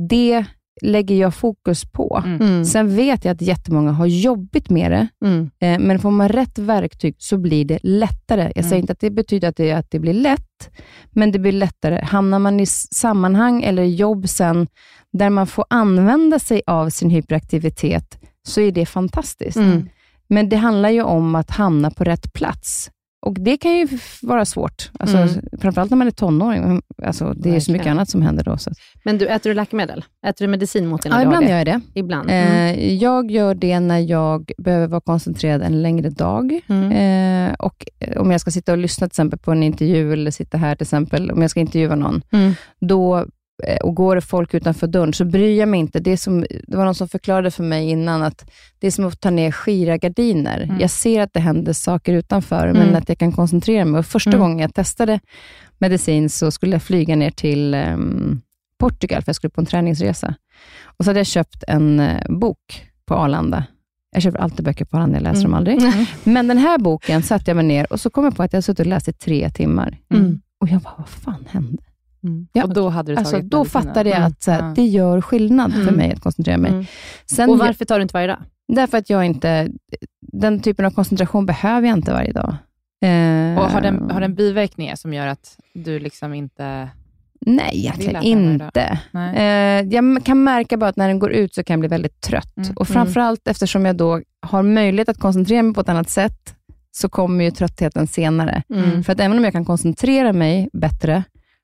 det 0.09 0.45
lägger 0.83 1.15
jag 1.17 1.35
fokus 1.35 1.85
på. 1.85 2.23
Mm. 2.27 2.41
Mm. 2.43 2.65
Sen 2.65 2.97
vet 2.97 3.25
jag 3.25 3.35
att 3.35 3.43
jättemånga 3.43 3.93
har 3.93 4.07
jobbigt 4.07 4.71
med 4.71 4.91
det, 4.91 5.09
Mm. 5.27 5.51
eh, 5.61 5.79
men 5.79 5.99
får 5.99 6.11
man 6.11 6.29
rätt 6.29 6.59
verktyg 6.59 7.15
så 7.19 7.39
blir 7.39 7.65
det 7.65 7.79
lättare. 7.83 8.43
Jag 8.43 8.57
Mm. 8.57 8.69
säger 8.69 8.81
inte 8.81 8.93
att 8.93 9.01
det 9.01 9.11
betyder 9.11 9.49
att 9.49 9.57
det, 9.57 9.73
att 9.73 9.91
det 9.91 9.99
blir 9.99 10.15
lätt, 10.15 10.71
men 11.11 11.33
det 11.33 11.39
blir 11.39 11.53
lättare. 11.53 12.05
Hamnar 12.05 12.39
man 12.39 12.61
i 12.61 12.67
sammanhang 12.67 13.63
eller 13.63 13.83
jobb 13.85 14.29
sen, 14.29 14.67
där 15.13 15.31
man 15.31 15.47
får 15.47 15.65
använda 15.71 16.39
sig 16.39 16.63
av 16.67 16.91
sin 16.91 17.11
hyperaktivitet, 17.11 18.19
så 18.49 18.61
är 18.61 18.73
det 18.73 18.87
fantastiskt. 18.87 19.57
Mm. 19.57 19.89
Men 20.29 20.49
det 20.49 20.57
handlar 20.57 20.91
ju 20.91 21.03
om 21.03 21.35
att 21.35 21.51
hamna 21.51 21.91
på 21.91 22.05
rätt 22.05 22.33
plats. 22.33 22.91
Och 23.27 23.35
det 23.41 23.57
kan 23.57 23.77
ju 23.77 23.89
vara 24.23 24.45
svårt, 24.45 24.91
alltså, 24.99 25.17
Mm. 25.17 25.29
framförallt 25.61 25.91
när 25.91 25.97
man 25.99 26.07
är 26.07 26.11
tonåring. 26.11 26.83
Alltså, 27.03 27.33
det 27.37 27.57
är 27.57 27.61
så 27.61 27.73
mycket 27.73 27.87
annat 27.87 28.09
som 28.11 28.23
händer 28.23 28.45
då. 28.45 28.59
Så. 28.59 28.71
Men 29.05 29.19
du, 29.19 29.27
äter 29.29 29.51
du 29.51 29.55
läkemedel? 29.55 30.05
Äter 30.27 30.45
du 30.45 30.51
medicin 30.51 30.87
mot 30.87 31.03
din 31.03 31.13
Ja, 31.13 31.19
ADHD? 31.19 31.29
ibland 31.37 31.49
gör 31.51 31.57
jag 31.59 31.67
det. 31.67 31.81
Ibland. 31.95 32.31
Mm. 32.31 32.75
Eh, 32.79 32.95
jag 32.95 33.31
gör 33.31 33.55
det 33.55 33.81
när 33.81 33.99
jag 33.99 34.51
behöver 34.59 34.87
vara 34.87 35.01
koncentrerad 35.01 35.63
en 35.63 35.83
längre 35.83 36.11
dag. 36.11 36.61
Mm. 36.69 36.93
Eh, 36.93 37.55
och 37.59 37.85
eh, 38.01 38.21
Om 38.21 38.31
jag 38.31 38.41
ska 38.41 38.51
sitta 38.51 38.73
och 38.73 38.79
lyssna 38.79 39.07
till 39.07 39.13
exempel 39.13 39.39
på 39.39 39.53
en 39.53 39.63
intervju, 39.63 40.13
eller 40.13 40.31
sitta 40.31 40.59
här 40.59 40.75
till 40.75 40.83
exempel, 40.85 41.31
om 41.31 41.43
jag 41.43 41.51
ska 41.51 41.61
intervjua 41.61 41.95
någon, 41.95 42.23
Mm. 42.33 42.53
då, 42.81 43.17
eh, 43.19 43.25
och 43.83 43.95
går 43.95 44.15
det 44.15 44.21
folk 44.21 44.55
utanför 44.55 44.87
dörren, 44.87 45.13
så 45.13 45.25
bryr 45.25 45.59
jag 45.59 45.69
mig 45.69 45.81
inte. 45.81 46.01
Det, 46.01 46.11
är 46.11 46.17
som, 46.17 46.41
det 46.41 46.77
var 46.77 46.85
någon 46.85 46.95
som 46.95 47.09
förklarade 47.09 47.51
för 47.51 47.63
mig 47.65 47.91
innan, 47.91 48.23
att 48.23 48.51
det 48.79 48.87
är 48.87 48.91
som 48.91 49.05
att 49.07 49.21
ta 49.21 49.31
ner 49.31 49.51
skira-gardiner. 49.51 50.61
Mm. 50.61 50.81
Jag 50.81 50.91
ser 50.91 51.21
att 51.23 51.33
det 51.33 51.41
händer 51.41 51.73
saker 51.73 52.13
utanför, 52.15 52.67
Mm. 52.67 52.77
men 52.87 52.97
att 52.97 53.09
jag 53.09 53.19
kan 53.19 53.33
koncentrera 53.33 53.85
mig. 53.85 53.99
Och 53.99 54.07
första 54.07 54.31
Mm. 54.31 54.41
gången 54.41 54.59
jag 54.59 54.75
testade 54.75 55.21
medicin, 55.79 56.31
så 56.31 56.51
skulle 56.51 56.73
jag 56.73 56.83
flyga 56.83 57.17
ner 57.17 57.31
till 57.31 57.75
ehm, 57.75 58.41
Portugal, 58.79 59.23
för 59.23 59.29
jag 59.29 59.37
skulle 59.37 59.51
på 59.51 59.61
en 59.61 59.67
träningsresa. 59.67 60.35
Och 60.85 61.05
så 61.05 61.11
hade 61.11 61.21
jag 61.21 61.27
köpt 61.27 61.65
en 61.69 62.01
eh, 62.01 62.29
bok 62.29 62.87
på 63.07 63.15
Arlanda. 63.15 63.65
Jag 64.13 64.23
köper 64.23 64.39
alltid 64.39 64.65
böcker 64.65 64.85
på 64.85 64.97
Arlanda, 64.97 65.17
jag 65.17 65.23
läser 65.23 65.43
dem 65.43 65.55
aldrig. 65.55 65.79
Men 66.25 66.49
den 66.49 66.59
här 66.59 66.79
boken 66.79 67.23
satte 67.23 67.51
jag 67.51 67.57
mig 67.57 67.65
ner 67.65 67.93
och 67.93 68.01
så 68.01 68.11
kom 68.11 68.25
jag 68.25 68.37
på 68.37 68.43
att 68.43 68.53
jag 68.53 68.65
suttit 68.65 68.81
och 68.81 68.87
läst 68.87 69.09
i 69.09 69.13
tre 69.13 69.51
timmar. 69.51 69.99
Mm. 70.15 70.41
Och 70.61 70.69
jag 70.69 70.81
bara, 70.81 70.95
vad 70.99 71.09
fan 71.09 71.45
hände? 71.51 71.83
Mm. 72.25 72.47
Ja, 72.53 72.65
och 72.65 72.73
då 72.75 72.89
hade 72.89 73.13
du 73.13 73.17
Alltså, 73.17 73.33
tagit 73.37 73.51
då 73.51 73.59
medicinen. 73.59 73.85
fattade 73.85 74.09
jag 74.11 74.17
Mm. 74.19 74.29
att 74.29 74.47
här, 74.47 74.63
Ja. 74.69 74.73
det 74.77 74.85
gör 74.87 75.21
skillnad 75.21 75.73
för 75.73 75.81
Mm. 75.81 75.95
mig 75.95 76.13
att 76.13 76.21
koncentrera 76.21 76.59
mig. 76.59 76.71
Mm. 76.71 76.85
Sen, 77.27 77.51
Och 77.51 77.59
varför 77.59 77.85
tar 77.85 77.97
du 77.99 78.03
inte 78.03 78.13
varje 78.13 78.27
dag? 78.27 78.39
Därför 78.73 78.99
att 78.99 79.11
jag 79.11 79.25
inte, 79.25 79.69
den 80.21 80.61
typen 80.61 80.85
av 80.85 80.91
koncentration 80.91 81.47
behöver 81.47 81.89
jag 81.89 81.99
inte 81.99 82.13
varje 82.13 82.33
dag. 82.33 82.57
Eh, 83.05 83.59
Och 83.59 83.71
har 83.71 83.81
den, 83.81 84.11
har 84.11 84.21
den 84.21 84.35
biverkningar 84.35 84.95
som 84.97 85.15
gör 85.15 85.27
att 85.27 85.57
du 85.75 85.99
liksom 85.99 86.35
inte... 86.35 86.89
Nej, 87.41 87.71
egentligen 87.73 88.23
inte. 88.23 88.99
Nej. 89.11 89.37
Eh, 89.37 89.87
jag 89.95 90.25
kan 90.25 90.45
märka 90.45 90.77
bara 90.77 90.91
att 90.91 90.97
när 90.97 91.09
den 91.09 91.19
går 91.19 91.33
ut 91.33 91.55
så 91.55 91.65
kan 91.65 91.75
jag 91.75 91.81
bli 91.81 91.89
väldigt 91.89 92.21
trött. 92.21 92.57
Mm. 92.57 92.71
Och 92.77 92.89
framförallt 92.89 93.49
eftersom 93.49 93.85
jag 93.87 93.97
då 93.97 94.21
har 94.43 94.63
möjlighet 94.63 95.09
att 95.09 95.19
koncentrera 95.19 95.63
mig 95.63 95.75
på 95.75 95.81
ett 95.81 95.89
annat 95.89 96.11
sätt, 96.11 96.55
så 96.91 97.09
kommer 97.09 97.45
ju 97.45 97.51
tröttheten 97.51 98.07
senare. 98.07 98.63
Mm. 98.75 99.05
För 99.05 99.13
att 99.13 99.21
även 99.21 99.39
om 99.39 99.45
jag 99.45 99.53
kan 99.53 99.65
koncentrera 99.65 100.33
mig 100.33 100.69
bättre, 100.73 101.23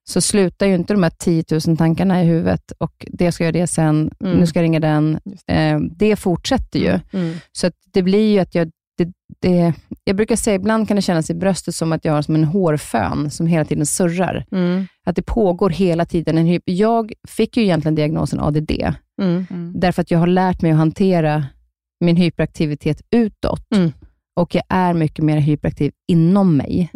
så 0.09 0.21
slutar 0.21 0.67
ju 0.67 0.75
inte 0.75 0.95
de 0.95 1.03
här 1.03 1.13
10 1.19 1.45
000 1.67 1.77
tankarna 1.77 2.23
i 2.23 2.27
huvudet 2.27 2.73
och 2.79 3.07
det 3.11 3.33
ska 3.33 3.45
jag 3.45 3.55
göra 3.57 3.63
det 3.63 3.67
sen, 3.67 4.11
Mm. 4.21 4.39
nu 4.39 4.47
ska 4.47 4.59
jag 4.59 4.65
ringa 4.65 4.81
den. 4.81 5.19
Just 5.25 5.45
Eh, 5.51 5.79
det 5.81 6.17
fortsätter 6.17 6.79
ju. 6.79 7.01
Mm. 7.13 7.35
Så 7.53 7.67
att 7.67 7.75
det 7.93 8.03
blir 8.03 8.33
ju 8.33 8.39
att 8.39 8.55
jag 8.55 8.71
det, 8.99 9.09
det, 9.41 9.73
jag 10.05 10.17
brukar 10.17 10.37
säga, 10.37 10.55
ibland 10.57 10.89
kan 10.89 10.95
det 10.97 11.03
kännas 11.03 11.31
i 11.31 11.35
bröstet 11.35 11.75
som 11.75 11.93
att 11.93 12.05
jag 12.05 12.13
har 12.13 12.23
som 12.23 12.35
en 12.35 12.45
hårfön 12.45 13.31
som 13.31 13.47
hela 13.47 13.65
tiden 13.65 13.87
surrar. 13.87 14.45
Mm. 14.53 14.87
Att 15.07 15.17
det 15.17 15.23
pågår 15.23 15.71
hela 15.71 16.05
tiden 16.07 16.39
en 16.39 16.47
hyp. 16.47 16.63
Jag 16.67 17.13
fick 17.29 17.57
ju 17.57 17.63
egentligen 17.63 17.95
diagnosen 17.95 18.41
ADD, 18.41 18.71
Mm. 19.23 19.47
Mm. 19.51 19.73
därför 19.81 20.03
att 20.03 20.11
jag 20.11 20.19
har 20.19 20.27
lärt 20.27 20.63
mig 20.63 20.71
att 20.73 20.79
hantera 20.79 21.45
min 22.01 22.17
hyperaktivitet 22.17 23.01
utåt. 23.11 23.67
Mm. 23.75 23.93
Och 24.37 24.55
jag 24.55 24.65
är 24.69 24.95
mycket 24.95 25.25
mer 25.25 25.37
hyperaktiv 25.39 25.93
inom 26.09 26.57
mig. 26.57 26.91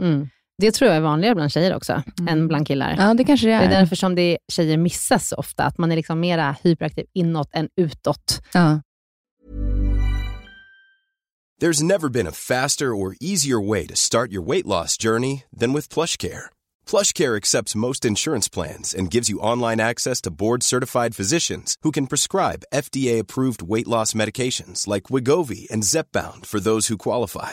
Det 0.60 0.72
tror 0.72 0.88
jag 0.88 0.96
är 0.96 1.00
vanligare 1.00 1.34
bland 1.34 1.50
tjejer 1.52 1.74
också, 1.76 2.02
Mm. 2.18 2.28
än 2.28 2.48
bland 2.48 2.66
killar. 2.66 2.94
Ja, 2.98 3.14
det 3.14 3.24
kanske 3.24 3.46
det 3.46 3.50
Det 3.52 3.56
är. 3.56 3.62
är 3.62 3.68
därför 3.80 3.96
som 3.96 4.14
det 4.14 4.38
tjejer 4.52 4.76
missas 4.76 5.28
så 5.28 5.36
ofta, 5.36 5.64
att 5.64 5.78
man 5.78 5.92
är 5.92 5.96
liksom 5.96 6.20
mera 6.20 6.56
hyperaktiv 6.62 7.06
inåt 7.14 7.48
än 7.52 7.68
utåt. 7.76 8.40
Ja. 8.52 8.80
There's 11.60 11.82
never 11.82 12.08
been 12.08 12.26
a 12.28 12.32
faster 12.32 12.86
or 12.94 13.16
easier 13.20 13.68
way 13.68 13.86
to 13.86 13.96
start 13.96 14.30
your 14.32 14.46
weight 14.48 14.66
loss 14.66 14.96
journey 15.02 15.42
than 15.60 15.72
with 15.74 15.88
PlushCare. 15.94 16.42
PlushCare 16.90 17.36
accepts 17.36 17.74
most 17.74 18.04
insurance 18.04 18.48
plans 18.50 18.94
and 18.94 19.14
gives 19.14 19.30
you 19.30 19.40
online 19.52 19.80
access 19.80 20.20
to 20.22 20.30
board-certified 20.30 21.16
physicians 21.16 21.74
who 21.82 21.90
can 21.92 22.06
prescribe 22.06 22.62
FDA-approved 22.72 23.62
weight 23.74 23.88
loss 23.88 24.14
medications 24.14 24.86
like 24.94 25.12
Wigovi 25.14 25.68
and 25.74 25.84
Zepbound 25.84 26.46
for 26.46 26.60
those 26.60 26.86
who 26.92 26.96
qualify. 26.96 27.52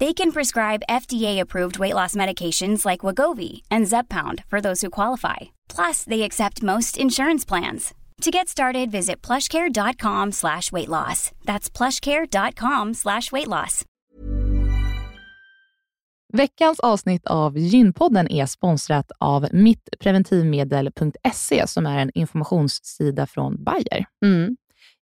They 0.00 0.14
can 0.14 0.32
prescribe 0.32 0.82
FDA-approved 0.88 1.78
weight 1.78 1.94
loss 1.94 2.14
medications 2.14 2.86
like 2.86 3.04
Wagovi 3.04 3.62
and 3.70 3.86
Zepbound 3.86 4.44
for 4.48 4.60
those 4.60 4.80
who 4.80 4.90
qualify. 4.90 5.36
Plus, 5.68 6.04
they 6.04 6.22
accept 6.22 6.62
most 6.62 6.96
insurance 6.96 7.44
plans. 7.44 7.92
To 8.22 8.30
get 8.30 8.48
started, 8.48 8.90
visit 8.90 9.20
plushcare.com 9.20 10.32
slash 10.32 10.72
weight 10.72 10.88
loss. 10.88 11.32
That's 11.44 11.70
plushcare.com 11.70 12.94
slash 12.94 13.32
weight 13.32 13.48
loss. 13.48 13.84
Veckans 16.32 16.80
avsnitt 16.80 17.26
av 17.26 17.58
Gynpodden 17.58 18.32
är 18.32 18.46
sponsrat 18.46 19.12
av 19.18 19.46
mittpreventivmedel.se 19.52 21.66
som 21.66 21.86
är 21.86 21.98
en 21.98 22.10
informationssida 22.14 23.26
från 23.26 23.64
Bayer. 23.64 24.04
Mm. 24.24 24.56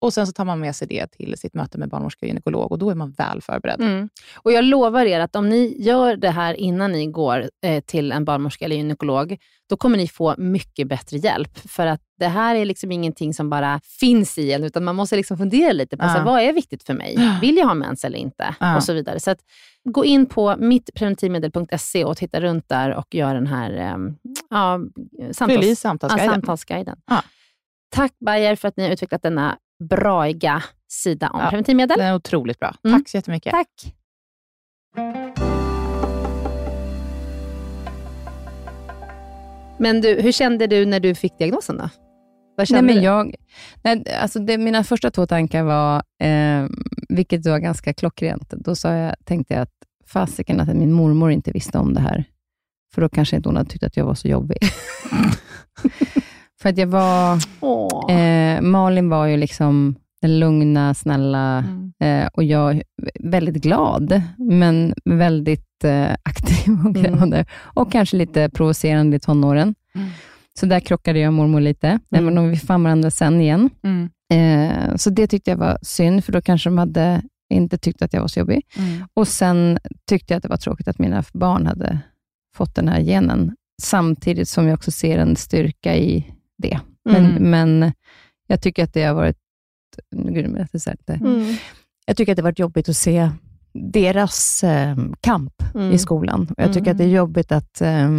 Och 0.00 0.12
Sen 0.12 0.26
så 0.26 0.32
tar 0.32 0.44
man 0.44 0.60
med 0.60 0.76
sig 0.76 0.88
det 0.88 1.06
till 1.06 1.34
sitt 1.38 1.54
möte 1.54 1.78
med 1.78 1.88
barnmorska 1.88 2.26
och 2.26 2.28
gynekolog 2.28 2.72
och 2.72 2.78
då 2.78 2.90
är 2.90 2.94
man 2.94 3.10
väl 3.10 3.42
förberedd. 3.42 3.80
Mm. 3.80 4.08
Och 4.36 4.52
Jag 4.52 4.64
lovar 4.64 5.06
er 5.06 5.20
att 5.20 5.36
om 5.36 5.48
ni 5.48 5.76
gör 5.78 6.16
det 6.16 6.30
här 6.30 6.54
innan 6.54 6.92
ni 6.92 7.06
går 7.06 7.50
eh, 7.64 7.80
till 7.84 8.12
en 8.12 8.24
barnmorska 8.24 8.64
eller 8.64 8.76
gynekolog, 8.76 9.36
då 9.68 9.76
kommer 9.76 9.96
ni 9.96 10.08
få 10.08 10.34
mycket 10.38 10.88
bättre 10.88 11.16
hjälp. 11.16 11.58
För 11.58 11.86
att 11.86 12.00
det 12.18 12.26
här 12.28 12.54
är 12.54 12.64
liksom 12.64 12.92
ingenting 12.92 13.34
som 13.34 13.50
bara 13.50 13.80
finns 13.84 14.38
i 14.38 14.52
en, 14.52 14.64
utan 14.64 14.84
man 14.84 14.96
måste 14.96 15.16
liksom 15.16 15.38
fundera 15.38 15.72
lite 15.72 15.96
på 15.96 16.04
Ja. 16.04 16.14
så 16.14 16.22
vad 16.22 16.40
är 16.40 16.52
viktigt 16.52 16.82
för 16.82 16.94
mig. 16.94 17.16
Vill 17.40 17.56
jag 17.56 17.66
ha 17.66 17.74
mens 17.74 18.04
eller 18.04 18.18
inte? 18.18 18.54
Ja. 18.60 18.76
Och 18.76 18.82
så 18.82 18.92
vidare. 18.92 19.20
Så 19.20 19.30
att, 19.30 19.38
gå 19.84 20.04
in 20.04 20.26
på 20.26 20.56
mittpreventivmedel.se 20.58 22.04
och 22.04 22.16
titta 22.16 22.40
runt 22.40 22.68
där 22.68 22.94
och 22.94 23.14
gör 23.14 23.34
den 23.34 23.46
här, 23.46 23.72
eh, 23.72 23.96
ja, 24.50 24.80
samtals, 25.32 25.80
samtalsguiden. 25.80 26.32
Samtalsguiden. 26.32 26.96
Ja. 27.06 27.22
Tack 27.90 28.12
Bayer 28.24 28.56
för 28.56 28.68
att 28.68 28.76
ni 28.76 28.82
har 28.84 28.90
utvecklat 28.90 29.22
denna 29.22 29.58
braiga 29.80 30.62
sida 30.88 31.28
om 31.30 31.40
Ja. 31.40 31.48
preventivmedel. 31.50 31.98
Den 31.98 32.06
är 32.06 32.14
otroligt 32.14 32.58
bra. 32.58 32.74
Mm. 32.84 32.98
Tack 33.00 33.08
så 33.08 33.16
jättemycket. 33.16 33.50
Tack. 33.52 33.94
Men 39.78 40.00
du, 40.00 40.20
hur 40.20 40.32
kände 40.32 40.66
du 40.66 40.86
när 40.86 41.00
du 41.00 41.14
fick 41.14 41.38
diagnosen 41.38 41.76
då? 41.76 41.82
Vad 41.82 41.90
Nej, 42.58 42.66
kände 42.66 42.82
men 42.82 42.96
du? 42.96 43.02
jag, 43.02 43.34
nej, 43.82 44.04
alltså 44.20 44.38
det, 44.38 44.58
mina 44.58 44.84
första 44.84 45.10
två 45.10 45.26
tankar 45.26 45.62
var, 45.62 45.96
eh, 46.22 46.66
vilket 47.08 47.46
var 47.46 47.58
ganska 47.58 47.92
klockrent, 47.92 48.50
då 48.50 48.74
sa 48.76 48.92
jag, 48.92 49.14
tänkte 49.24 49.54
jag 49.54 49.62
att 49.62 49.74
fasiken 50.06 50.60
att 50.60 50.68
min 50.76 50.92
mormor 50.92 51.30
inte 51.30 51.50
visste 51.52 51.78
om 51.78 51.94
det 51.94 52.00
här, 52.00 52.24
för 52.94 53.02
då 53.02 53.08
kanske 53.08 53.36
inte 53.36 53.48
hon 53.48 53.56
hade 53.56 53.70
tyckt 53.70 53.84
att 53.84 53.96
jag 53.96 54.04
var 54.04 54.14
så 54.14 54.28
jobbig. 54.28 54.58
för 56.62 56.68
att 56.68 56.78
jag 56.78 56.86
var, 56.86 57.34
eh, 58.10 58.60
Malin 58.60 59.08
var 59.08 59.26
ju 59.26 59.36
liksom 59.36 59.94
den 60.22 60.38
lugna, 60.38 60.94
snälla 60.94 61.58
Mm. 61.58 61.92
eh, 62.00 62.28
och 62.32 62.44
jag 62.44 62.82
väldigt 63.20 63.62
glad, 63.62 64.22
men 64.38 64.94
väldigt 65.04 65.84
eh, 65.84 66.10
aktiv 66.22 66.72
och 66.84 66.90
Mm. 66.90 67.02
grävande. 67.02 67.44
Och 67.62 67.92
kanske 67.92 68.16
lite 68.16 68.50
provocerande 68.50 69.16
i 69.16 69.20
tonåren. 69.20 69.74
Mm. 69.94 70.08
Så 70.60 70.66
där 70.66 70.80
krockade 70.80 71.18
jag 71.18 71.28
och 71.28 71.34
mormor 71.34 71.60
lite, 71.60 71.98
även 72.14 72.38
om 72.38 72.48
vi 72.50 72.56
fann 72.56 72.82
varandra 72.82 73.10
sen 73.10 73.40
igen. 73.40 73.70
Mm. 73.82 74.10
Eh, 74.32 74.96
så 74.96 75.10
det 75.10 75.26
tyckte 75.26 75.50
jag 75.50 75.58
var 75.58 75.78
synd, 75.82 76.24
för 76.24 76.32
då 76.32 76.40
kanske 76.42 76.70
de 76.70 76.78
hade 76.78 77.22
inte 77.52 77.78
tyckt 77.78 78.02
att 78.02 78.12
jag 78.12 78.20
var 78.20 78.28
så 78.28 78.40
jobbig. 78.40 78.62
Mm. 78.78 79.04
Och 79.14 79.28
sen 79.28 79.78
tyckte 80.08 80.32
jag 80.34 80.36
att 80.36 80.42
det 80.42 80.48
var 80.48 80.56
tråkigt 80.56 80.88
att 80.88 80.98
mina 80.98 81.24
barn 81.32 81.66
hade 81.66 81.98
fått 82.56 82.74
den 82.74 82.88
här 82.88 83.00
genen, 83.00 83.52
samtidigt 83.82 84.48
som 84.48 84.66
jag 84.66 84.74
också 84.74 84.90
ser 84.90 85.18
en 85.18 85.36
styrka 85.36 85.96
i 85.96 86.26
det. 86.60 86.80
Men, 87.04 87.24
Mm. 87.26 87.50
men 87.50 87.92
jag 88.46 88.60
tycker 88.62 88.84
att 88.84 88.94
det 88.94 89.02
har 89.02 89.14
varit 89.14 89.36
Gud, 90.16 90.50
men 90.50 90.54
det 90.54 90.68
Mm. 91.14 91.56
Jag 92.06 92.16
tycker 92.16 92.32
att 92.32 92.36
det 92.36 92.42
har 92.42 92.48
varit 92.48 92.58
jobbigt 92.58 92.88
att 92.88 92.96
se 92.96 93.30
deras 93.74 94.64
eh, 94.64 94.96
kamp 95.20 95.52
Mm. 95.74 95.92
i 95.92 95.98
skolan. 95.98 96.48
Jag 96.56 96.72
tycker 96.74 96.90
att 96.90 96.98
det 96.98 97.04
är 97.04 97.08
jobbigt 97.08 97.52
att 97.52 97.80
eh, 97.80 98.10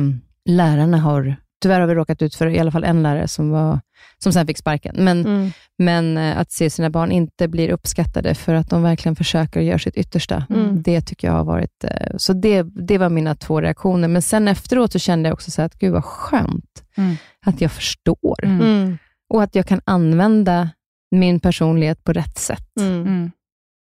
lärarna 0.45 0.97
har, 0.97 1.35
tyvärr 1.61 1.79
har 1.79 1.87
vi 1.87 1.95
råkat 1.95 2.21
ut 2.21 2.35
för 2.35 2.47
i 2.47 2.59
alla 2.59 2.71
fall 2.71 2.83
en 2.83 3.03
lärare 3.03 3.27
som, 3.27 3.49
var, 3.49 3.79
som 4.17 4.33
sen 4.33 4.47
fick 4.47 4.57
sparken, 4.57 4.95
men, 4.99 5.25
Mm. 5.25 5.51
men 5.77 6.17
eh, 6.17 6.37
att 6.37 6.51
se 6.51 6.69
sina 6.69 6.89
barn 6.89 7.11
inte 7.11 7.47
blir 7.47 7.69
uppskattade 7.69 8.35
för 8.35 8.53
att 8.53 8.69
de 8.69 8.83
verkligen 8.83 9.15
försöker 9.15 9.59
och 9.59 9.65
gör 9.65 9.77
sitt 9.77 9.95
yttersta, 9.95 10.45
Mm. 10.49 10.81
det 10.81 11.01
tycker 11.01 11.27
jag 11.27 11.33
har 11.35 11.43
varit, 11.43 11.83
eh, 11.83 12.11
så 12.17 12.33
det, 12.33 12.63
det 12.63 12.97
var 12.97 13.09
mina 13.09 13.35
två 13.35 13.61
reaktioner. 13.61 14.07
Men 14.07 14.21
sen 14.21 14.47
efteråt 14.47 14.91
så 14.91 14.99
kände 14.99 15.29
jag 15.29 15.33
också 15.33 15.51
så 15.51 15.61
att, 15.61 15.79
gud 15.79 15.93
vad 15.93 16.05
skönt 16.05 16.83
Mm. 16.97 17.15
att 17.45 17.61
jag 17.61 17.71
förstår 17.71 18.43
Mm. 18.43 18.61
Mm. 18.61 18.97
och 19.33 19.43
att 19.43 19.55
jag 19.55 19.65
kan 19.67 19.81
använda 19.85 20.69
min 21.15 21.39
personlighet 21.39 22.03
på 22.03 22.13
rätt 22.13 22.37
sätt. 22.37 22.69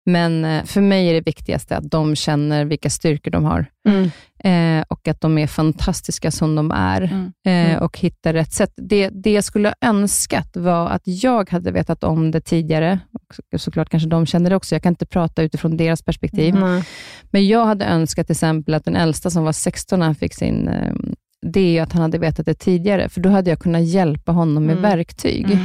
Mm. 0.08 0.22
Mm. 0.22 0.41
Men 0.41 0.58
eh, 0.60 0.66
för 0.66 0.82
mig 0.82 1.10
är 1.10 1.14
det 1.14 1.22
viktigaste 1.22 1.78
att 1.78 1.91
de 1.91 2.16
känner 2.16 2.66
vilka 2.66 2.89
styrkor 2.89 3.32
de 3.32 3.43
har 3.45 3.66
Mm. 3.88 4.10
eh, 4.43 4.86
och 4.88 5.08
att 5.08 5.22
de 5.22 5.38
är 5.38 5.47
fantastiska 5.47 6.32
som 6.32 6.56
de 6.56 6.72
är 6.72 7.02
Mm. 7.02 7.32
eh, 7.45 7.72
Mm. 7.72 7.84
och 7.84 7.99
hittar 7.99 8.34
rätt 8.34 8.54
sätt. 8.54 8.74
Det, 8.76 9.10
det 9.10 9.32
jag 9.32 9.43
skulle 9.43 9.68
ha 9.68 9.76
önskat 9.89 10.58
var 10.58 10.89
att 10.89 11.02
jag 11.06 11.49
hade 11.49 11.72
vetat 11.72 12.04
om 12.04 12.32
det 12.32 12.41
tidigare. 12.41 12.99
Såklart 13.58 13.89
kanske 13.89 14.10
de 14.10 14.26
kände 14.26 14.49
det 14.49 14.56
också. 14.56 14.76
Jag 14.76 14.84
kan 14.84 14.91
inte 14.91 15.06
prata 15.06 15.41
utifrån 15.43 15.78
deras 15.78 16.02
perspektiv. 16.02 16.54
Men 17.32 17.47
jag 17.47 17.66
hade 17.66 17.86
önskat 17.86 18.28
till 18.28 18.34
exempel 18.34 18.74
att 18.74 18.86
den 18.86 18.95
äldsta 18.95 19.30
som 19.30 19.43
var 19.43 19.52
16 19.52 19.99
när 19.99 20.06
han 20.06 20.16
fick 20.16 20.34
sin 20.34 20.68
eh, 20.68 20.93
det 21.45 21.78
är 21.78 21.84
att 21.84 21.93
han 21.93 22.02
hade 22.02 22.18
vetat 22.18 22.45
det 22.45 22.54
tidigare, 22.54 23.10
för 23.10 23.22
då 23.22 23.30
hade 23.30 23.49
jag 23.49 23.60
kunnat 23.60 23.84
hjälpa 23.84 24.32
honom 24.32 24.66
med 24.66 24.78
Mm. 24.78 24.91
verktyg. 24.91 25.58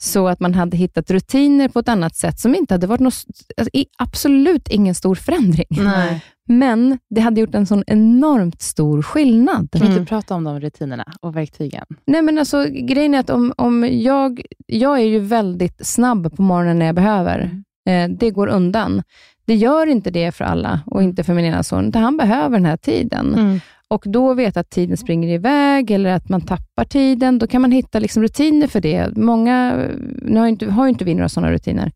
Mm. 0.00 0.02
Så 0.02 0.28
att 0.28 0.40
man 0.40 0.54
hade 0.54 0.76
hittat 0.76 1.10
rutiner 1.10 1.68
på 1.68 1.78
ett 1.78 1.88
annat 1.88 2.16
sätt, 2.16 2.38
som 2.40 2.54
inte 2.54 2.74
hade 2.74 2.86
varit 2.86 3.00
något, 3.00 3.14
alltså, 3.56 3.70
i- 3.72 3.86
absolut 3.98 4.68
ingen 4.68 4.94
stor 4.94 5.14
förändring. 5.14 5.66
Nej. 5.70 6.22
Men 6.50 6.98
det 7.10 7.20
hade 7.20 7.40
gjort 7.40 7.54
en 7.54 7.66
sån 7.66 7.84
enormt 7.86 8.62
stor 8.62 9.02
skillnad. 9.02 9.68
Kan 9.72 9.80
vi 9.80 9.86
Mm. 9.86 9.98
inte 9.98 10.08
prata 10.08 10.34
om 10.34 10.44
de 10.44 10.60
rutinerna 10.60 11.04
och 11.20 11.36
verktygen? 11.36 11.84
Nej, 12.06 12.22
men 12.22 12.38
alltså, 12.38 12.64
grejen 12.70 13.14
är 13.14 13.18
att 13.20 13.30
om, 13.30 13.52
om 13.56 13.88
jag, 13.90 14.42
jag 14.66 14.98
är 14.98 15.04
ju 15.04 15.18
väldigt 15.18 15.86
snabb 15.86 16.36
på 16.36 16.42
morgonen 16.42 16.78
när 16.78 16.86
jag 16.86 16.94
behöver. 16.94 17.50
Eh, 17.88 18.08
det 18.08 18.30
går 18.30 18.46
undan. 18.46 19.02
Det 19.46 19.54
gör 19.54 19.86
inte 19.86 20.10
det 20.10 20.32
för 20.32 20.44
alla 20.44 20.80
och 20.86 21.02
inte 21.02 21.24
för 21.24 21.34
min 21.34 21.44
ena 21.44 21.62
son, 21.62 21.88
utan 21.88 22.02
han 22.02 22.16
behöver 22.16 22.50
den 22.56 22.64
här 22.66 22.76
tiden. 22.76 23.34
Mm. 23.34 23.60
Och 23.90 24.02
då 24.06 24.34
vet 24.34 24.56
att 24.56 24.70
tiden 24.70 24.96
springer 24.96 25.28
iväg 25.34 25.90
eller 25.90 26.10
att 26.10 26.28
man 26.28 26.40
tappar 26.40 26.84
tiden, 26.84 27.38
då 27.38 27.46
kan 27.46 27.62
man 27.62 27.72
hitta 27.72 27.98
liksom 27.98 28.22
rutiner 28.22 28.66
för 28.66 28.80
det. 28.80 29.16
Många, 29.16 29.84
nu 30.22 30.38
har 30.38 30.46
ju 30.46 30.50
inte, 30.50 30.70
har 30.70 30.84
ju 30.84 30.88
inte 30.88 31.04
vi 31.04 31.14
några 31.14 31.28
sådana 31.28 31.52
rutiner, 31.52 31.92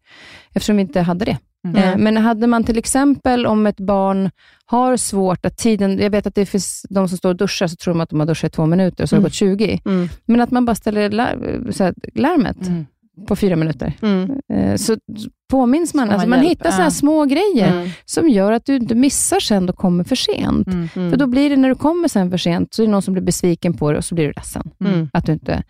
eftersom 0.53 0.76
vi 0.76 0.82
inte 0.82 1.01
hade 1.01 1.24
det. 1.24 1.38
Mm. 1.68 1.76
Eh, 1.76 1.97
Men 1.97 2.16
hade 2.16 2.47
man 2.47 2.64
till 2.64 2.78
exempel, 2.78 3.47
om 3.47 3.66
ett 3.66 3.80
barn 3.80 4.30
har 4.66 4.97
svårt 4.97 5.47
att 5.47 5.57
tiden, 5.59 5.99
jag 5.99 6.11
vet 6.11 6.26
att 6.26 6.34
det 6.34 6.47
finns 6.47 6.86
de 6.90 7.09
som 7.09 7.18
står 7.18 7.28
och 7.28 7.36
duschar, 7.36 7.66
så 7.66 7.76
tror 7.76 7.95
de 7.95 8.01
att 8.01 8.11
de 8.11 8.20
har 8.20 8.26
duschat 8.26 8.53
i 8.53 8.55
två 8.55 8.66
minuter, 8.66 9.03
och 9.05 9.09
så 9.09 9.16
har 9.16 9.18
det 9.18 9.20
Mm. 9.20 9.26
gått 9.28 9.34
20. 9.34 9.80
Mm. 9.84 10.09
Men 10.26 10.40
att 10.40 10.51
man 10.51 10.64
bara 10.64 10.74
ställer 10.74 11.11
lar- 11.11 11.70
så 11.72 11.84
här, 11.84 11.95
larmet 12.14 12.66
Mm. 12.66 12.86
På 13.29 13.37
fyra 13.37 13.57
minuter, 13.57 13.93
Mm. 14.03 14.31
Eh, 14.53 14.77
så 14.77 14.97
påminns 15.51 15.95
man. 15.95 16.07
Man 16.07 16.15
Alltså 16.15 16.29
man 16.29 16.39
hjälp? 16.39 16.51
hittar 16.51 16.71
så 16.71 16.77
här 16.77 16.85
Ja. 16.85 16.91
små 16.91 17.25
grejer 17.25 17.73
Mm. 17.73 17.89
som 18.05 18.29
gör 18.29 18.53
att 18.53 18.67
du 18.67 18.77
inte 18.77 18.95
missar 18.95 19.41
sen 19.41 19.69
och 19.69 19.77
kommer 19.77 20.05
för 20.05 20.17
sent. 20.17 20.67
Mm. 20.67 20.89
Mm. 20.97 21.11
För 21.11 21.17
då 21.19 21.27
blir 21.27 21.51
det, 21.51 21.57
när 21.57 21.69
du 21.69 21.75
kommer 21.75 22.09
sen 22.09 22.31
för 22.31 22.39
sent, 22.39 22.75
så 22.75 22.83
är 22.83 22.87
det 22.87 22.93
någon 22.93 23.03
som 23.03 23.15
blir 23.15 23.23
besviken 23.23 23.75
på 23.75 23.91
dig 23.91 23.99
och 23.99 24.05
så 24.05 24.15
blir 24.15 24.27
du 24.27 24.33
ledsen. 24.33 24.71
Mm. 24.85 25.09
Att 25.13 25.27
du 25.27 25.33
inte... 25.33 25.63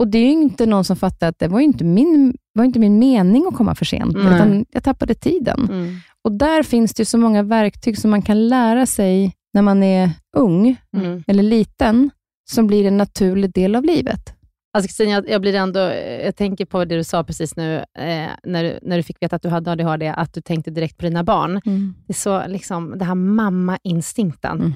Och 0.00 0.08
det 0.08 0.18
är 0.18 0.24
ju 0.24 0.30
inte 0.42 0.66
någon 0.66 0.84
som 0.84 0.96
fattar 0.96 1.28
att 1.28 1.38
det 1.38 1.48
var 1.48 1.60
inte 1.60 1.84
min, 1.84 2.34
var 2.54 2.64
inte 2.64 2.78
min 2.78 2.98
mening 2.98 3.44
att 3.48 3.54
komma 3.54 3.74
för 3.74 3.84
sent, 3.84 4.16
utan 4.16 4.64
jag 4.70 4.82
tappade 4.84 5.14
tiden. 5.14 5.68
Mm. 5.70 5.96
Och 6.24 6.32
där 6.32 6.62
finns 6.62 6.94
det 6.94 7.04
så 7.04 7.18
många 7.18 7.42
verktyg 7.42 7.98
som 7.98 8.10
man 8.10 8.22
kan 8.22 8.48
lära 8.48 8.86
sig 8.86 9.32
när 9.54 9.62
man 9.62 9.82
är 9.82 10.10
ung 10.36 10.76
Mm. 10.96 11.24
eller 11.26 11.42
liten, 11.42 12.10
som 12.50 12.66
blir 12.66 12.86
en 12.86 12.96
naturlig 12.96 13.52
del 13.52 13.76
av 13.76 13.84
livet. 13.84 14.34
Alltså 14.72 14.88
Kristina, 14.88 15.10
jag, 15.10 15.28
jag 15.28 15.40
blir 15.40 15.54
ändå, 15.54 15.80
jag 16.24 16.36
tänker 16.36 16.64
på 16.64 16.84
det 16.84 16.96
du 16.96 17.04
sa 17.04 17.24
precis 17.24 17.56
nu, 17.56 17.76
eh, 17.78 18.28
när, 18.44 18.64
du, 18.64 18.78
när 18.82 18.96
du 18.96 19.02
fick 19.02 19.22
veta 19.22 19.36
att 19.36 19.42
du 19.42 19.48
hade 19.48 19.70
ADHD, 19.70 20.08
att 20.08 20.34
du 20.34 20.40
tänkte 20.40 20.70
direkt 20.70 20.96
på 20.98 21.04
dina 21.04 21.24
barn. 21.24 21.60
Det 22.06 22.12
är 22.12 22.14
så, 22.14 22.46
liksom, 22.46 22.98
det 22.98 23.04
här 23.04 23.14
mamma-instinkten. 23.14 24.58
Mm. 24.60 24.72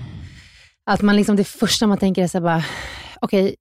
Att 0.86 1.02
man 1.02 1.16
liksom, 1.16 1.36
det 1.36 1.44
första 1.44 1.86
man 1.86 1.98
tänker 1.98 2.22
är 2.22 2.26
så 2.26 2.38
här 2.38 2.42
bara, 2.42 2.64
okej, 3.20 3.54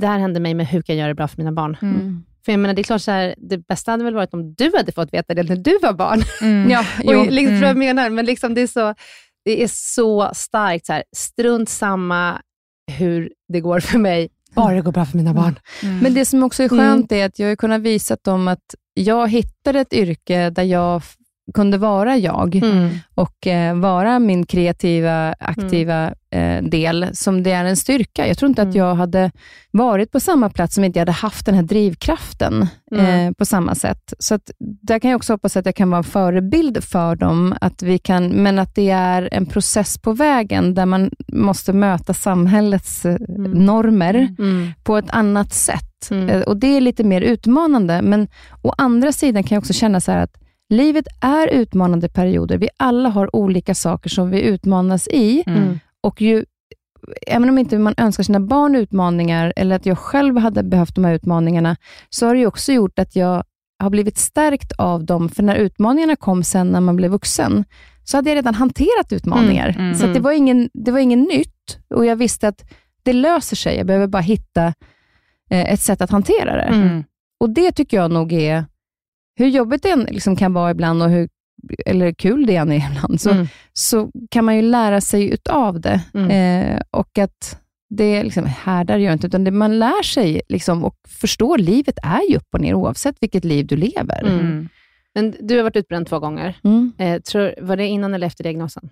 det 0.00 0.06
här 0.06 0.18
hände 0.18 0.40
mig, 0.40 0.54
men 0.54 0.66
hur 0.66 0.82
kan 0.82 0.96
jag 0.96 1.00
göra 1.00 1.08
det 1.08 1.14
bra 1.14 1.28
för 1.28 1.38
mina 1.38 1.52
barn? 1.52 1.76
Mm. 1.82 2.24
För 2.44 2.52
jag 2.52 2.58
menar, 2.60 2.74
det 2.74 2.80
är 2.82 2.84
klart, 2.84 3.02
så 3.02 3.10
här, 3.10 3.34
det 3.38 3.58
bästa 3.58 3.90
hade 3.90 4.04
väl 4.04 4.14
varit 4.14 4.34
om 4.34 4.54
du 4.54 4.70
hade 4.76 4.92
fått 4.92 5.12
veta 5.12 5.34
det 5.34 5.42
när 5.42 5.56
du 5.56 5.78
var 5.82 5.92
barn. 5.92 6.22
Mm. 6.42 6.70
Ja, 6.70 6.84
Och 7.04 7.26
liksom, 7.32 7.56
tror 7.58 7.62
jag 7.68 7.76
Mm. 7.76 7.78
menar, 7.78 8.10
men 8.10 8.24
liksom, 8.26 8.54
det, 8.54 8.60
är 8.60 8.66
så, 8.66 8.94
det 9.44 9.62
är 9.62 9.68
så 9.68 10.30
starkt. 10.34 10.86
Så 10.86 10.92
här, 10.92 11.04
strunt 11.16 11.68
samma 11.68 12.40
hur 12.98 13.32
det 13.52 13.60
går 13.60 13.80
för 13.80 13.98
mig, 13.98 14.28
bara 14.54 14.74
det 14.74 14.80
går 14.80 14.92
bra 14.92 15.04
för 15.04 15.16
mina 15.16 15.34
barn. 15.34 15.58
Mm. 15.82 15.98
Men 15.98 16.14
det 16.14 16.24
som 16.24 16.42
också 16.42 16.62
är 16.62 16.72
Mm. 16.72 16.78
skönt 16.78 17.12
är 17.12 17.26
att 17.26 17.38
jag 17.38 17.48
har 17.48 17.56
kunnat 17.56 17.80
visa 17.80 18.16
dem 18.22 18.48
att 18.48 18.74
jag 18.94 19.28
hittade 19.30 19.80
ett 19.80 19.92
yrke 19.92 20.50
där 20.50 20.62
jag 20.62 21.02
kunde 21.54 21.78
vara 21.78 22.16
jag 22.16 22.54
Mm. 22.56 22.90
och 23.14 23.46
eh, 23.46 23.74
vara 23.76 24.18
min 24.18 24.46
kreativa, 24.46 25.34
aktiva 25.38 26.14
eh, 26.30 26.62
del, 26.62 27.06
som 27.12 27.42
det 27.42 27.52
är 27.52 27.64
en 27.64 27.76
styrka. 27.76 28.26
Jag 28.28 28.38
tror 28.38 28.48
inte 28.48 28.62
att 28.62 28.66
Mm. 28.66 28.78
jag 28.78 28.94
hade 28.94 29.30
varit 29.70 30.12
på 30.12 30.20
samma 30.20 30.50
plats 30.50 30.78
om 30.78 30.84
inte 30.84 30.98
jag 30.98 31.00
hade 31.02 31.12
haft 31.12 31.46
den 31.46 31.54
här 31.54 31.62
drivkraften 31.62 32.66
Mm. 32.92 33.06
eh, 33.28 33.32
på 33.32 33.44
samma 33.44 33.74
sätt. 33.74 34.14
Så 34.18 34.34
att, 34.34 34.50
där 34.58 34.98
kan 34.98 35.10
jag 35.10 35.18
också 35.18 35.32
hoppas 35.32 35.56
att 35.56 35.66
jag 35.66 35.74
kan 35.76 35.90
vara 35.90 35.98
en 35.98 36.04
förebild 36.04 36.84
för 36.84 37.16
dem, 37.16 37.54
att 37.60 37.82
vi 37.82 37.98
kan, 37.98 38.28
men 38.28 38.58
att 38.58 38.74
det 38.74 38.90
är 38.90 39.28
en 39.32 39.46
process 39.46 39.98
på 39.98 40.12
vägen, 40.12 40.74
där 40.74 40.86
man 40.86 41.10
måste 41.32 41.72
möta 41.72 42.14
samhällets 42.14 43.04
eh, 43.06 43.16
normer 43.54 44.14
Mm. 44.38 44.72
på 44.82 44.96
ett 44.98 45.10
annat 45.10 45.52
sätt. 45.52 46.08
Mm. 46.10 46.28
Eh, 46.28 46.40
Och 46.40 46.56
Det 46.56 46.76
är 46.76 46.80
lite 46.80 47.04
mer 47.04 47.20
utmanande, 47.20 48.02
men 48.02 48.28
å 48.62 48.72
andra 48.78 49.12
sidan 49.12 49.42
kan 49.42 49.56
jag 49.56 49.60
också 49.62 49.72
känna 49.72 50.00
så 50.00 50.12
här 50.12 50.18
att 50.22 50.36
livet 50.72 51.06
är 51.20 51.48
utmanande 51.48 52.08
perioder. 52.08 52.58
Vi 52.58 52.68
alla 52.76 53.08
har 53.08 53.36
olika 53.36 53.74
saker 53.74 54.10
som 54.10 54.30
vi 54.30 54.40
utmanas 54.40 55.08
i. 55.08 55.42
Mm. 55.46 55.78
Och 56.00 56.20
ju, 56.20 56.44
även 57.26 57.48
om 57.48 57.58
inte 57.58 57.78
man 57.78 57.94
önskar 57.96 58.22
sina 58.22 58.40
barn 58.40 58.74
utmaningar, 58.74 59.52
eller 59.56 59.76
att 59.76 59.86
jag 59.86 59.98
själv 59.98 60.38
hade 60.38 60.62
behövt 60.62 60.94
de 60.94 61.04
här 61.04 61.14
utmaningarna, 61.14 61.76
så 62.10 62.26
har 62.26 62.34
det 62.34 62.40
ju 62.40 62.46
också 62.46 62.72
gjort 62.72 62.98
att 62.98 63.16
jag 63.16 63.44
har 63.78 63.90
blivit 63.90 64.18
stärkt 64.18 64.72
av 64.72 65.04
dem. 65.04 65.28
För 65.28 65.42
när 65.42 65.56
utmaningarna 65.56 66.16
kom 66.16 66.44
sen 66.44 66.68
när 66.68 66.80
man 66.80 66.96
blev 66.96 67.10
vuxen, 67.10 67.64
så 68.04 68.16
hade 68.16 68.30
jag 68.30 68.36
redan 68.36 68.54
hanterat 68.54 69.12
utmaningar. 69.12 69.68
Mm, 69.68 69.84
mm, 69.84 69.94
så 69.94 70.06
att 70.06 70.14
det, 70.14 70.20
var 70.20 70.32
ingen, 70.32 70.70
det 70.74 70.90
var 70.92 70.98
ingen 70.98 71.22
nytt 71.22 71.78
och 71.94 72.06
jag 72.06 72.16
visste 72.16 72.48
att 72.48 72.64
det 73.02 73.12
löser 73.12 73.56
sig. 73.56 73.76
Jag 73.76 73.86
behöver 73.86 74.06
bara 74.06 74.22
hitta 74.22 74.66
eh, 75.50 75.72
ett 75.72 75.80
sätt 75.80 76.00
att 76.00 76.10
hantera 76.10 76.56
det. 76.56 76.62
Mm. 76.62 77.04
Och 77.40 77.50
det 77.50 77.72
tycker 77.72 77.96
jag 77.96 78.10
nog 78.10 78.32
är, 78.32 78.64
hur 79.36 79.46
jobbigt 79.48 79.82
det 79.82 79.90
än 79.90 80.00
liksom 80.10 80.36
kan 80.36 80.52
vara 80.52 80.70
ibland 80.70 81.02
och 81.02 81.10
hur 81.10 81.28
eller 81.86 82.12
kul 82.12 82.46
det 82.46 82.56
än 82.56 82.72
är 82.72 82.90
ibland, 82.90 83.20
så, 83.20 83.30
Mm. 83.30 83.46
så 83.72 84.10
kan 84.30 84.44
man 84.44 84.56
ju 84.56 84.62
lära 84.62 85.00
sig 85.00 85.30
utav 85.34 85.80
det. 85.80 86.00
Mm. 86.14 86.30
Eh, 86.30 86.80
och 86.90 87.18
att 87.18 87.58
det 87.90 88.22
liksom 88.22 88.46
härdar 88.46 88.98
gör 88.98 89.12
inte, 89.12 89.26
utan 89.26 89.44
det 89.44 89.50
man 89.50 89.78
lär 89.78 90.02
sig 90.02 90.42
liksom, 90.48 90.84
och 90.84 90.94
förstår 91.08 91.58
livet 91.58 91.98
är 92.02 92.30
ju 92.30 92.36
upp 92.36 92.48
och 92.52 92.60
ner, 92.60 92.74
oavsett 92.74 93.16
vilket 93.20 93.44
liv 93.44 93.66
du 93.66 93.76
lever. 93.76 94.22
Mm. 94.22 94.68
Men 95.14 95.34
du 95.40 95.56
har 95.56 95.62
varit 95.62 95.76
utbränd 95.76 96.06
två 96.06 96.18
gånger. 96.18 96.56
Mm. 96.64 96.92
Eh, 96.98 97.20
tror, 97.20 97.54
var 97.60 97.76
det 97.76 97.86
innan 97.86 98.14
eller 98.14 98.26
efter 98.26 98.44
diagnosen? 98.44 98.90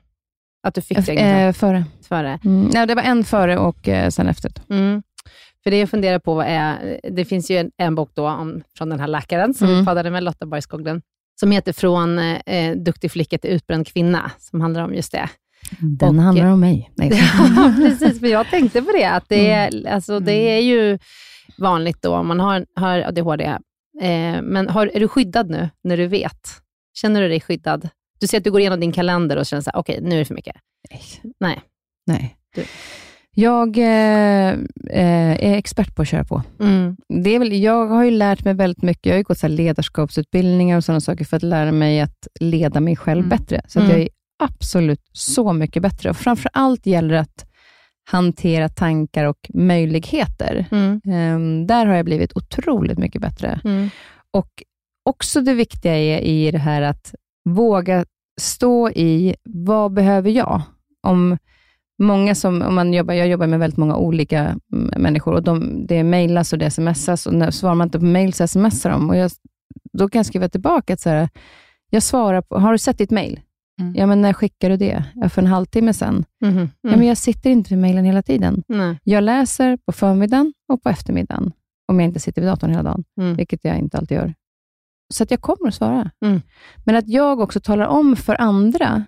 Att 0.66 0.74
du 0.74 0.80
fick 0.80 0.98
Eh, 0.98 1.04
diagnosen? 1.04 1.54
före. 1.54 1.84
Före. 2.08 2.38
Mm. 2.44 2.70
Nej, 2.74 2.86
det 2.86 2.94
var 2.94 3.02
en 3.02 3.24
före 3.24 3.58
och 3.58 3.88
eh, 3.88 4.08
sen 4.10 4.28
efter. 4.28 4.52
Mm. 5.60 5.64
För 5.64 5.70
det 5.70 5.78
jag 5.78 5.90
funderar 5.90 6.18
på 6.18 6.40
är, 6.40 7.00
det 7.10 7.24
finns 7.24 7.50
ju 7.50 7.56
en, 7.56 7.70
en 7.76 7.94
bok 7.94 8.10
då 8.14 8.28
om, 8.28 8.62
från 8.76 8.88
den 8.88 9.00
här 9.00 9.08
läkaren 9.08 9.54
som 9.54 9.66
Mm. 9.68 9.80
vi 9.80 9.86
poddade 9.86 10.10
med, 10.10 10.22
Lotta 10.22 10.46
Borgskoglen, 10.46 11.02
som 11.40 11.50
heter 11.50 11.72
Från 11.72 12.18
eh, 12.18 12.76
duktig 12.76 13.10
flicka 13.10 13.38
till 13.38 13.50
utbränd 13.50 13.86
kvinna, 13.86 14.30
som 14.38 14.60
handlar 14.60 14.84
om 14.84 14.94
just 14.94 15.12
det. 15.12 15.28
Den 15.80 16.16
Och- 16.18 16.22
handlar 16.24 16.46
om 16.46 16.60
mig. 16.60 16.90
Nej. 16.96 17.10
Ja, 17.56 17.74
precis. 17.76 18.20
För 18.20 18.26
jag 18.26 18.50
tänkte 18.50 18.82
på 18.82 18.92
det, 18.92 19.04
att 19.04 19.28
det 19.28 19.50
är, 19.50 19.88
alltså, 19.88 20.20
det 20.20 20.32
är 20.32 20.60
ju 20.60 20.98
vanligt 21.58 22.02
då 22.02 22.16
om 22.16 22.26
man 22.28 22.40
har, 22.40 22.66
har 22.74 22.98
ADHD. 22.98 23.44
Eh, 24.02 24.42
men 24.42 24.68
har, 24.68 24.86
är 24.86 25.00
du 25.00 25.08
skyddad 25.08 25.50
nu, 25.50 25.68
när 25.84 25.96
du 25.96 26.06
vet? 26.06 26.48
Känner 26.94 27.22
du 27.22 27.28
dig 27.28 27.40
skyddad? 27.40 27.88
Du 28.20 28.26
ser 28.26 28.38
att 28.38 28.44
du 28.44 28.50
går 28.50 28.60
igenom 28.60 28.80
din 28.80 28.92
kalender 28.92 29.36
och 29.36 29.46
känner 29.46 29.62
så 29.62 29.70
här, 29.74 29.80
okej, 29.80 29.98
nu 30.02 30.14
är 30.14 30.18
det 30.18 30.24
för 30.24 30.34
mycket. 30.34 30.56
Nej. 31.40 31.60
Nej. 32.06 32.36
Du. 32.54 32.64
Jag 33.34 33.78
eh, 33.78 34.48
eh, 34.90 35.44
är 35.44 35.54
expert 35.56 35.94
på 35.96 36.02
att 36.02 36.08
köra 36.08 36.24
på. 36.24 36.42
Mm. 36.60 36.96
Det 37.24 37.30
är 37.34 37.38
väl, 37.38 37.52
jag 37.62 37.86
har 37.86 38.04
ju 38.04 38.10
lärt 38.10 38.44
mig 38.44 38.54
väldigt 38.54 38.82
mycket. 38.82 39.06
Jag 39.06 39.12
har 39.12 39.18
ju 39.18 39.22
gått 39.24 39.38
så 39.38 39.48
ledarskapsutbildningar 39.48 40.76
och 40.76 40.84
sådana 40.84 41.00
saker 41.00 41.24
för 41.24 41.36
att 41.36 41.42
lära 41.42 41.72
mig 41.72 42.00
att 42.00 42.26
leda 42.40 42.80
mig 42.80 42.96
själv 42.96 43.18
Mm. 43.24 43.28
bättre. 43.28 43.60
Så 43.68 43.78
att 43.78 43.84
Mm. 43.84 43.96
jag 43.96 44.00
är 44.02 44.08
absolut 44.42 45.00
så 45.12 45.52
mycket 45.52 45.82
bättre. 45.82 46.10
Och 46.10 46.16
framför 46.16 46.50
allt 46.54 46.86
gäller 46.86 47.14
det 47.14 47.20
att 47.20 47.46
hantera 48.10 48.68
tankar 48.68 49.24
och 49.24 49.50
möjligheter. 49.54 50.66
Ehm, 51.12 51.66
där 51.66 51.86
har 51.86 51.94
jag 51.94 52.04
blivit 52.04 52.36
otroligt 52.36 52.98
mycket 52.98 53.20
bättre. 53.22 53.60
Mm. 53.64 53.90
Och 54.32 54.62
också 55.04 55.40
det 55.40 55.54
viktiga 55.54 55.96
är 55.98 56.20
i 56.20 56.50
det 56.50 56.58
här 56.58 56.82
att 56.82 57.14
våga 57.44 58.04
stå 58.40 58.90
i, 58.90 59.34
vad 59.44 59.92
behöver 59.92 60.30
jag? 60.30 60.62
Om 61.06 61.38
många 62.00 62.34
som, 62.34 62.62
om 62.62 62.74
man 62.74 62.92
jobbar, 62.94 63.14
jag 63.14 63.28
jobbar 63.28 63.46
med 63.46 63.58
väldigt 63.58 63.76
många 63.78 63.96
olika 63.96 64.40
mm, 64.72 65.02
människor 65.02 65.34
och 65.34 65.42
de, 65.42 65.86
det 65.86 66.04
mejlas 66.04 66.52
och 66.52 66.58
det 66.58 66.70
smsas 66.70 67.26
och 67.26 67.34
när 67.34 67.50
svarar 67.50 67.74
man 67.74 67.86
inte 67.86 67.98
på 67.98 68.04
mejl 68.04 68.32
så 68.32 68.46
smsar 68.46 68.90
de. 68.90 69.08
Och 69.10 69.16
jag, 69.16 69.30
då 69.92 70.08
kan 70.08 70.18
jag 70.18 70.26
skriva 70.26 70.48
tillbaka 70.48 70.92
att 70.94 71.00
så 71.00 71.10
här, 71.10 71.28
jag 71.90 72.02
svarar 72.02 72.42
på, 72.42 72.58
har 72.58 72.72
du 72.72 72.78
sett 72.78 72.98
ditt 72.98 73.10
mejl? 73.10 73.40
Mm. 73.80 73.94
Ja, 73.96 74.06
men 74.06 74.22
när 74.22 74.32
skickar 74.32 74.70
du 74.70 74.76
det? 74.76 75.04
Ja, 75.14 75.28
för 75.28 75.42
en 75.42 75.48
halvtimme 75.48 75.92
sedan. 75.94 76.24
Mhm. 76.40 76.68
Ja, 76.80 76.90
men 76.96 77.06
jag 77.06 77.16
sitter 77.16 77.50
inte 77.50 77.70
vid 77.70 77.78
mejlen 77.78 78.04
hela 78.04 78.22
tiden. 78.22 78.62
Nej. 78.68 78.98
Jag 79.04 79.24
läser 79.24 79.76
på 79.76 79.92
förmiddagen 79.92 80.52
och 80.72 80.82
på 80.82 80.88
eftermiddagen, 80.88 81.52
om 81.88 82.00
jag 82.00 82.08
inte 82.08 82.20
sitter 82.20 82.42
vid 82.42 82.50
datorn 82.50 82.70
hela 82.70 82.82
dagen, 82.82 83.04
Mm. 83.20 83.36
vilket 83.36 83.64
jag 83.64 83.78
inte 83.78 83.98
alltid 83.98 84.16
gör. 84.16 84.34
Så 85.14 85.22
att 85.22 85.30
jag 85.30 85.40
kommer 85.40 85.68
att 85.68 85.74
svara. 85.74 86.10
Mm. 86.24 86.40
Men 86.84 86.96
att 86.96 87.08
jag 87.08 87.40
också 87.40 87.60
talar 87.60 87.86
om 87.86 88.16
för 88.16 88.40
andra 88.40 89.04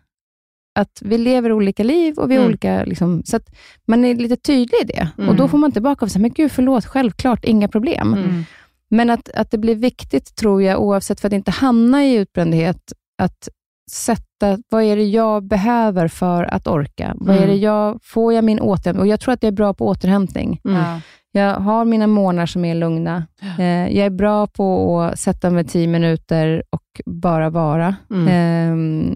att 0.75 0.99
vi 1.03 1.19
lever 1.19 1.53
olika 1.53 1.83
liv 1.85 2.19
och 2.19 2.31
vi 2.31 2.35
är 2.35 2.39
Mm. 2.39 2.49
olika, 2.49 2.85
liksom, 2.85 3.23
så 3.25 3.37
att 3.37 3.55
man 3.87 4.05
är 4.05 4.15
lite 4.15 4.37
tydlig 4.37 4.79
i 4.83 4.85
det. 4.85 5.09
Mm. 5.19 5.29
Och 5.29 5.37
Då 5.37 5.49
får 5.49 5.59
man 5.59 5.73
tillbaka 5.73 6.05
och 6.05 6.11
säga, 6.11 6.23
men 6.23 6.33
gud 6.33 6.53
förlåt, 6.53 6.85
självklart, 6.85 7.45
inga 7.45 7.69
problem. 7.69 8.15
Mm. 8.15 8.45
Men 8.89 9.11
att, 9.11 9.29
att 9.29 9.51
det 9.51 9.59
blir 9.59 9.75
viktigt, 9.75 10.35
tror 10.37 10.63
jag, 10.63 10.81
oavsett 10.83 11.21
för 11.21 11.27
att 11.29 11.33
inte 11.35 11.51
hamna 11.51 12.05
i 12.05 12.15
utbrändhet, 12.15 12.93
att 13.23 13.49
sätta, 13.93 14.59
vad 14.71 14.83
är 14.83 14.97
det 14.97 15.05
jag 15.05 15.45
behöver 15.45 16.09
för 16.09 16.55
att 16.55 16.67
orka? 16.67 17.15
Vad 17.19 17.35
är 17.37 17.39
Mm. 17.43 17.51
det 17.51 17.57
jag, 17.57 17.99
får 18.03 18.33
jag 18.33 18.45
min 18.45 18.61
återhämtning? 18.61 19.01
Och 19.01 19.07
jag 19.07 19.21
tror 19.21 19.35
att 19.35 19.43
jag 19.43 19.49
är 19.49 19.57
bra 19.57 19.75
på 19.75 19.87
återhämtning. 19.87 20.61
Mm. 20.65 20.77
Ja. 20.83 21.01
Jag 21.35 21.55
har 21.55 21.85
mina 21.85 22.07
månader 22.07 22.47
som 22.47 22.65
är 22.65 22.75
lugna. 22.75 23.27
Eh, 23.59 23.65
jag 23.97 24.07
är 24.07 24.11
bra 24.11 24.47
på 24.47 25.01
att 25.01 25.19
sätta 25.19 25.51
mig 25.51 25.65
tio 25.65 25.87
minuter 25.87 26.63
och 26.71 27.01
bara 27.07 27.51
vara. 27.51 27.97
Mm. 28.11 28.29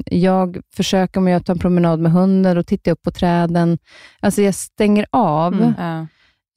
Eh, 0.06 0.18
jag 0.18 0.58
försöker, 0.76 1.20
om 1.20 1.28
jag 1.28 1.44
tar 1.46 1.52
en 1.54 1.58
promenad 1.58 2.00
med 2.00 2.12
hunden, 2.12 2.58
och 2.58 2.66
tittar 2.66 2.92
upp 2.92 3.02
på 3.02 3.10
träden. 3.10 3.78
Alltså 4.20 4.42
jag 4.42 4.54
stänger 4.54 5.06
av. 5.12 5.54
Mm. 5.54 5.74
Ja. 5.78 6.06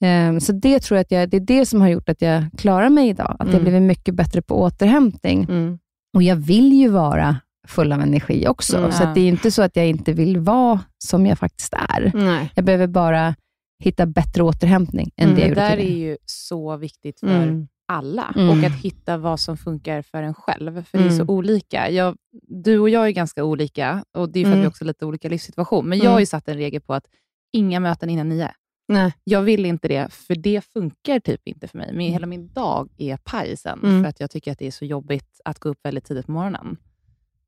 Eh, 0.08 0.38
så 0.38 0.52
det 0.52 0.80
tror 0.80 0.96
jag 0.98 1.02
att 1.04 1.10
jag, 1.10 1.28
det 1.30 1.36
är 1.36 1.40
det 1.40 1.66
som 1.66 1.80
har 1.80 1.88
gjort 1.88 2.08
att 2.08 2.22
jag 2.22 2.44
klarar 2.58 2.88
mig 2.88 3.08
idag. 3.08 3.30
Att 3.38 3.46
jag 3.46 3.48
Mm. 3.54 3.62
blivit 3.62 3.82
mycket 3.82 4.14
bättre 4.14 4.42
på 4.42 4.60
återhämtning. 4.60 5.42
Mm. 5.44 5.78
Och 6.16 6.22
jag 6.22 6.36
vill 6.36 6.72
ju 6.72 6.88
vara 6.88 7.36
full 7.70 7.92
av 7.92 8.00
energi 8.00 8.48
också. 8.48 8.76
Mm. 8.78 8.92
Så 8.92 9.04
det 9.14 9.20
är 9.20 9.28
inte 9.28 9.50
så 9.50 9.62
att 9.62 9.76
jag 9.76 9.86
inte 9.88 10.12
vill 10.12 10.38
vara 10.38 10.80
som 10.98 11.26
jag 11.26 11.38
faktiskt 11.38 11.72
är. 11.72 12.10
Nej. 12.14 12.52
Jag 12.54 12.64
behöver 12.64 12.86
bara 12.86 13.34
hitta 13.82 14.06
bättre 14.06 14.42
återhämtning 14.42 15.10
än 15.16 15.24
Mm, 15.28 15.34
det 15.36 15.40
jag 15.40 15.48
Det 15.56 15.60
gjorde 15.60 15.60
där 15.60 15.76
är 15.76 15.96
ju 15.98 16.16
så 16.26 16.76
viktigt 16.76 17.20
för 17.20 17.26
Mm. 17.42 17.68
alla 17.88 18.32
Mm. 18.36 18.50
och 18.58 18.64
att 18.64 18.74
hitta 18.84 19.16
vad 19.16 19.40
som 19.40 19.56
funkar 19.56 20.02
för 20.02 20.22
en 20.22 20.34
själv. 20.34 20.84
För 20.84 20.98
det 20.98 21.04
är 21.04 21.08
så 21.10 21.14
Mm. 21.14 21.30
olika. 21.30 21.90
Jag, 21.90 22.16
du 22.64 22.78
och 22.78 22.88
jag 22.90 23.06
är 23.06 23.10
ganska 23.10 23.44
olika 23.44 24.04
och 24.16 24.32
det 24.32 24.40
är 24.40 24.44
för 24.44 24.50
att 24.50 24.54
Mm. 24.54 24.60
vi 24.62 24.68
också 24.68 24.84
har 24.84 24.86
lite 24.86 25.06
olika 25.06 25.28
livssituation. 25.28 25.88
Men 25.88 25.98
jag 25.98 26.04
Mm. 26.04 26.12
har 26.12 26.20
ju 26.20 26.26
satt 26.26 26.48
en 26.48 26.56
regel 26.56 26.80
på 26.80 26.94
att 26.94 27.04
inga 27.52 27.80
möten 27.80 28.10
innan 28.10 28.28
nio. 28.28 28.50
Nej. 28.88 29.12
Jag 29.24 29.42
vill 29.42 29.66
inte 29.66 29.88
det, 29.88 30.12
för 30.12 30.34
det 30.34 30.64
funkar 30.64 31.20
typ 31.20 31.40
inte 31.44 31.68
för 31.68 31.78
mig. 31.78 31.92
Men 31.92 32.00
hela 32.06 32.26
min 32.26 32.52
dag 32.52 32.90
är 32.98 33.16
paj 33.16 33.56
sen, 33.56 33.80
Mm. 33.82 34.02
för 34.02 34.08
att 34.08 34.20
jag 34.20 34.30
tycker 34.30 34.52
att 34.52 34.58
det 34.58 34.66
är 34.66 34.70
så 34.70 34.84
jobbigt 34.84 35.40
att 35.44 35.58
gå 35.58 35.68
upp 35.68 35.78
väldigt 35.84 36.04
tidigt 36.04 36.26
på 36.26 36.32
morgonen. 36.32 36.76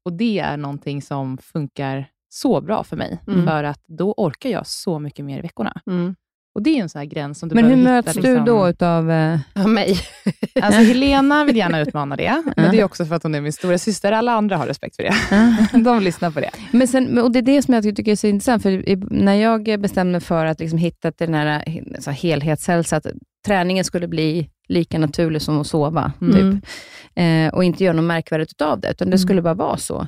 Och 0.05 0.13
Det 0.13 0.39
är 0.39 0.57
någonting 0.57 1.03
som 1.03 1.39
funkar 1.39 2.07
så 2.29 2.61
bra 2.61 2.85
för 2.85 2.97
mig, 2.97 3.19
Mm. 3.29 3.47
för 3.47 3.65
att 3.65 3.83
då 3.87 4.15
orkar 4.17 4.51
jag 4.51 4.67
så 4.67 4.99
mycket 4.99 5.25
mer 5.25 5.39
i 5.39 5.43
veckorna. 5.43 5.81
Mm. 5.87 6.15
Och 6.55 6.63
Det 6.63 6.79
är 6.79 6.83
en 6.83 6.89
sån 6.89 6.99
här 6.99 7.07
gräns 7.07 7.39
som 7.39 7.49
du 7.49 7.55
Men 7.55 7.65
hur 7.65 7.77
möts 7.77 8.09
hitta, 8.09 8.21
du 8.21 8.29
liksom- 8.29 8.45
då 8.47 8.69
utav... 8.69 9.11
Eh, 9.11 9.39
Av 9.55 9.69
mig. 9.69 9.97
Alltså 10.63 10.81
Helena 10.81 11.45
vill 11.45 11.57
gärna 11.57 11.81
utmana 11.81 12.17
det, 12.17 12.43
men 12.57 12.71
det 12.71 12.81
är 12.81 12.85
också 12.85 13.05
för 13.07 13.15
att 13.15 13.23
hon 13.23 13.35
är 13.35 13.41
min 13.41 13.53
stora 13.53 13.79
syster. 13.79 14.13
Alla 14.13 14.33
andra 14.33 14.57
har 14.57 14.67
respekt 14.67 14.97
för 14.97 15.03
det. 15.03 15.15
De 15.85 16.01
lyssnar 16.03 16.31
på 16.31 16.41
det. 16.41 16.51
men 16.73 16.89
sen, 16.89 17.19
och 17.19 17.33
det 17.33 17.39
är 17.39 17.43
det 17.43 17.63
som 17.63 17.75
jag 17.75 17.83
tycker 17.97 18.13
är 18.13 18.17
så 18.17 18.27
intressant, 18.27 18.63
för 18.63 18.85
när 19.15 19.35
jag 19.35 19.81
bestämde 19.81 20.13
mig 20.13 20.21
för 20.21 20.47
att 20.47 20.61
liksom 20.61 20.79
hitta 20.79 21.13
till 21.13 21.27
den 21.27 21.35
här 21.35 21.63
eh, 21.67 21.83
så 22.01 22.11
här 22.11 22.17
helhetshälsa, 22.19 22.97
att 22.97 23.07
träningen 23.47 23.85
skulle 23.85 24.09
bli 24.09 24.49
lika 24.69 24.99
naturlig 24.99 25.43
som 25.43 25.61
att 25.61 25.67
sova, 25.67 26.13
Mm. 26.21 26.33
typ. 26.61 26.71
eh, 27.15 27.55
och 27.55 27.65
inte 27.65 27.85
göra 27.85 27.97
något 27.97 28.05
märkvärdigt 28.05 28.61
av 28.61 28.81
det, 28.81 28.91
utan 28.91 29.11
det 29.11 29.19
skulle 29.19 29.43
bara 29.43 29.55
vara 29.55 29.77
så. 29.77 30.07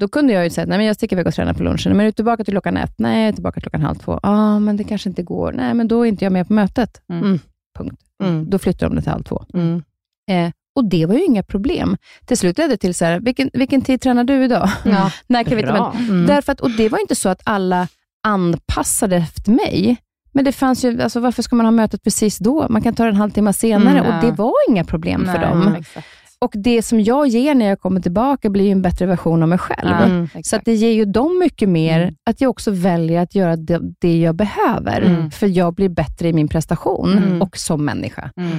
Då 0.00 0.08
kunde 0.08 0.32
jag 0.32 0.44
ju 0.44 0.50
säga, 0.50 0.66
nej 0.66 0.78
men 0.78 0.86
jag 0.86 0.96
sticker 0.96 1.16
iväg 1.16 1.26
och 1.26 1.34
tränar 1.34 1.54
på 1.54 1.62
lunchen. 1.62 1.92
Men 1.92 2.00
är 2.00 2.04
du 2.04 2.12
tillbaka 2.12 2.44
till 2.44 2.54
klockan 2.54 2.76
ett? 2.76 2.94
Nej, 2.98 3.20
jag 3.20 3.28
är 3.28 3.32
tillbaka 3.32 3.54
till 3.54 3.62
klockan 3.62 3.80
halv 3.80 3.94
två. 3.94 4.12
Ja, 4.12 4.28
ah, 4.28 4.58
men 4.58 4.76
det 4.76 4.84
kanske 4.84 5.08
inte 5.08 5.22
går. 5.22 5.52
Nej, 5.52 5.74
men 5.74 5.88
då 5.88 6.02
är 6.02 6.08
inte 6.08 6.24
jag 6.24 6.32
med 6.32 6.46
på 6.48 6.52
mötet. 6.52 7.02
Mm. 7.08 7.38
Punkt. 7.78 8.02
Mm. 8.22 8.50
Då 8.50 8.58
flyttar 8.58 8.88
de 8.88 8.96
det 8.96 9.02
till 9.02 9.10
halv 9.10 9.22
två. 9.22 9.44
Mm. 9.54 9.82
Eh, 10.30 10.50
och 10.76 10.84
det 10.84 11.06
var 11.06 11.14
ju 11.14 11.24
inga 11.24 11.42
problem. 11.42 11.96
Till 12.26 12.36
slut 12.36 12.58
ledde 12.58 12.72
det 12.72 12.76
till 12.76 12.94
så 12.94 13.04
här, 13.04 13.20
vilken, 13.20 13.50
vilken 13.52 13.82
tid 13.82 14.00
tränar 14.00 14.24
du 14.24 14.44
idag? 14.44 14.70
Ja. 14.84 15.10
När 15.26 15.44
kan 15.44 15.56
vi? 15.56 15.62
Mm. 15.62 16.26
Därför 16.26 16.52
att, 16.52 16.60
och 16.60 16.70
det 16.70 16.88
var 16.88 16.98
inte 16.98 17.14
så 17.14 17.28
att 17.28 17.40
alla 17.44 17.88
anpassade 18.22 19.16
efter 19.16 19.50
mig. 19.50 19.96
Men 20.32 20.44
det 20.44 20.52
fanns 20.52 20.84
ju, 20.84 21.02
alltså 21.02 21.20
varför 21.20 21.42
ska 21.42 21.56
man 21.56 21.66
ha 21.66 21.70
mötet 21.70 22.02
precis 22.02 22.38
då? 22.38 22.66
Man 22.68 22.82
kan 22.82 22.94
ta 22.94 23.02
det 23.02 23.08
en 23.08 23.16
halvtimme 23.16 23.52
senare 23.52 23.98
Mm, 23.98 24.14
och 24.14 24.24
det 24.24 24.32
var 24.32 24.52
inga 24.68 24.84
problem 24.84 25.26
för 25.26 25.38
Nej, 25.38 25.48
dem. 25.48 25.74
Exakt. 25.74 26.06
Och 26.44 26.50
det 26.54 26.82
som 26.82 27.00
jag 27.00 27.26
ger 27.28 27.54
när 27.54 27.66
jag 27.66 27.80
kommer 27.80 28.00
tillbaka 28.00 28.50
blir 28.50 28.72
en 28.72 28.82
bättre 28.82 29.06
version 29.06 29.42
av 29.42 29.48
mig 29.48 29.58
själv. 29.58 29.90
Mm. 29.90 30.28
Så 30.44 30.56
att 30.56 30.64
det 30.64 30.74
ger 30.74 30.90
ju 30.92 31.04
dem 31.04 31.38
mycket 31.38 31.68
mer, 31.68 32.00
Mm. 32.02 32.14
att 32.30 32.40
jag 32.40 32.50
också 32.50 32.70
väljer 32.70 33.22
att 33.22 33.34
göra 33.34 33.56
det, 33.56 33.80
det 33.98 34.20
jag 34.20 34.34
behöver. 34.34 35.02
Mm. 35.02 35.30
För 35.30 35.46
jag 35.46 35.74
blir 35.74 35.88
bättre 35.88 36.28
i 36.28 36.32
min 36.32 36.48
prestation 36.48 37.18
Mm. 37.18 37.42
och 37.42 37.56
som 37.56 37.84
människa. 37.84 38.30
Mm. 38.36 38.50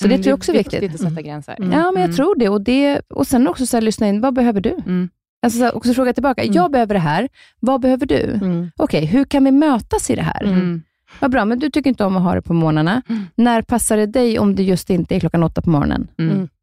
Så 0.00 0.06
det 0.08 0.14
Mm, 0.14 0.22
tror 0.22 0.30
jag 0.30 0.36
också 0.36 0.52
är 0.52 0.56
viktigt. 0.56 0.82
viktigt 0.82 1.00
att 1.04 1.08
sätta 1.10 1.22
gränser. 1.22 1.56
Ja, 1.72 1.92
men 1.92 2.02
jag 2.02 2.16
tror 2.16 2.38
det. 2.38 2.48
Och, 2.48 2.60
det, 2.60 3.00
och 3.14 3.26
sen 3.26 3.48
också 3.48 3.66
så 3.66 3.76
här, 3.76 3.82
lyssna 3.82 4.08
in, 4.08 4.20
vad 4.20 4.34
behöver 4.34 4.60
du? 4.60 4.76
Alltså 5.42 5.58
så 5.58 5.70
också 5.70 5.94
fråga 5.94 6.12
tillbaka, 6.12 6.44
jag 6.44 6.70
behöver 6.70 6.94
det 6.94 7.00
här, 7.00 7.28
vad 7.60 7.80
behöver 7.80 8.06
du? 8.06 8.22
Mm. 8.42 8.70
Okej, 8.76 9.04
hur 9.06 9.24
kan 9.24 9.44
vi 9.44 9.50
mötas 9.50 10.10
i 10.10 10.14
det 10.16 10.22
här? 10.22 10.44
Vad 11.20 11.30
bra, 11.30 11.44
men 11.44 11.58
du 11.58 11.70
tycker 11.70 11.90
inte 11.90 12.04
om 12.04 12.16
att 12.16 12.22
ha 12.22 12.34
det 12.34 12.42
på 12.42 12.52
morgnarna. 12.52 13.02
När 13.34 13.62
passar 13.62 13.96
det 13.96 14.06
dig 14.06 14.38
om 14.38 14.54
det 14.54 14.62
just 14.62 14.90
inte 14.90 15.16
är 15.16 15.20
klockan 15.20 15.42
åtta 15.42 15.62
på 15.62 15.70
morgonen? 15.70 16.08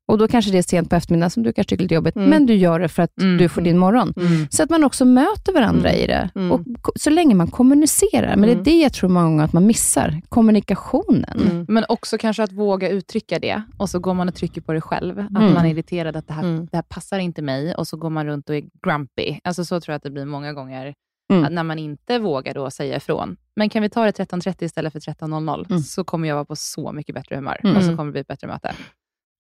Mm. 0.09 0.13
Och 0.13 0.17
då 0.17 0.27
kanske 0.27 0.51
det 0.51 0.57
är 0.57 0.61
sent 0.61 0.89
på 0.89 0.95
eftermiddagen 0.95 1.29
som 1.31 1.43
du 1.43 1.53
kanske 1.53 1.69
tycker 1.69 1.81
är 1.81 1.85
lite 1.85 1.95
jobbigt, 1.95 2.15
Mm. 2.15 2.29
men 2.29 2.45
du 2.45 2.55
gör 2.55 2.79
det 2.79 2.87
för 2.89 3.03
att 3.03 3.21
Mm. 3.21 3.37
du 3.37 3.49
får 3.49 3.61
din 3.61 3.77
morgon. 3.77 4.13
Mm. 4.17 4.47
Så 4.49 4.63
att 4.63 4.69
man 4.69 4.83
också 4.83 5.05
möter 5.05 5.53
varandra 5.53 5.89
Mm. 5.89 6.01
i 6.03 6.07
det. 6.07 6.29
Mm. 6.35 6.51
Och 6.51 6.61
så 6.95 7.09
länge 7.09 7.35
man 7.35 7.47
kommunicerar. 7.51 8.35
Men 8.35 8.49
Mm. 8.49 8.63
det 8.63 8.71
är 8.71 8.73
det 8.73 8.81
jag 8.81 8.93
tror 8.93 9.09
många 9.09 9.25
gånger 9.25 9.43
att 9.43 9.53
man 9.53 9.65
missar. 9.65 10.21
Kommunikationen. 10.29 11.41
Mm. 11.51 11.65
Men 11.69 11.85
också 11.89 12.17
kanske 12.17 12.43
att 12.43 12.51
våga 12.51 12.89
uttrycka 12.89 13.39
det 13.39 13.61
och 13.77 13.89
så 13.89 13.99
går 13.99 14.13
man 14.13 14.27
och 14.27 14.35
trycker 14.35 14.61
på 14.61 14.73
det 14.73 14.81
själv. 14.81 15.19
Att 15.19 15.29
Mm. 15.29 15.53
man 15.53 15.65
är 15.65 15.69
irriterad 15.69 16.15
att 16.15 16.27
det 16.27 16.33
här, 16.33 16.43
Mm. 16.43 16.67
det 16.71 16.77
här 16.77 16.83
passar 16.83 17.19
inte 17.19 17.41
mig 17.41 17.75
och 17.75 17.87
så 17.87 17.97
går 17.97 18.09
man 18.09 18.25
runt 18.25 18.49
och 18.49 18.55
är 18.55 18.63
grumpy. 18.85 19.39
Alltså 19.43 19.65
så 19.65 19.79
tror 19.81 19.93
jag 19.93 19.97
att 19.97 20.03
det 20.03 20.11
blir 20.11 20.25
många 20.25 20.53
gånger 20.53 20.93
Mm. 21.33 21.53
när 21.53 21.63
man 21.63 21.79
inte 21.79 22.19
vågar 22.19 22.53
då 22.53 22.71
säga 22.71 22.97
ifrån. 22.97 23.35
Men 23.55 23.69
kan 23.69 23.81
vi 23.81 23.89
ta 23.89 24.05
det 24.05 24.11
13.30 24.11 24.65
istället 24.65 24.93
för 24.93 24.99
13.00 24.99 25.65
Mm. 25.69 25.81
så 25.81 26.03
kommer 26.03 26.27
jag 26.27 26.35
vara 26.35 26.45
på 26.45 26.55
så 26.55 26.91
mycket 26.91 27.15
bättre 27.15 27.35
humör 27.35 27.59
Mm. 27.63 27.77
och 27.77 27.83
så 27.83 27.89
kommer 27.89 28.05
det 28.05 28.11
bli 28.11 28.21
ett 28.21 28.27
bättre 28.27 28.47
möte. 28.47 28.73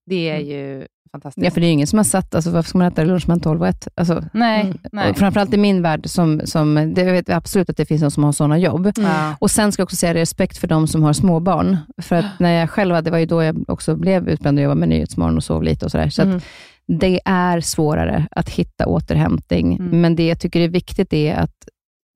Det 0.05 0.29
är 0.29 0.39
ju 0.39 0.87
fantastiskt. 1.11 1.45
Ja, 1.45 1.51
för 1.51 1.61
det 1.61 1.65
är 1.65 1.67
ju 1.67 1.73
ingen 1.73 1.87
som 1.87 1.99
har 1.99 2.03
satt, 2.03 2.35
alltså, 2.35 2.51
varför 2.51 2.69
ska 2.69 2.77
man 2.77 2.87
äta 2.87 3.03
lunch 3.03 3.27
mellan 3.27 3.39
12 3.39 3.61
och 3.61 3.67
1? 3.67 3.87
Alltså, 3.95 4.23
nej, 4.33 4.73
nej. 4.91 5.09
och 5.11 5.17
framförallt 5.17 5.53
i 5.53 5.57
min 5.57 5.81
värld, 5.81 6.07
som, 6.09 6.41
som, 6.45 6.93
det 6.95 7.03
vet 7.03 7.29
absolut 7.29 7.69
att 7.69 7.77
det 7.77 7.85
finns 7.85 8.01
de 8.01 8.11
som 8.11 8.23
har 8.23 8.31
sådana 8.31 8.57
jobb. 8.57 8.91
Ja. 8.97 9.35
Och 9.39 9.51
Sen 9.51 9.71
ska 9.71 9.79
jag 9.81 9.85
också 9.85 9.95
säga 9.95 10.13
respekt 10.13 10.57
för 10.57 10.67
de 10.67 10.87
som 10.87 11.03
har 11.03 11.13
småbarn. 11.13 11.77
För 12.01 12.15
att 12.15 12.39
när 12.39 12.51
jag 12.59 12.69
själv, 12.69 12.95
hade- 12.95 13.05
det 13.05 13.11
var 13.11 13.17
ju 13.19 13.25
då 13.25 13.43
jag 13.43 13.69
också 13.69 13.95
blev 13.95 14.29
utbränd 14.29 14.57
och 14.59 14.63
jobbade 14.63 14.79
med 14.79 14.89
Nyhetsmorgon 14.89 15.37
och 15.37 15.43
sov 15.43 15.63
lite 15.63 15.85
och 15.85 15.91
sådär. 15.91 16.09
Så 16.09 16.21
Mm. 16.21 16.37
att 16.37 16.43
det 16.87 17.19
är 17.25 17.59
svårare 17.61 18.27
att 18.31 18.49
hitta 18.49 18.85
återhämtning. 18.87 19.75
Mm. 19.75 20.01
Men 20.01 20.15
det 20.15 20.27
jag 20.27 20.39
tycker 20.39 20.59
är 20.59 20.67
viktigt 20.69 21.13
är 21.13 21.35
att 21.35 21.55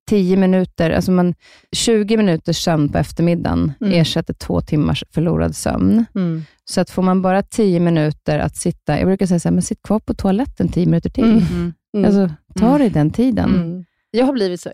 10 0.07 0.37
minuter, 0.37 0.89
alltså 0.89 1.11
man, 1.11 1.33
20 1.71 2.17
minuters 2.17 2.57
sömn 2.63 2.89
på 2.91 2.97
eftermiddagen 2.97 3.71
Mm. 3.81 3.93
ersätter 3.93 4.33
två 4.33 4.61
timmars 4.61 5.03
förlorad 5.11 5.55
sömn. 5.55 6.05
Mm. 6.15 6.43
Så 6.65 6.81
att 6.81 6.89
får 6.89 7.01
man 7.01 7.21
bara 7.21 7.41
10 7.43 7.79
minuter 7.79 8.39
att 8.39 8.55
sitta, 8.55 8.97
jag 8.99 9.07
brukar 9.07 9.25
säga 9.25 9.39
så 9.39 9.47
här, 9.49 9.53
men 9.53 9.61
sitt 9.61 9.81
kvar 9.83 9.99
på 9.99 10.13
toaletten 10.13 10.67
10 10.69 10.85
minuter 10.85 11.09
till. 11.09 11.23
Mm. 11.23 11.37
Mm. 11.37 11.73
Mm. 11.97 12.05
Alltså, 12.05 12.35
ta 12.59 12.65
Mm. 12.67 12.79
dig 12.79 12.89
den 12.89 13.11
tiden. 13.11 13.55
Mm. 13.55 13.85
Jag, 14.11 14.25
har 14.25 14.33
blivit 14.33 14.61
så, 14.61 14.71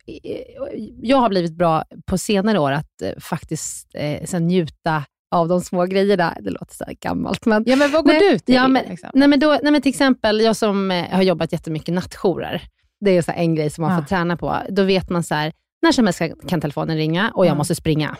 jag 1.01 1.17
har 1.17 1.29
blivit 1.29 1.53
bra 1.57 1.83
på 2.05 2.17
senare 2.17 2.59
år 2.59 2.71
att 2.71 3.01
eh, 3.01 3.09
faktiskt 3.21 3.87
eh, 3.93 4.25
sen 4.25 4.47
njuta 4.47 5.03
av 5.31 5.47
de 5.47 5.61
små 5.61 5.85
grejerna. 5.85 6.37
Det 6.41 6.49
låter 6.49 6.75
så 6.75 6.83
här 6.87 6.95
gammalt, 7.01 7.45
men 7.45 7.63
Ja, 7.67 7.75
men 7.75 7.91
vad 7.91 8.05
går 8.05 8.11
Nej, 8.13 8.31
du 8.31 8.39
till? 8.39 8.55
ja, 8.55 8.67
men- 8.67 8.85
liksom? 8.89 9.09
Nej 9.13 9.27
men, 9.27 9.39
då, 9.39 9.59
nej 9.63 9.71
men 9.71 9.81
till 9.81 9.89
exempel, 9.89 10.41
jag 10.41 10.55
som 10.55 10.91
eh, 10.91 11.05
har 11.11 11.21
jobbat 11.21 11.51
jättemycket 11.53 11.93
nattjourer. 11.95 12.61
Det 13.03 13.17
är 13.17 13.21
så 13.21 13.31
en 13.35 13.55
grej 13.55 13.69
som 13.69 13.81
man 13.81 13.91
Ja. 13.91 13.97
får 14.01 14.05
träna 14.07 14.37
på. 14.37 14.57
Då 14.69 14.83
vet 14.83 15.09
man 15.09 15.23
så 15.23 15.35
här, 15.35 15.51
när 15.81 15.91
som 15.91 16.05
helst 16.05 16.21
kan- 16.47 16.61
telefonen 16.61 16.97
ringa 16.97 17.31
och 17.35 17.45
jag 17.45 17.51
Ja. 17.51 17.55
måste 17.57 17.75
springa. 17.75 18.15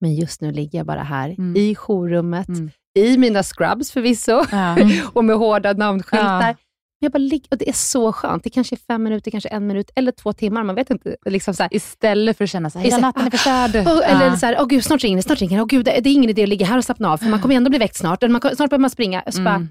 Men 0.00 0.14
just 0.14 0.40
nu 0.40 0.52
ligger 0.52 0.78
jag 0.78 0.86
bara 0.86 1.02
här 1.02 1.28
Mm. 1.38 1.56
i 1.56 1.74
jourrummet, 1.74 2.48
Mm. 2.48 2.70
i 2.98 3.18
mina 3.18 3.42
scrubs 3.42 3.90
förvisso, 3.90 4.44
Ja. 4.52 4.76
och 5.12 5.24
med 5.24 5.36
hårda 5.36 5.72
namnskyltar. 5.72 6.40
Ja. 6.40 6.54
Men 7.00 7.06
Jag 7.06 7.12
bara 7.12 7.18
ligger, 7.18 7.46
och 7.50 7.58
det 7.58 7.68
är 7.68 7.72
så 7.72 8.12
skönt. 8.12 8.44
Det 8.44 8.50
kanske 8.50 8.74
är 8.74 8.78
fem 8.88 9.02
minuter, 9.02 9.30
kanske 9.30 9.48
en 9.48 9.66
minut 9.66 9.90
eller 9.96 10.12
två 10.12 10.32
timmar. 10.32 10.62
Man 10.62 10.74
vet 10.74 10.90
inte. 10.90 11.16
Liksom 11.26 11.54
så 11.54 11.62
här, 11.62 11.74
Istället 11.74 12.36
för 12.36 12.44
att 12.44 12.50
känna 12.50 12.70
så 12.70 12.78
här, 12.78 12.84
hela 12.84 12.98
natten 12.98 13.26
är 13.26 13.30
förstörd. 13.30 13.70
Åh, 13.76 14.10
eller 14.10 14.26
Ja. 14.26 14.36
så 14.36 14.46
här, 14.46 14.56
åh 14.60 14.66
gud, 14.66 14.84
snart 14.84 15.02
ringer 15.02 15.16
det, 15.16 15.22
snart 15.22 15.40
ringer 15.40 15.56
det. 15.56 15.62
Åh 15.62 15.66
gud, 15.68 15.84
det, 15.84 15.96
är 15.98 16.06
ingen 16.06 16.30
idé 16.30 16.42
att 16.42 16.48
ligga 16.48 16.66
här 16.66 16.78
och 16.78 16.84
slappna 16.84 17.12
av, 17.12 17.16
för 17.16 17.26
man 17.26 17.40
kommer 17.40 17.54
ändå 17.54 17.70
bli 17.70 17.78
väckt 17.78 17.96
snart. 17.96 18.22
Eller 18.22 18.32
man, 18.32 18.40
snart 18.40 18.56
behöver 18.70 18.78
man 18.78 18.90
springa. 18.90 19.22
Så 19.30 19.42
bara, 19.42 19.54
Mm. 19.54 19.68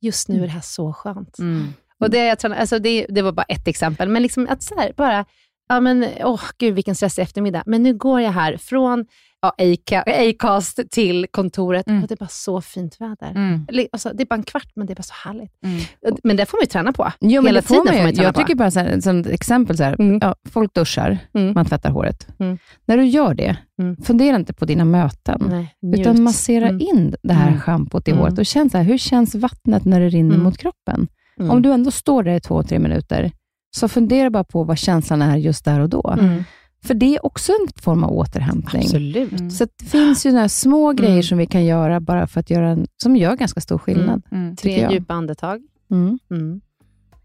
just 0.00 0.28
nu 0.28 0.38
är 0.38 0.46
det 0.46 0.52
här 0.52 0.60
så 0.60 0.92
skönt. 0.92 1.38
Mm. 1.38 1.68
Och 2.00 2.10
det, 2.10 2.24
jag 2.26 2.38
tränar, 2.38 2.56
alltså 2.56 2.78
det, 2.78 3.06
det 3.08 3.22
var 3.22 3.32
bara 3.32 3.42
ett 3.48 3.68
exempel, 3.68 4.08
men 4.08 4.22
liksom 4.22 4.46
att 4.50 4.62
så 4.62 4.74
här, 4.80 4.92
bara, 4.96 5.24
ja 5.68 5.80
men, 5.80 6.06
åh 6.24 6.40
gud 6.58 6.74
vilken 6.74 6.94
stressig 6.94 7.22
eftermiddag. 7.22 7.62
Men 7.66 7.82
nu 7.82 7.94
går 7.94 8.20
jag 8.20 8.32
här 8.32 8.56
från 8.56 9.06
ja, 9.42 9.54
Aca- 9.58 10.30
Acast 10.30 10.80
till 10.90 11.26
kontoret 11.30 11.86
Mm. 11.88 12.02
och 12.02 12.08
det 12.08 12.14
är 12.14 12.16
bara 12.16 12.28
så 12.28 12.60
fint 12.60 13.00
väder. 13.00 13.30
Mm. 13.30 13.66
Alltså, 13.92 14.10
det 14.14 14.22
är 14.22 14.26
bara 14.26 14.34
en 14.34 14.42
kvart, 14.42 14.68
men 14.76 14.86
det 14.86 14.92
är 14.92 14.94
bara 14.94 15.02
så 15.02 15.14
härligt. 15.28 15.52
Mm. 15.64 15.80
Men 16.24 16.36
det 16.36 16.46
får 16.46 16.58
man 16.58 16.62
ju 16.62 16.66
träna 16.66 16.92
på. 16.92 17.12
Jo, 17.20 17.42
Hela 17.46 17.62
tiden 17.62 17.76
man 17.84 17.94
får 17.94 18.00
man 18.02 18.06
ju 18.10 18.12
träna 18.16 18.26
jag 18.26 18.34
på. 18.34 18.40
tycker 18.40 18.54
bara 18.54 18.70
så 18.70 18.80
här, 18.80 19.00
som 19.00 19.18
exempel, 19.30 19.76
så 19.76 19.82
här, 19.84 19.96
Mm. 20.00 20.18
ja, 20.22 20.34
folk 20.50 20.74
duschar, 20.74 21.18
Mm. 21.34 21.54
man 21.54 21.64
tvättar 21.66 21.90
håret. 21.90 22.26
Mm. 22.38 22.58
När 22.86 22.96
du 22.96 23.04
gör 23.04 23.34
det, 23.34 23.56
Mm. 23.82 23.96
fundera 23.96 24.36
inte 24.36 24.52
på 24.52 24.64
dina 24.64 24.84
möten, 24.84 25.46
Nej, 25.50 25.74
utan 26.00 26.22
massera 26.22 26.68
Mm. 26.68 26.80
in 26.80 27.14
det 27.22 27.34
här 27.34 27.48
Mm. 27.48 27.60
schampot 27.60 28.08
i 28.08 28.10
Mm. 28.10 28.20
håret 28.20 28.38
och 28.38 28.46
känn 28.46 28.70
så 28.70 28.78
här, 28.78 28.84
hur 28.84 28.98
känns 28.98 29.34
vattnet 29.34 29.84
när 29.84 30.00
det 30.00 30.08
rinner 30.08 30.34
Mm. 30.34 30.44
mot 30.44 30.58
kroppen? 30.58 31.08
Mm. 31.40 31.50
Om 31.50 31.62
du 31.62 31.72
ändå 31.72 31.90
står 31.90 32.22
där 32.22 32.34
i 32.34 32.40
två, 32.40 32.62
tre 32.62 32.78
minuter, 32.78 33.32
så 33.76 33.88
fundera 33.88 34.30
bara 34.30 34.44
på 34.44 34.64
vad 34.64 34.78
känslan 34.78 35.22
är 35.22 35.36
just 35.36 35.64
där 35.64 35.80
och 35.80 35.88
då. 35.88 36.16
Mm. 36.20 36.44
För 36.84 36.94
det 36.94 37.16
är 37.16 37.26
också 37.26 37.52
en 37.52 37.82
form 37.82 38.04
av 38.04 38.12
återhämtning. 38.12 38.82
Absolut. 38.82 39.32
Mm. 39.32 39.50
Så 39.50 39.66
det 39.78 39.84
finns 39.84 40.26
ju 40.26 40.32
några 40.32 40.48
små 40.48 40.92
grejer 40.92 41.10
Mm. 41.12 41.22
som 41.22 41.38
vi 41.38 41.46
kan 41.46 41.64
göra 41.64 42.00
bara 42.00 42.26
för 42.26 42.40
att 42.40 42.50
göra 42.50 42.68
en, 42.68 42.86
som 43.02 43.16
gör 43.16 43.36
ganska 43.36 43.60
stor 43.60 43.78
skillnad. 43.78 44.22
Mm. 44.32 44.56
tycker 44.56 44.74
Tre 44.76 44.82
jag. 44.82 44.92
djupa 44.92 45.14
andetag. 45.14 45.62
Mm. 45.90 46.18
Mm. 46.30 46.60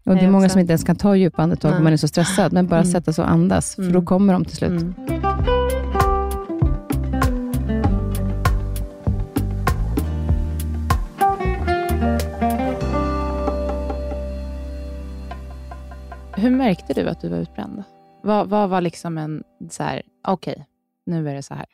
Och 0.06 0.14
det 0.16 0.20
är 0.24 0.30
många 0.30 0.48
som 0.48 0.60
inte 0.60 0.70
ens 0.72 0.84
kan 0.84 0.96
ta 0.96 1.16
djupa 1.16 1.42
andetag 1.42 1.76
om 1.76 1.84
man 1.84 1.92
är 1.92 1.96
så 1.96 2.08
stressad, 2.08 2.52
men 2.52 2.66
bara 2.66 2.80
Mm. 2.80 2.92
sätta 2.92 3.12
sig 3.12 3.24
och 3.24 3.30
andas, 3.30 3.74
för 3.74 3.82
Mm. 3.82 3.94
då 3.94 4.02
kommer 4.02 4.32
de 4.32 4.44
till 4.44 4.56
slut. 4.56 4.82
Hur 16.42 16.50
märkte 16.50 16.92
du 16.94 17.08
att 17.08 17.20
du 17.20 17.28
var 17.28 17.38
utbränd? 17.38 17.82
Vad, 18.22 18.48
vad 18.48 18.68
var 18.68 18.80
liksom 18.80 19.18
en, 19.18 19.42
så 19.70 19.82
här, 19.82 20.02
okej, 20.28 20.66
nu 21.06 21.28
är 21.28 21.34
det 21.34 21.42
så 21.42 21.54
här. 21.54 21.66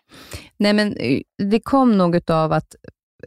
Nej, 0.56 0.72
men 0.72 0.96
eh, 0.96 1.20
det 1.50 1.60
kom 1.60 1.98
nog 1.98 2.30
av 2.30 2.52
att, 2.52 2.74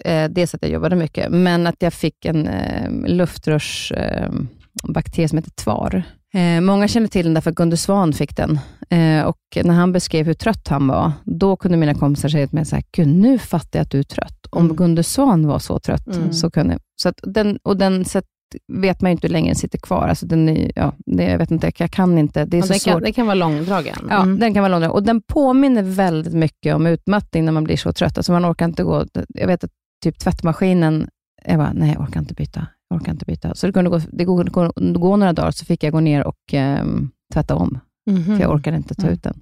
eh, 0.06 0.30
dels 0.30 0.56
att 0.56 0.62
jag 0.62 0.72
jobbade 0.72 0.96
mycket, 0.96 1.32
men 1.32 1.68
att 1.68 1.76
jag 1.80 1.94
fick 1.94 2.26
en 2.26 2.48
eh, 2.48 2.92
luftrörsbakterie 3.08 5.26
eh, 5.26 5.28
som 5.28 5.38
heter 5.38 5.52
tvar. 5.52 6.04
Eh, 6.34 6.62
många 6.62 6.88
känner 6.88 7.08
till 7.08 7.26
den 7.26 7.34
därför 7.34 7.50
att 7.50 7.56
Gunde 7.56 7.78
Svan 7.78 8.14
fick 8.14 8.36
den. 8.38 8.60
Eh, 8.89 9.24
och 9.26 9.38
när 9.64 9.74
han 9.74 9.92
beskrev 9.92 10.26
hur 10.26 10.34
trött 10.34 10.68
han 10.68 10.88
var, 10.88 11.12
då 11.24 11.56
kunde 11.56 11.78
mina 11.78 11.94
kompisar 11.96 12.30
säga 12.30 12.48
till 12.48 12.56
mig, 12.56 12.66
så 12.66 12.76
här, 12.76 12.84
Gud, 12.92 13.08
nu 13.08 13.39
fattar 13.39 13.80
jag 13.80 13.84
att 13.84 13.92
du 13.92 14.00
är 14.00 14.04
trött. 14.04 14.46
Om 14.50 14.64
Mm. 14.66 14.76
Gunde 14.76 15.04
Svan 15.04 15.48
var 15.48 15.60
så 15.60 15.80
trött, 15.80 16.08
Mm. 16.16 16.34
så 16.34 16.52
kunde 16.52 16.80
så 16.96 17.14
den, 17.24 17.60
Och 17.64 17.78
den 17.78 18.06
sätt, 18.06 18.26
vet 18.74 19.02
man 19.02 19.12
ju 19.12 19.12
inte 19.12 19.28
hur 19.28 19.32
länge 19.32 19.49
den 19.49 19.56
sitter 19.56 19.78
kvar. 19.78 20.08
Alltså 20.08 20.26
den 20.26 20.49
är, 20.49 20.72
ja, 20.76 20.93
det, 21.06 21.24
jag 21.24 21.38
vet 21.38 21.52
inte, 21.52 21.72
jag 21.78 21.91
kan 21.91 22.18
inte. 22.18 22.45
Det 22.45 22.58
är 22.58 22.60
Ja, 22.62 22.66
så 22.68 22.74
det, 22.74 22.80
svårt. 22.80 22.93
kan, 22.93 23.02
det 23.04 23.12
kan 23.14 23.26
vara 23.26 23.36
långdragen. 23.36 23.95
Ja, 24.10 24.22
Mm. 24.22 24.39
den 24.39 24.54
kan 24.54 24.64
vara 24.64 24.80
lång. 24.80 24.89
Och 24.89 25.04
den 25.04 25.22
påminner 25.22 25.84
väldigt 25.84 26.34
mycket 26.34 26.76
om 26.76 26.88
utmattning 26.88 27.45
när 27.45 27.52
man 27.52 27.64
blir 27.64 27.78
så 27.78 27.93
trött. 27.93 28.18
Alltså 28.18 28.32
man 28.32 28.45
orkar 28.52 28.66
inte 28.66 28.84
gå. 28.84 29.06
Jag 29.28 29.47
vet 29.47 29.64
att 29.64 29.72
typ 30.04 30.20
tvättmaskinen, 30.20 31.08
jag 31.45 31.58
bara, 31.58 31.74
nej 31.74 31.91
jag 31.93 32.02
orkar 32.02 32.20
inte 32.20 32.34
byta. 32.34 32.68
Jag 32.89 33.02
orkar 33.02 33.12
inte 33.12 33.26
byta. 33.26 33.56
Så 33.56 33.68
det 33.68 33.74
kunde 33.74 33.89
gå, 33.89 34.02
det 34.12 34.26
gå, 34.26 34.43
gå, 34.43 34.72
gå 34.78 35.16
några 35.16 35.34
dagar, 35.34 35.52
så 35.52 35.66
fick 35.66 35.84
jag 35.84 35.93
gå 35.93 35.99
ner 35.99 36.28
och 36.28 36.38
ehm, 36.54 37.10
tvätta 37.34 37.56
om, 37.56 37.80
Mhm. 38.10 38.24
för 38.26 38.39
jag 38.43 38.52
orkade 38.52 38.78
inte 38.78 38.95
ta 38.95 39.02
Mm. 39.02 39.14
ut 39.14 39.24
den. 39.24 39.39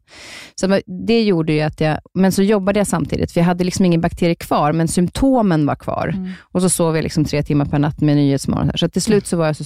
Så 0.55 0.80
det 1.07 1.24
gjorde 1.24 1.53
ju 1.53 1.62
att 1.62 1.82
jag, 1.82 1.97
men 2.14 2.32
så 2.32 2.43
jobbade 2.43 2.80
jag 2.80 2.88
samtidigt, 2.88 3.32
för 3.32 3.39
jag 3.39 3.45
hade 3.45 3.64
liksom 3.64 3.86
ingen 3.86 4.01
bakterie 4.01 4.36
kvar, 4.36 4.74
men 4.74 4.88
symptomen 4.88 5.66
var 5.66 5.76
kvar. 5.76 6.07
Mm. 6.18 6.32
Och 6.41 6.62
så 6.62 6.70
sov 6.70 6.95
jag 6.95 7.03
liksom 7.03 7.26
tre 7.26 7.43
timmar 7.43 7.66
per 7.66 7.80
natt 7.80 8.01
med 8.01 8.16
Nyhetsmorgon. 8.16 8.72
Så 8.76 8.89
till 8.89 9.01
slut 9.01 9.28
så 9.28 9.38
var 9.38 9.45
jag 9.45 9.55
så, 9.55 9.64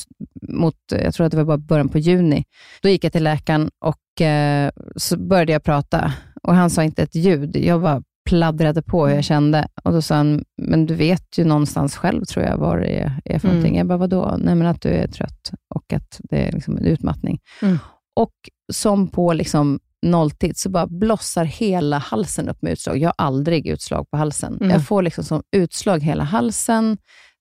mot, 0.50 0.76
jag 0.90 1.14
tror 1.14 1.26
att 1.26 1.32
det 1.32 1.38
var 1.38 1.44
bara 1.46 1.58
början 1.58 1.90
på 1.90 2.00
juni, 2.00 2.44
då 2.82 2.90
gick 2.90 3.04
jag 3.04 3.12
till 3.12 3.24
läkaren 3.24 3.70
och 3.86 4.22
eh, 4.22 4.72
så 4.96 5.18
började 5.18 5.52
jag 5.52 5.64
prata. 5.64 6.14
Och 6.44 6.56
han 6.56 6.70
sa 6.70 6.84
inte 6.84 7.04
ett 7.04 7.16
ljud. 7.16 7.56
Jag 7.56 7.82
bara 7.82 8.02
pladdrade 8.30 8.82
på 8.82 9.08
hur 9.08 9.16
jag 9.16 9.24
kände. 9.24 9.68
Och 9.84 9.92
då 9.94 10.02
sa 10.02 10.16
han, 10.16 10.44
men 10.62 10.86
du 10.86 10.96
vet 10.96 11.38
ju 11.38 11.44
någonstans 11.46 11.96
själv, 11.96 12.26
tror 12.26 12.46
jag, 12.46 12.58
vad 12.58 12.80
det 12.82 13.00
är, 13.00 13.22
är 13.26 13.40
för 13.40 13.48
Mm. 13.48 13.58
någonting. 13.58 13.78
Jag 13.78 13.88
bara, 13.88 13.98
vadå? 13.98 14.36
Nej, 14.40 14.56
men 14.56 14.68
att 14.68 14.82
du 14.82 14.90
är 14.90 15.08
trött 15.08 15.52
och 15.76 15.94
att 15.94 16.20
det 16.30 16.48
är 16.48 16.52
liksom 16.52 16.78
en 16.78 16.86
utmattning. 16.86 17.40
Mm. 17.62 17.78
Och 18.16 18.34
som 18.74 19.08
på 19.08 19.34
liksom 19.34 19.80
nolltid 20.06 20.58
så 20.58 20.70
bara 20.70 20.88
blossar 20.88 21.46
hela 21.46 21.98
halsen 21.98 22.50
upp 22.50 22.62
med 22.62 22.72
utslag. 22.72 22.98
Jag 22.98 23.08
har 23.10 23.16
aldrig 23.26 23.68
utslag 23.68 24.10
på 24.12 24.18
halsen. 24.18 24.58
Mm. 24.58 24.70
Jag 24.70 24.88
får 24.88 25.02
liksom 25.02 25.24
som 25.24 25.44
utslag 25.56 26.00
hela 26.04 26.24
halsen. 26.24 26.98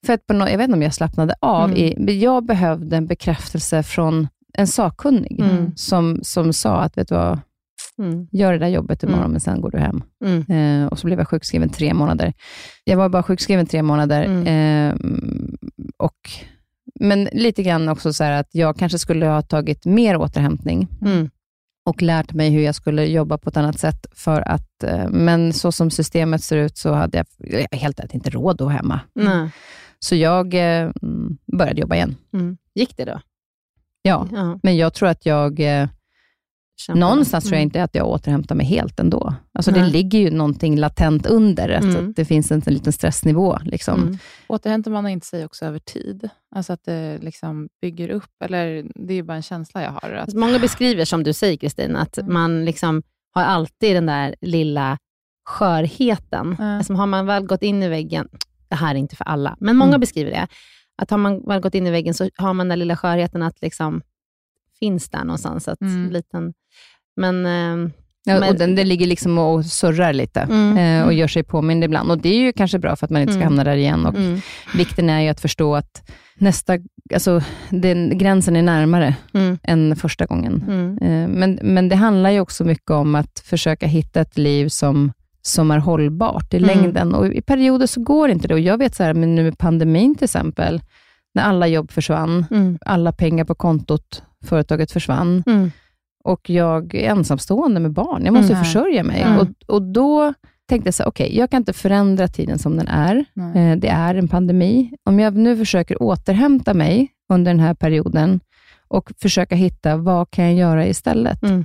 För 0.06 0.12
att 0.12 0.26
på 0.26 0.34
nå- 0.34 0.48
jag 0.48 0.58
vet 0.58 0.64
inte 0.64 0.76
om 0.76 0.82
jag 0.82 0.94
slappnade 0.94 1.34
av. 1.40 1.64
Mm. 1.64 1.76
I, 1.76 1.94
men 1.98 2.20
jag 2.20 2.46
behövde 2.46 2.96
en 2.96 3.06
bekräftelse 3.06 3.82
från 3.82 4.28
en 4.58 4.66
sakkunnig 4.66 5.40
Mm. 5.40 5.72
som, 5.76 6.18
som 6.22 6.52
sa 6.52 6.80
att, 6.80 6.98
vet 6.98 7.08
du 7.08 7.14
vad, 7.14 7.38
Mm. 7.98 8.28
gör 8.32 8.52
det 8.52 8.58
där 8.58 8.68
jobbet 8.68 9.02
imorgon, 9.02 9.20
Mm. 9.20 9.30
men 9.32 9.40
sen 9.40 9.60
går 9.60 9.70
du 9.70 9.78
hem. 9.78 10.02
Mm. 10.24 10.82
Eh, 10.82 10.86
och 10.88 10.98
så 10.98 11.06
blev 11.06 11.18
jag 11.18 11.28
sjukskriven 11.28 11.68
tre 11.68 11.94
månader. 11.94 12.32
Jag 12.84 12.96
var 12.96 13.08
bara 13.08 13.22
sjukskriven 13.22 13.66
tre 13.66 13.82
månader. 13.82 14.22
Mm. 14.24 14.46
Eh, 14.46 14.94
och, 15.96 16.16
men 17.02 17.28
lite 17.32 17.62
grann 17.62 17.88
också 17.88 18.12
så 18.12 18.24
här 18.24 18.32
att 18.40 18.48
jag 18.54 18.76
kanske 18.76 18.98
skulle 18.98 19.26
ha 19.26 19.42
tagit 19.42 19.84
mer 19.84 20.16
återhämtning 20.16 20.88
Mm. 21.02 21.30
och 21.86 22.02
lärt 22.02 22.32
mig 22.32 22.50
hur 22.50 22.62
jag 22.62 22.74
skulle 22.74 23.04
jobba 23.06 23.38
på 23.38 23.48
ett 23.48 23.56
annat 23.56 23.78
sätt. 23.80 24.06
För 24.12 24.48
att, 24.48 24.82
eh, 24.84 25.08
men 25.08 25.52
så 25.52 25.72
som 25.72 25.90
systemet 25.90 26.42
ser 26.42 26.56
ut 26.56 26.76
så 26.78 26.92
hade 26.92 27.18
jag, 27.18 27.26
jag 27.70 27.78
helt 27.78 28.00
enkelt 28.00 28.14
inte 28.14 28.30
råd 28.30 28.62
att 28.62 28.72
hemma. 28.72 29.00
Nej. 29.14 29.50
Så 29.98 30.14
jag 30.14 30.54
eh, 30.54 30.90
mm, 31.02 31.38
började 31.58 31.80
jobba 31.80 31.94
igen. 31.94 32.16
Mm. 32.32 32.56
Gick 32.74 32.96
det 32.96 33.04
då? 33.04 33.20
Ja, 34.02 34.28
Ja. 34.32 34.58
men 34.62 34.76
jag 34.76 34.94
tror 34.94 35.08
att 35.08 35.26
jag, 35.26 35.60
kämpa. 36.82 37.00
någonstans 37.00 37.44
tror 37.44 37.54
jag 37.54 37.58
Mm. 37.60 37.66
inte 37.66 37.82
att 37.82 37.94
jag 37.94 38.06
återhämtar 38.08 38.54
mig 38.54 38.66
helt 38.66 39.00
ändå. 39.00 39.34
Alltså 39.54 39.70
det 39.70 39.80
Nej. 39.80 39.90
ligger 39.90 40.18
ju 40.18 40.30
någonting 40.30 40.78
latent 40.78 41.26
under, 41.26 41.68
att, 41.68 41.84
Mm. 41.84 42.10
att 42.10 42.16
det 42.16 42.24
finns 42.24 42.52
en, 42.52 42.62
en 42.66 42.74
liten 42.74 42.92
stressnivå. 42.92 43.58
Liksom. 43.64 44.02
Mm. 44.02 44.18
Återhämtar 44.48 44.90
man 44.90 45.08
inte 45.08 45.26
sig 45.26 45.44
också 45.44 45.64
över 45.64 45.78
tid? 45.78 46.28
Alltså 46.54 46.72
att 46.72 46.84
det 46.84 47.18
liksom 47.22 47.68
bygger 47.82 48.08
upp, 48.08 48.42
eller 48.44 48.84
det 48.94 49.12
är 49.12 49.16
ju 49.16 49.22
bara 49.22 49.36
en 49.36 49.42
känsla 49.42 49.82
jag 49.82 49.90
har. 49.90 50.10
Att, 50.10 50.22
Alltså, 50.22 50.38
Många 50.38 50.58
beskriver, 50.58 51.04
som 51.04 51.22
du 51.22 51.32
säger 51.32 51.56
Kristin, 51.56 51.96
att 51.96 52.18
Mm. 52.18 52.32
man 52.34 52.64
liksom 52.64 53.02
har 53.34 53.42
alltid 53.42 53.96
den 53.96 54.06
där 54.06 54.34
lilla 54.40 54.98
skörheten. 55.44 56.56
Ja. 56.58 56.76
Alltså, 56.76 56.94
har 56.94 57.06
man 57.06 57.26
väl 57.26 57.46
gått 57.46 57.62
in 57.62 57.82
i 57.82 57.88
väggen, 57.88 58.28
det 58.68 58.76
här 58.76 58.94
är 58.94 58.98
inte 58.98 59.16
för 59.16 59.24
alla, 59.24 59.56
men 59.60 59.76
många 59.76 59.88
Mm. 59.90 60.00
beskriver 60.00 60.30
det, 60.30 60.46
att 61.02 61.10
har 61.10 61.18
man 61.18 61.42
väl 61.46 61.60
gått 61.60 61.74
in 61.74 61.86
i 61.86 61.90
väggen 61.90 62.14
så 62.14 62.28
har 62.36 62.52
man 62.54 62.68
den 62.68 62.78
lilla 62.78 62.96
skörheten 62.96 63.42
att 63.42 63.62
liksom 63.62 64.02
finns 64.78 65.08
där 65.10 65.24
någonstans. 65.24 65.68
Att 65.68 65.80
Mm. 65.80 66.10
liten, 66.10 66.52
men 67.16 67.46
eh, 67.46 67.90
Ja, 68.24 68.40
Men- 68.40 68.48
och 68.48 68.54
den, 68.58 68.74
den 68.74 68.88
ligger 68.88 69.06
liksom 69.06 69.38
och 69.38 69.64
surrar 69.66 70.12
lite 70.12 70.40
Mm. 70.40 70.76
eh, 71.00 71.06
och 71.06 71.12
gör 71.12 71.28
sig 71.28 71.42
påmind 71.42 71.84
ibland. 71.84 72.10
Och 72.10 72.18
Det 72.18 72.28
är 72.28 72.38
ju 72.38 72.52
kanske 72.52 72.78
bra 72.78 72.96
för 72.96 73.06
att 73.06 73.10
man 73.10 73.22
inte 73.22 73.32
ska 73.32 73.40
Mm. 73.42 73.48
hamna 73.48 73.64
där 73.64 73.76
igen. 73.76 74.06
Och 74.06 74.14
Mm. 74.14 74.40
Vikten 74.74 75.10
är 75.10 75.20
ju 75.20 75.28
att 75.28 75.40
förstå 75.40 75.74
att 75.76 76.10
nästa, 76.38 76.78
alltså, 77.14 77.42
den, 77.70 78.18
gränsen 78.18 78.56
är 78.56 78.62
närmare 78.62 79.14
Mm. 79.34 79.58
än 79.62 79.96
första 79.96 80.26
gången. 80.26 80.64
Mm. 80.68 80.98
Eh, 80.98 81.28
Men, 81.38 81.58
men 81.62 81.88
det 81.88 81.96
handlar 81.96 82.30
ju 82.30 82.40
också 82.40 82.64
mycket 82.64 82.90
om 82.90 83.14
att 83.14 83.42
försöka 83.44 83.86
hitta 83.86 84.20
ett 84.20 84.38
liv 84.38 84.68
som, 84.68 85.12
som 85.42 85.70
är 85.70 85.78
hållbart 85.78 86.54
i 86.54 86.56
Mm. 86.56 86.66
längden. 86.68 87.14
Och 87.14 87.26
I 87.26 87.42
perioder 87.42 87.86
så 87.86 88.00
går 88.02 88.30
inte 88.30 88.48
det. 88.48 88.54
Och 88.54 88.60
Jag 88.60 88.78
vet 88.78 88.94
så 88.94 89.02
här, 89.02 89.14
men 89.14 89.34
nu 89.34 89.42
med 89.44 89.58
pandemin 89.58 90.14
till 90.14 90.24
exempel, 90.24 90.82
när 91.34 91.42
alla 91.42 91.66
jobb 91.66 91.90
försvann, 91.90 92.46
Mm. 92.50 92.78
alla 92.86 93.12
pengar 93.12 93.44
på 93.44 93.54
kontot, 93.54 94.22
företaget 94.44 94.92
försvann 94.92 95.42
Mm. 95.46 95.70
Och 96.24 96.50
jag 96.50 96.94
är 96.94 97.10
ensamstående 97.10 97.80
med 97.80 97.92
barn. 97.92 98.24
Jag 98.24 98.34
måste 98.34 98.52
Mm. 98.52 98.64
försörja 98.64 99.04
mig. 99.04 99.22
Mm. 99.22 99.38
Och, 99.38 99.48
och 99.74 99.82
då 99.82 100.34
tänkte 100.68 100.86
jag 100.86 100.94
så 100.94 101.02
här, 101.02 101.10
okej, 101.10 101.36
jag 101.36 101.50
kan 101.50 101.60
inte 101.60 101.72
förändra 101.72 102.28
tiden 102.28 102.58
som 102.58 102.76
den 102.76 102.88
är. 102.88 103.16
Eh, 103.54 103.76
Det 103.76 103.88
är 103.88 104.14
en 104.14 104.28
pandemi. 104.28 104.92
Om 105.08 105.20
jag 105.20 105.36
nu 105.36 105.56
försöker 105.56 106.02
återhämta 106.02 106.74
mig 106.74 107.08
under 107.32 107.52
den 107.52 107.60
här 107.60 107.74
perioden 107.74 108.40
och 108.88 109.12
försöka 109.22 109.54
hitta, 109.54 109.96
vad 109.96 110.30
kan 110.30 110.44
jag 110.44 110.54
göra 110.54 110.86
istället? 110.86 111.42
Mm. 111.42 111.64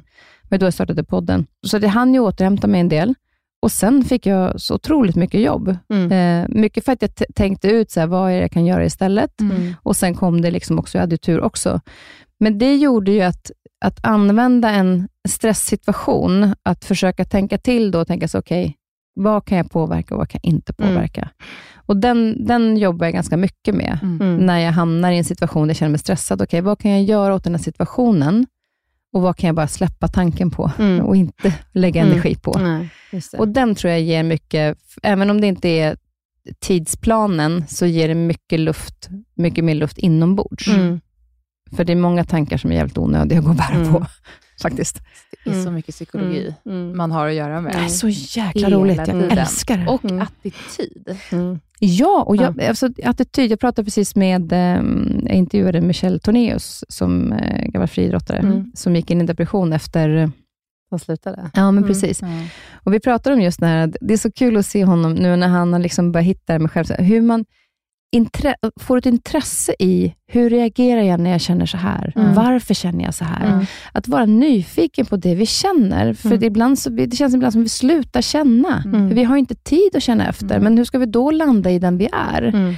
Men 0.50 0.60
då 0.60 0.66
jag 0.66 0.74
startade 0.74 1.04
podden. 1.04 1.46
Så 1.68 1.80
det 1.80 1.88
hann 1.88 2.14
ju 2.14 2.20
återhämta 2.20 2.68
mig 2.68 2.82
en 2.82 2.90
del. 2.90 3.14
Och 3.62 3.72
Sen 3.72 4.04
fick 4.04 4.26
jag 4.26 4.62
så 4.62 4.76
otroligt 4.76 5.16
mycket 5.16 5.42
jobb. 5.42 5.78
Mm. 5.94 6.12
Eh, 6.12 6.50
mycket 6.62 6.86
för 6.86 6.92
att 6.92 7.02
jag 7.02 7.12
tänkte 7.36 7.68
ut, 7.68 7.92
så 7.92 8.00
här, 8.00 8.08
vad 8.08 8.38
jag 8.38 8.52
kan 8.52 8.66
göra 8.66 8.86
istället? 8.86 9.42
Mm. 9.42 9.74
Och 9.84 9.96
Sen 9.96 10.16
kom 10.16 10.42
det 10.42 10.52
liksom 10.52 10.80
också, 10.80 10.98
jag 10.98 11.02
hade 11.04 11.18
tur 11.18 11.42
också. 11.42 11.82
Men 12.40 12.58
det 12.58 12.76
gjorde 12.76 13.12
ju 13.12 13.22
att, 13.22 13.52
att 13.86 14.00
använda 14.04 14.70
en 14.70 15.08
stresssituation, 15.30 16.54
att 16.64 16.86
försöka 16.86 17.26
tänka 17.26 17.58
till 17.58 17.92
då 17.92 18.00
och 18.00 18.08
tänka 18.08 18.28
så, 18.28 18.40
okej, 18.40 18.76
vad 19.16 19.46
kan 19.46 19.58
jag 19.58 19.72
påverka 19.72 20.14
och 20.16 20.20
vad 20.20 20.30
kan 20.30 20.40
jag 20.44 20.50
inte 20.54 20.74
Mm. 20.78 20.94
påverka? 20.96 21.30
Och 21.76 21.98
den, 21.98 22.46
den 22.46 22.78
jobbar 22.78 23.06
jag 23.06 23.14
ganska 23.14 23.38
mycket 23.38 23.76
med. 23.76 24.00
Mm. 24.04 24.38
När 24.38 24.60
jag 24.60 24.72
hamnar 24.72 25.12
i 25.12 25.18
en 25.18 25.24
situation 25.24 25.62
där 25.68 25.70
jag 25.70 25.78
känner 25.78 25.90
mig 25.90 26.00
stressad, 26.00 26.42
okej, 26.42 26.62
vad 26.62 26.80
kan 26.80 26.92
jag 26.92 27.04
göra 27.04 27.34
åt 27.36 27.44
den 27.44 27.56
här 27.56 27.64
situationen? 27.64 28.46
Och 29.14 29.22
vad 29.22 29.38
kan 29.38 29.48
jag 29.48 29.56
bara 29.56 29.68
släppa 29.68 30.08
tanken 30.08 30.52
på 30.52 30.72
Mm. 30.80 31.06
och 31.06 31.16
inte 31.16 31.54
lägga 31.74 32.02
Mm. 32.02 32.12
energi 32.14 32.36
på? 32.36 32.60
Nej, 32.60 32.90
just 33.12 33.32
det. 33.32 33.38
Och 33.38 33.48
den 33.48 33.76
tror 33.76 33.92
jag 33.92 34.02
ger 34.02 34.24
mycket, 34.24 34.78
även 35.04 35.30
om 35.30 35.42
det 35.42 35.48
inte 35.48 35.70
är 35.70 35.98
tidsplanen, 36.60 37.64
så 37.68 37.86
ger 37.86 38.08
det 38.08 38.16
mycket 38.16 38.60
luft, 38.60 39.10
mycket 39.36 39.64
mer 39.64 39.76
luft 39.76 39.98
inombords. 39.98 40.68
Mm. 40.68 41.00
För 41.76 41.84
det 41.84 41.92
är 41.92 41.96
många 41.96 42.24
tankar 42.24 42.58
som 42.58 42.72
är 42.72 42.76
jävligt 42.76 42.98
onödiga 42.98 43.40
att 43.40 43.46
gå 43.46 43.50
och 43.52 43.56
bära 43.58 43.76
Mm. 43.76 43.94
på, 43.94 44.06
faktiskt. 44.62 45.02
Det 45.44 45.50
är 45.50 45.54
så 45.54 45.60
Mm. 45.62 45.74
mycket 45.74 45.96
psykologi 45.96 46.56
Mm. 46.66 46.98
man 46.98 47.12
har 47.12 47.28
att 47.28 47.34
göra 47.34 47.62
med. 47.62 47.74
Det 47.74 47.80
är 47.80 47.88
så 47.88 48.10
jäkla 48.10 48.62
Hela 48.68 48.76
roligt. 48.78 48.98
Jag 48.98 49.06
tiden. 49.06 49.32
älskar 49.32 49.78
det. 49.78 49.88
Och 49.88 50.06
Mm. 50.06 50.22
attityd. 50.22 51.18
Mm. 51.32 51.60
Ja, 51.80 52.24
och 52.28 52.36
jag, 52.36 52.62
alltså, 52.62 52.90
attityd. 53.04 53.52
Jag 53.52 53.60
pratade 53.60 53.86
precis 53.86 54.16
med, 54.16 54.42
um, 54.54 55.22
jag 55.26 55.36
intervjuade 55.36 55.82
Michelle 55.82 56.20
Tornéus, 56.20 56.84
som 56.90 57.34
uh, 57.34 57.66
gammal 57.70 57.88
friidrottare, 57.88 58.38
Mm. 58.40 58.72
som 58.76 58.96
gick 58.96 59.12
in 59.12 59.22
i 59.22 59.26
depression 59.26 59.74
efter, 59.74 60.32
De 60.90 61.00
slutade. 61.00 61.52
ja 61.54 61.72
men 61.72 61.78
Mm. 61.84 61.88
precis. 61.88 62.22
Och 62.84 62.94
Vi 62.94 63.00
pratade 63.00 63.36
om 63.36 63.42
just 63.42 63.60
det 63.60 63.66
här, 63.68 63.94
det 64.02 64.14
är 64.14 64.18
så 64.18 64.32
kul 64.32 64.58
att 64.58 64.66
se 64.66 64.84
honom 64.86 65.14
nu 65.14 65.36
när 65.36 65.48
han 65.48 65.74
har 65.74 65.80
liksom 65.80 66.12
börjat 66.12 66.26
hitta 66.28 66.54
det 66.54 66.60
med 66.60 66.72
själv, 66.72 66.86
hur 67.00 67.22
man 67.22 67.46
får 68.82 68.98
ett 68.98 69.06
intresse 69.06 69.76
i, 69.80 70.14
hur 70.28 70.50
reagerar 70.50 71.02
jag 71.02 71.20
när 71.20 71.32
jag 71.32 71.42
känner 71.42 71.66
så 71.66 71.78
här? 71.78 72.14
Mm. 72.16 72.34
Varför 72.34 72.74
känner 72.74 73.04
jag 73.06 73.14
så 73.14 73.26
här? 73.26 73.48
Mm. 73.54 73.66
Att 73.92 74.08
vara 74.08 74.26
nyfiken 74.26 75.06
på 75.06 75.16
det 75.18 75.36
vi 75.36 75.46
känner, 75.46 76.14
för 76.14 76.28
Mm. 76.28 76.40
det, 76.40 76.46
ibland 76.46 76.80
så, 76.80 76.90
det 76.90 77.16
känns 77.16 77.34
ibland 77.36 77.54
som 77.54 77.64
vi 77.64 77.70
slutar 77.70 78.22
känna. 78.22 78.84
Mm. 78.86 79.10
Vi 79.10 79.24
har 79.24 79.38
inte 79.38 79.56
tid 79.56 79.96
att 79.96 80.04
känna 80.04 80.28
efter, 80.30 80.46
Mm. 80.52 80.64
men 80.64 80.78
hur 80.78 80.86
ska 80.86 80.98
vi 81.00 81.06
då 81.06 81.32
landa 81.32 81.72
i 81.72 81.80
den 81.80 81.98
vi 81.98 82.10
är? 82.32 82.42
Mm. 82.42 82.76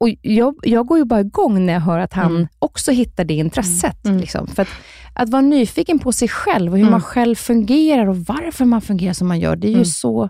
Och 0.00 0.08
jag, 0.22 0.54
jag 0.62 0.86
går 0.86 0.98
ju 0.98 1.04
bara 1.04 1.20
igång 1.20 1.66
när 1.66 1.72
jag 1.72 1.80
hör 1.80 1.98
att 1.98 2.12
han 2.12 2.48
också 2.58 2.90
hittar 2.92 3.24
det 3.24 3.34
intresset. 3.34 3.96
Liksom. 4.04 4.46
För 4.46 4.62
att, 4.62 4.68
att 5.14 5.28
vara 5.28 5.42
nyfiken 5.42 5.98
på 5.98 6.12
sig 6.12 6.28
själv 6.28 6.72
och 6.72 6.78
hur 6.78 6.90
man 6.90 7.00
själv 7.00 7.34
fungerar 7.34 8.06
och 8.08 8.16
varför 8.16 8.64
man 8.64 8.80
fungerar 8.80 9.12
som 9.12 9.28
man 9.28 9.40
gör, 9.40 9.56
det 9.56 9.68
är 9.68 9.78
ju 9.78 9.84
så 9.84 10.28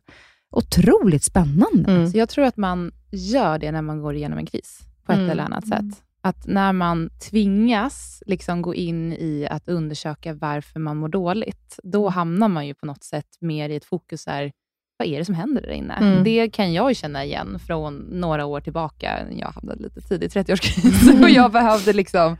otroligt 0.50 1.24
spännande. 1.24 1.92
Mm. 1.92 2.06
Så 2.10 2.18
jag 2.18 2.28
tror 2.28 2.44
att 2.44 2.56
man 2.56 2.90
gör 3.10 3.58
det 3.58 3.72
när 3.72 3.82
man 3.82 4.00
går 4.02 4.14
igenom 4.14 4.38
en 4.38 4.46
kris, 4.46 4.80
på 5.06 5.12
ett 5.12 5.18
Mm. 5.18 5.30
eller 5.30 5.42
annat 5.42 5.68
sätt. 5.68 6.02
Att 6.20 6.46
när 6.46 6.72
man 6.72 7.10
tvingas 7.30 8.22
liksom 8.26 8.62
gå 8.62 8.74
in 8.74 9.12
i 9.12 9.46
att 9.50 9.68
undersöka 9.68 10.34
varför 10.34 10.80
man 10.80 10.96
mår 10.96 11.08
dåligt, 11.08 11.78
då 11.82 12.08
hamnar 12.08 12.48
man 12.48 12.66
ju 12.66 12.74
på 12.74 12.86
något 12.86 13.04
sätt 13.04 13.26
mer 13.40 13.68
i 13.68 13.76
ett 13.76 13.84
fokus 13.84 14.26
här, 14.26 14.52
vad 14.96 15.08
är 15.08 15.18
det 15.18 15.24
som 15.24 15.34
händer 15.34 15.62
där 15.62 15.70
inne? 15.70 15.94
Mm. 15.94 16.24
Det 16.24 16.50
kan 16.50 16.72
jag 16.72 16.90
ju 16.90 16.94
känna 16.94 17.24
igen 17.24 17.58
från 17.66 17.94
några 17.96 18.44
år 18.46 18.60
tillbaka. 18.60 19.18
Jag 19.38 19.48
hamnade 19.48 19.82
lite 19.82 20.00
tidigt 20.00 20.36
i 20.36 20.38
30-årskris 20.40 21.22
och 21.22 21.30
jag 21.30 21.52
behövde 21.52 21.92
liksom 21.92 22.36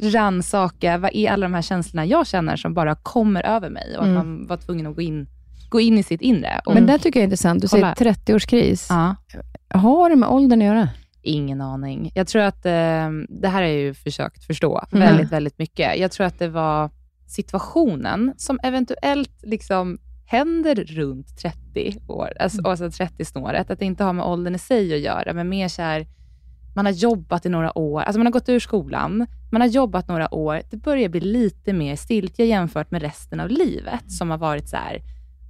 rannsaka, 0.00 0.98
vad 0.98 1.10
är 1.14 1.30
alla 1.30 1.46
de 1.46 1.54
här 1.54 1.62
känslorna 1.62 2.06
jag 2.06 2.26
känner 2.26 2.56
som 2.56 2.74
bara 2.74 2.94
kommer 2.94 3.42
över 3.46 3.70
mig? 3.70 3.96
Och 3.98 4.04
Mm. 4.04 4.16
att 4.18 4.26
man 4.26 4.46
var 4.46 4.56
tvungen 4.56 4.86
att 4.86 4.94
gå 4.94 5.00
in, 5.02 5.26
gå 5.72 5.80
in 5.80 5.98
i 5.98 6.02
sitt 6.02 6.20
inre. 6.20 6.60
Men 6.66 6.86
det 6.86 6.98
tycker 6.98 7.20
jag 7.20 7.22
är 7.22 7.24
intressant. 7.26 7.62
Du 7.62 7.68
Kolla. 7.68 7.94
säger 7.94 8.12
30-årskris. 8.12 8.86
ja. 8.88 9.16
Har 9.78 10.10
det 10.10 10.16
med 10.16 10.28
åldern 10.28 10.60
att 10.62 10.66
göra? 10.66 10.88
Ingen 11.22 11.60
aning. 11.60 12.12
Jag 12.14 12.26
tror 12.26 12.42
att, 12.42 12.66
eh, 12.66 13.08
det 13.28 13.48
här 13.48 13.52
har 13.52 13.62
jag 13.62 13.72
ju 13.72 13.94
försökt 13.94 14.44
förstå 14.44 14.82
Mm. 14.92 15.08
väldigt, 15.08 15.32
väldigt 15.32 15.58
mycket. 15.58 15.98
Jag 15.98 16.10
tror 16.12 16.26
att 16.26 16.38
det 16.38 16.48
var 16.48 16.90
situationen 17.46 18.32
som 18.36 18.58
eventuellt 18.62 19.42
liksom 19.42 19.98
händer 20.26 20.74
runt 20.74 21.36
30 21.42 21.96
år, 22.08 22.32
alltså, 22.40 22.58
Mm. 22.58 22.70
alltså 22.70 22.90
30-snåret. 22.90 23.70
Att 23.70 23.78
det 23.78 23.84
inte 23.84 24.04
har 24.04 24.12
med 24.12 24.24
åldern 24.26 24.54
i 24.54 24.58
sig 24.58 24.94
att 24.94 25.00
göra, 25.00 25.32
men 25.32 25.48
mer 25.48 25.68
så 25.68 25.82
här, 25.82 26.06
man 26.74 26.86
har 26.86 26.92
jobbat 26.92 27.46
i 27.46 27.48
några 27.48 27.78
år, 27.78 28.00
alltså 28.00 28.18
man 28.18 28.26
har 28.26 28.32
gått 28.32 28.48
ur 28.48 28.60
skolan, 28.60 29.26
man 29.52 29.60
har 29.60 29.68
jobbat 29.68 30.08
några 30.08 30.34
år, 30.34 30.62
det 30.70 30.76
börjar 30.76 31.08
bli 31.08 31.20
lite 31.20 31.72
mer 31.72 31.96
stiltje 31.96 32.46
jämfört 32.46 32.90
med 32.90 33.02
resten 33.02 33.40
av 33.40 33.48
livet, 33.48 34.12
som 34.12 34.30
har 34.30 34.38
varit 34.38 34.68
så 34.68 34.76
här, 34.76 34.94
"Ja, 34.94 35.02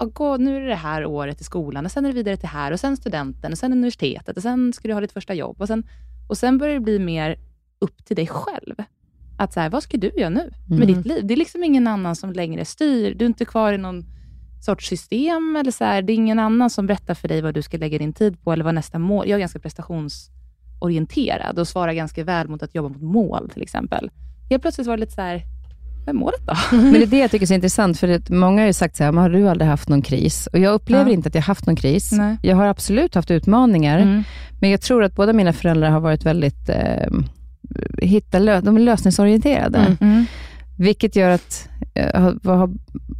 gå, 0.07 0.36
nu 0.36 0.57
är 0.57 0.61
det 0.61 0.66
det 0.66 0.74
här 0.74 1.07
året 1.07 1.40
i 1.40 1.44
skolan, 1.44 1.84
och 1.84 1.92
sen 1.92 2.05
är 2.05 2.09
det 2.09 2.14
vidare 2.14 2.36
till 2.36 2.48
här, 2.48 2.72
och 2.72 2.80
sen 2.80 2.96
studenten, 2.96 3.53
och 3.53 3.59
sen 3.59 3.72
universitetet, 3.72 4.36
och 4.36 4.42
sen 4.42 4.72
ska 4.72 4.88
du 4.88 4.94
ha 4.94 5.00
ditt 5.00 5.12
första 5.12 5.34
jobb. 5.34 5.61
Och 5.61 5.66
sen, 5.66 5.84
och 6.28 6.38
sen 6.38 6.59
börjar 6.59 6.74
det 6.74 6.80
bli 6.80 6.98
mer 6.98 7.36
upp 7.78 8.05
till 8.05 8.16
dig 8.16 8.26
själv. 8.26 8.74
Att 9.38 9.53
så 9.53 9.61
här, 9.61 9.70
vad 9.70 9.82
ska 9.82 9.98
du 9.98 10.11
göra 10.16 10.28
nu 10.28 10.50
med 10.68 10.82
Mm. 10.82 10.94
ditt 10.94 11.07
liv? 11.07 11.26
Det 11.26 11.34
är 11.34 11.38
liksom 11.38 11.64
ingen 11.64 11.86
annan 11.86 12.16
som 12.16 12.32
längre 12.32 12.64
styr. 12.64 13.14
Du 13.14 13.24
är 13.24 13.26
inte 13.26 13.44
kvar 13.44 13.72
i 13.72 13.78
någon 13.78 14.05
sorts 14.62 14.88
system. 14.88 15.57
Eller 15.57 15.70
så 15.70 15.84
här, 15.84 16.03
det 16.03 16.12
är 16.12 16.14
ingen 16.14 16.38
annan 16.38 16.70
som 16.70 16.86
berättar 16.86 17.14
för 17.14 17.28
dig 17.28 17.42
vad 17.42 17.55
du 17.55 17.62
ska 17.62 17.78
lägga 17.78 17.98
din 17.98 18.12
tid 18.12 18.42
på, 18.42 18.53
eller 18.53 18.64
vad 18.64 18.74
nästa 18.74 18.98
mål... 18.98 19.28
Jag 19.28 19.36
är 19.36 19.40
ganska 19.40 19.59
prestationsorienterad 19.59 21.59
och 21.59 21.68
svarar 21.68 21.92
ganska 21.92 22.24
väl 22.24 22.48
mot 22.48 22.62
att 22.62 22.74
jobba 22.74 22.88
mot 22.88 23.03
mål, 23.03 23.50
till 23.50 23.62
exempel. 23.62 24.11
Helt 24.50 24.62
plötsligt 24.62 24.86
var 24.86 24.96
det 24.96 25.00
lite 25.00 25.12
så 25.12 25.20
här, 25.20 25.42
är 26.07 26.12
målet 26.12 26.40
då? 26.46 26.55
Men 26.76 26.92
det 26.92 27.03
är 27.03 27.07
det 27.07 27.18
jag 27.18 27.30
tycker 27.30 27.44
är 27.44 27.46
så 27.46 27.55
intressant, 27.55 27.98
för 27.98 28.09
att 28.09 28.30
många 28.30 28.62
har 28.62 28.66
ju 28.66 28.72
sagt 28.72 28.96
så 28.96 29.05
här, 29.05 29.12
har 29.12 29.30
du 29.30 29.48
aldrig 29.48 29.70
haft 29.70 29.88
någon 29.88 30.03
kris? 30.03 30.46
Och 30.53 30.59
jag 30.59 30.74
upplever 30.74 31.05
Ja. 31.07 31.12
inte 31.12 31.28
att 31.28 31.34
jag 31.34 31.42
haft 31.42 31.66
någon 31.66 31.76
kris. 31.76 32.12
Nej. 32.12 32.36
Jag 32.42 32.57
har 32.57 32.66
absolut 32.66 33.14
haft 33.14 33.30
utmaningar, 33.30 33.98
Mm. 33.98 34.22
men 34.61 34.70
jag 34.70 34.80
tror 34.80 35.05
att 35.05 35.14
båda 35.16 35.32
mina 35.32 35.53
föräldrar 35.53 35.90
har 35.90 36.00
varit 36.00 36.26
väldigt, 36.26 36.68
eh, 36.68 37.09
hitta 37.98 38.38
lö- 38.38 38.61
de 38.61 38.76
är 38.76 38.80
lösningsorienterade. 38.80 39.78
Mm. 39.78 39.96
Mm. 40.00 40.24
Vilket 40.78 41.16
gör 41.16 41.30
att, 41.30 41.68
eh, 41.94 42.30
vad, 42.42 42.59
har- 42.59 42.70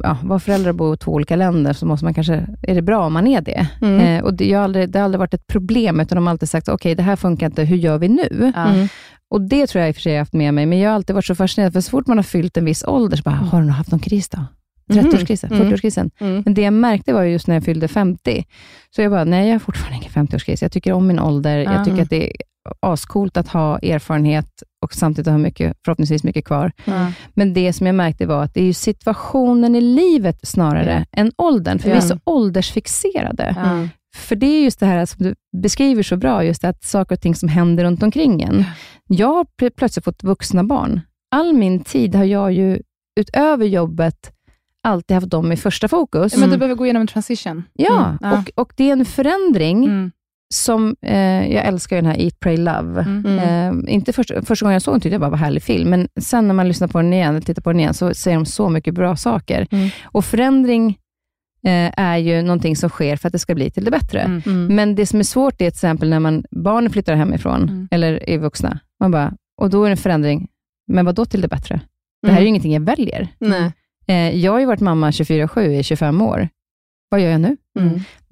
ja, 0.03 0.17
vad 0.23 0.43
föräldrar 0.43 0.73
bor 0.73 0.93
i 0.93 0.97
två 0.97 1.11
olika 1.11 1.35
länder, 1.35 1.73
så 1.73 1.85
måste 1.85 2.05
man 2.05 2.13
kanske, 2.13 2.47
är 2.61 2.75
det 2.75 2.81
bra 2.81 3.05
om 3.05 3.13
man 3.13 3.27
är 3.27 3.41
det? 3.41 3.67
Mm. 3.81 3.99
Eh, 3.99 4.23
och 4.23 4.33
det, 4.33 4.53
har 4.53 4.63
aldrig, 4.63 4.89
det 4.89 4.99
har 4.99 5.03
aldrig 5.05 5.19
varit 5.19 5.33
ett 5.33 5.47
problem, 5.47 5.99
utan 5.99 6.15
de 6.15 6.25
har 6.27 6.31
alltid 6.31 6.49
sagt, 6.49 6.69
okej, 6.69 6.95
det 6.95 7.03
här 7.03 7.15
funkar 7.15 7.45
inte, 7.45 7.63
hur 7.63 7.77
gör 7.77 7.97
vi 7.97 8.07
nu? 8.09 8.51
Mm. 9.33 9.43
Och 9.43 9.49
det 9.49 9.67
tror 9.67 9.79
jag 9.81 9.89
i 9.89 9.91
och 9.91 9.95
för 9.95 10.01
sig 10.01 10.11
jag 10.11 10.17
har 10.19 10.21
haft 10.21 10.33
med 10.33 10.53
mig, 10.53 10.65
men 10.65 10.79
jag 10.79 10.89
har 10.89 10.95
alltid 10.95 11.13
varit 11.13 11.25
så 11.25 11.35
fascinerad, 11.35 11.73
för 11.73 11.81
så 11.81 11.89
fort 11.89 12.07
man 12.07 12.17
har 12.17 12.23
fyllt 12.23 12.57
en 12.57 12.65
viss 12.65 12.83
ålder, 12.87 13.17
så 13.17 13.23
bara, 13.23 13.35
har 13.35 13.59
du 13.59 13.65
nog 13.65 13.75
haft 13.75 13.91
någon 13.91 13.99
kris 13.99 14.29
då? 14.29 14.39
30-årskrisen, 14.93 15.53
Mm. 15.53 15.67
40-årskrisen. 15.71 16.09
Mm. 16.19 16.41
Men 16.45 16.53
det 16.53 16.61
jag 16.61 16.73
märkte 16.73 17.13
var 17.13 17.23
ju 17.23 17.31
just 17.31 17.47
när 17.47 17.55
jag 17.55 17.63
fyllde 17.63 17.87
50, 17.87 18.45
så 18.95 19.01
jag 19.01 19.11
bara, 19.11 19.23
nej 19.23 19.47
jag 19.47 19.53
har 19.53 19.59
fortfarande 19.59 19.95
ingen 19.97 20.11
50-årskris. 20.27 20.57
Jag 20.61 20.71
tycker 20.71 20.91
om 20.93 21.07
min 21.07 21.19
ålder, 21.19 21.57
Ja. 21.57 21.73
jag 21.73 21.85
tycker 21.85 22.01
att 22.01 22.09
det 22.09 22.29
är 22.29 22.31
ascoolt 22.79 23.37
att 23.37 23.47
ha 23.47 23.77
erfarenhet 23.79 24.47
och 24.81 24.93
samtidigt 24.93 25.31
ha 25.31 25.37
mycket, 25.37 25.77
förhoppningsvis 25.85 26.23
mycket 26.23 26.45
kvar. 26.45 26.71
Ja. 26.85 27.11
Men 27.33 27.53
det 27.53 27.73
som 27.73 27.85
jag 27.87 27.95
märkte 27.95 28.25
var 28.25 28.43
att 28.43 28.53
det 28.53 28.61
är 28.61 28.65
ju 28.65 28.73
situationen 28.73 29.75
i 29.75 29.81
livet 29.81 30.39
snarare 30.43 31.05
än 31.11 31.31
åldern, 31.37 31.79
för 31.79 31.89
vi 31.89 31.95
är 31.95 32.01
så 32.01 32.19
åldersfixerade. 32.23 33.55
För 34.15 34.35
det 34.35 34.45
är 34.45 34.63
just 34.63 34.79
det 34.79 34.85
här 34.85 35.05
som 35.05 35.23
du 35.25 35.35
beskriver 35.57 36.03
så 36.03 36.17
bra, 36.17 36.43
just 36.43 36.63
att 36.63 36.83
saker 36.83 37.15
och 37.15 37.21
ting 37.21 37.35
som 37.35 37.49
händer 37.49 37.83
runt 37.83 38.03
omkring 38.03 38.41
en. 38.41 38.65
Jag 39.07 39.27
har 39.33 39.45
pl- 39.61 39.69
plötsligt 39.75 40.05
fått 40.05 40.23
vuxna 40.23 40.63
barn. 40.63 41.01
All 41.35 41.53
min 41.53 41.83
tid 41.83 42.15
har 42.15 42.23
jag 42.23 42.53
ju, 42.53 42.81
utöver 43.19 43.65
jobbet, 43.65 44.31
alltid 44.83 45.15
haft 45.15 45.29
dem 45.29 45.51
i 45.51 45.57
första 45.57 45.87
fokus. 45.87 46.33
Ja, 46.33 46.39
Men 46.39 46.49
du 46.49 46.57
behöver 46.57 46.75
gå 46.75 46.85
igenom 46.85 47.01
en 47.01 47.07
transition. 47.07 47.63
Ja, 47.73 48.05
Mm. 48.05 48.17
Ja. 48.21 48.37
Och, 48.55 48.61
och 48.61 48.73
det 48.77 48.89
är 48.89 48.93
en 48.93 49.05
förändring 49.05 49.83
Mm. 49.85 50.11
Som, 50.53 50.95
eh, 51.01 51.53
jag 51.53 51.65
älskar 51.65 51.95
ju 51.95 52.01
den 52.01 52.11
här 52.11 52.21
Eat, 52.21 52.39
Pray, 52.39 52.57
Love. 52.57 53.01
Mm. 53.01 53.39
Eh, 53.87 53.93
inte 53.93 54.13
första, 54.13 54.41
första 54.41 54.65
gången 54.65 54.73
jag 54.73 54.81
såg 54.81 54.93
den 54.93 55.01
tyckte 55.01 55.13
jag 55.13 55.21
bara 55.21 55.29
var 55.29 55.37
en 55.37 55.43
härlig 55.43 55.63
film, 55.63 55.89
men 55.89 56.07
sen 56.21 56.47
när 56.47 56.53
man 56.53 56.67
lyssnar 56.67 56.87
på 56.87 56.97
den 56.97 57.13
igen, 57.13 57.41
tittar 57.41 57.61
på 57.61 57.69
den 57.71 57.79
igen, 57.79 57.93
så 57.93 58.13
säger 58.13 58.37
de 58.37 58.45
så 58.45 58.69
mycket 58.69 58.93
bra 58.93 59.15
saker. 59.15 59.67
Mm. 59.71 59.89
Och 60.03 60.25
förändring 60.25 60.97
eh, 61.65 61.91
är 61.99 62.17
ju 62.17 62.41
någonting 62.41 62.75
som 62.75 62.89
sker 62.89 63.15
för 63.15 63.27
att 63.27 63.31
det 63.33 63.39
ska 63.39 63.55
bli 63.55 63.71
till 63.71 63.85
det 63.85 63.91
bättre. 63.91 64.21
Mm. 64.45 64.75
Men 64.75 64.95
det 64.95 65.05
som 65.05 65.19
är 65.19 65.23
svårt 65.23 65.53
är 65.53 65.57
till 65.57 65.67
exempel 65.67 66.09
när 66.09 66.19
man, 66.19 66.45
barnen 66.51 66.91
flyttar 66.91 67.15
hemifrån, 67.15 67.61
Mm. 67.63 67.87
eller 67.91 68.29
är 68.29 68.37
vuxna. 68.37 68.79
Man 68.99 69.11
bara, 69.11 69.33
och 69.61 69.69
då 69.69 69.83
är 69.83 69.89
det 69.89 69.93
en 69.93 69.97
förändring. 69.97 70.47
Men 70.87 71.05
vad 71.05 71.15
då 71.15 71.25
till 71.25 71.41
det 71.41 71.47
bättre? 71.47 71.81
Det 72.21 72.31
här 72.31 72.37
är 72.37 72.41
ju 72.41 72.47
ingenting 72.47 72.73
jag 72.73 72.81
väljer. 72.81 73.27
Nej. 73.39 73.71
Eh, 74.07 74.35
jag 74.39 74.51
har 74.51 74.59
ju 74.59 74.65
varit 74.65 74.79
mamma 74.79 75.11
24-7 75.11 75.79
i 75.79 75.83
25 75.83 76.21
år. 76.21 76.49
Vad 77.09 77.21
gör 77.21 77.29
jag 77.31 77.41
nu? 77.41 77.57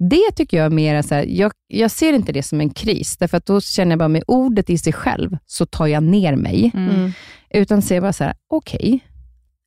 Mm. 0.02 0.08
Det 0.08 0.36
tycker 0.36 0.56
jag 0.56 0.66
är 0.66 0.70
mer 0.70 1.02
så 1.02 1.14
här, 1.14 1.24
jag, 1.28 1.52
jag 1.66 1.90
ser 1.90 2.12
inte 2.12 2.32
det 2.32 2.42
som 2.42 2.60
en 2.60 2.70
kris, 2.70 3.16
därför 3.16 3.36
att 3.36 3.46
då 3.46 3.60
känner 3.60 3.92
jag 3.92 3.98
bara 3.98 4.08
med 4.08 4.22
ordet 4.26 4.70
i 4.70 4.78
sig 4.78 4.92
själv, 4.92 5.36
så 5.46 5.66
tar 5.66 5.86
jag 5.86 6.02
ner 6.02 6.36
mig. 6.36 6.70
Mm. 6.74 7.12
Utan 7.50 7.82
ser 7.82 8.00
bara 8.00 8.12
så 8.12 8.24
här, 8.24 8.34
okej, 8.48 9.00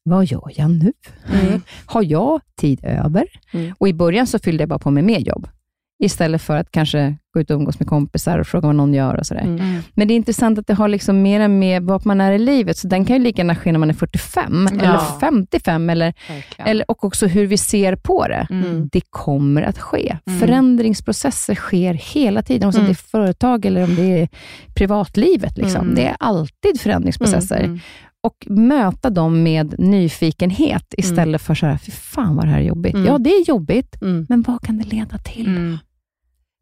vad 0.03 0.25
gör 0.25 0.51
jag 0.55 0.71
nu? 0.71 0.93
Har 1.85 2.03
jag 2.03 2.41
tid 2.57 2.79
över? 2.83 3.25
Mm. 3.53 3.75
Och 3.77 3.87
i 3.87 3.93
början 3.93 4.27
så 4.27 4.39
fyllde 4.39 4.61
jag 4.61 4.69
bara 4.69 4.79
på 4.79 4.91
med 4.91 5.03
mer 5.03 5.19
jobb, 5.19 5.47
istället 6.03 6.41
för 6.41 6.57
att 6.57 6.71
kanske 6.71 7.15
gå 7.33 7.41
ut 7.41 7.49
och 7.49 7.55
umgås 7.55 7.79
med 7.79 7.87
kompisar 7.87 8.39
och 8.39 8.47
fråga 8.47 8.67
vad 8.67 8.75
någon 8.75 8.93
gör 8.93 9.15
och 9.15 9.25
sådär. 9.25 9.41
Mm. 9.41 9.81
Men 9.93 10.07
det 10.07 10.13
är 10.13 10.15
intressant 10.15 10.59
att 10.59 10.67
det 10.67 10.73
har 10.73 10.87
liksom 10.87 11.21
mera 11.21 11.47
med 11.47 11.83
vad 11.83 12.05
man 12.05 12.21
är 12.21 12.31
i 12.31 12.39
livet, 12.39 12.77
så 12.77 12.87
den 12.87 13.05
kan 13.05 13.15
ju 13.15 13.23
lika 13.23 13.39
gärna 13.39 13.55
ske 13.55 13.71
när 13.71 13.79
man 13.79 13.89
är 13.89 13.93
45, 13.93 14.67
eller 14.67 14.99
55, 15.19 15.89
eller, 15.89 16.13
Verkligen. 16.29 16.69
eller, 16.69 16.91
och 16.91 17.03
också 17.03 17.27
hur 17.27 17.47
vi 17.47 17.57
ser 17.57 17.95
på 17.95 18.27
det. 18.27 18.47
Mm. 18.49 18.89
Det 18.91 19.01
kommer 19.09 19.61
att 19.61 19.79
ske. 19.79 20.17
Mm. 20.27 20.39
Förändringsprocesser 20.39 21.55
sker 21.55 21.93
hela 21.93 22.41
tiden, 22.41 22.65
oavsett 22.65 22.79
om 22.79 22.85
det 22.85 22.91
är 22.91 23.09
företag 23.11 23.65
eller 23.65 23.83
om 23.83 23.95
det 23.95 24.21
är 24.21 24.29
privatlivet. 24.75 25.57
Liksom. 25.57 25.81
Mm. 25.81 25.95
Det 25.95 26.05
är 26.07 26.15
alltid 26.19 26.81
förändringsprocesser. 26.81 27.79
Mm. 28.25 28.57
Och 28.57 28.57
möta 28.65 29.09
dem 29.09 29.43
med 29.43 29.75
nyfikenhet 29.79 30.93
istället 30.97 31.41
för 31.41 31.55
så 31.55 31.65
här, 31.65 31.77
fy 31.77 31.91
fan 31.91 32.35
vad 32.35 32.45
det 32.45 32.49
här 32.49 32.59
är 32.59 32.63
jobbigt. 32.63 32.93
Mm. 32.93 33.05
Ja, 33.07 33.17
det 33.17 33.29
är 33.29 33.47
jobbigt, 33.49 34.01
Mm. 34.01 34.25
men 34.29 34.41
vad 34.41 34.61
kan 34.61 34.77
det 34.77 34.83
leda 34.95 35.17
till? 35.17 35.77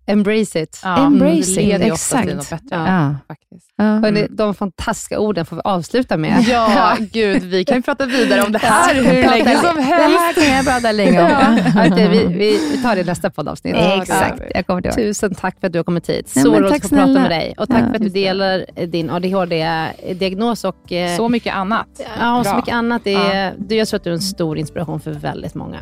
Mm. 0.06 0.20
Embrace 0.20 0.60
it. 0.62 0.80
Ja, 0.84 1.06
Embrace 1.06 1.56
det 1.56 1.62
it, 1.76 1.82
exakt. 1.82 2.26
bättre. 2.28 2.60
Ja. 2.70 3.16
Faktiskt. 3.28 3.70
Ja. 3.78 3.84
Hörrni, 3.84 4.28
de 4.30 4.56
fantastiska 4.56 5.20
orden 5.20 5.46
får 5.46 5.56
vi 5.56 5.62
avsluta 5.66 6.18
med. 6.18 6.44
Ja, 6.48 6.98
gud, 7.14 7.44
vi 7.44 7.66
kan 7.66 7.76
ju 7.78 7.82
prata 7.82 8.06
vidare 8.06 8.42
om 8.44 8.52
det 8.52 8.60
här 8.60 8.94
hur 8.96 9.04
länge 9.04 9.58
som 9.58 9.76
Det 9.76 9.82
helst. 9.82 10.18
här 10.20 10.34
kan 10.34 10.56
jag 10.56 10.66
prata 10.66 10.92
länge 10.92 11.22
om. 11.24 11.60
Ja, 11.76 11.96
du, 11.96 12.08
vi, 12.08 12.26
vi, 12.26 12.60
vi 12.72 12.82
tar 12.84 12.96
det 12.96 13.02
i 13.02 13.04
nästa 13.04 13.30
poddavsnitt. 13.30 13.76
Exakt, 13.76 14.42
jag 14.56 14.68
kommer 14.68 14.82
tillbaka. 14.82 15.02
Tusen 15.02 15.36
tack 15.36 15.60
för 15.60 15.68
att 15.68 15.74
du 15.74 15.80
har 15.80 15.84
kommit 15.84 16.10
hit. 16.10 16.30
Så 16.30 16.56
roligt 16.56 16.72
att 16.76 16.90
få 16.90 16.96
prata 16.96 17.12
med 17.12 17.30
dig. 17.32 17.54
Och 17.58 17.68
tack 17.70 17.82
Ja, 17.82 17.88
för 17.88 17.96
att 17.96 18.02
du 18.02 18.08
det. 18.10 18.14
delar 18.24 18.66
din 18.88 19.10
ADHD-diagnos 19.10 20.64
och 20.64 20.92
eh, 20.92 21.18
Så 21.18 21.30
mycket 21.30 21.56
annat. 21.56 21.88
ja, 22.20 22.40
och 22.40 22.46
så 22.46 22.56
mycket 22.56 22.74
annat. 22.74 23.02
Det 23.04 23.14
är, 23.14 23.54
du, 23.58 23.76
jag 23.76 23.88
tror 23.88 23.98
att 23.98 24.04
du 24.04 24.10
är 24.10 24.14
en 24.14 24.22
stor 24.22 24.58
inspiration 24.58 25.00
för 25.00 25.12
väldigt 25.12 25.56
många. 25.56 25.78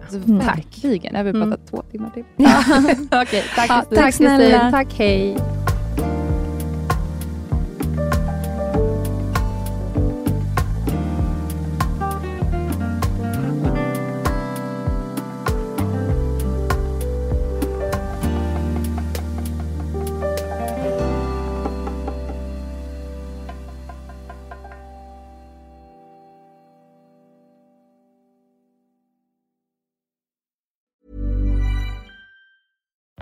Tack. 0.46 0.58
Verkligen. 0.58 1.16
Jag 1.16 1.24
vill 1.24 1.34
prata 1.34 1.46
Mm. 1.46 1.60
två 1.70 1.84
timmar 1.92 2.10
till. 2.10 2.24
Okej, 3.22 3.44
tack. 3.56 3.86
Tack 4.12 4.18
snälla. 4.18 4.60
Kristin. 4.60 4.72
Tack, 4.72 4.94
hej. 5.00 5.36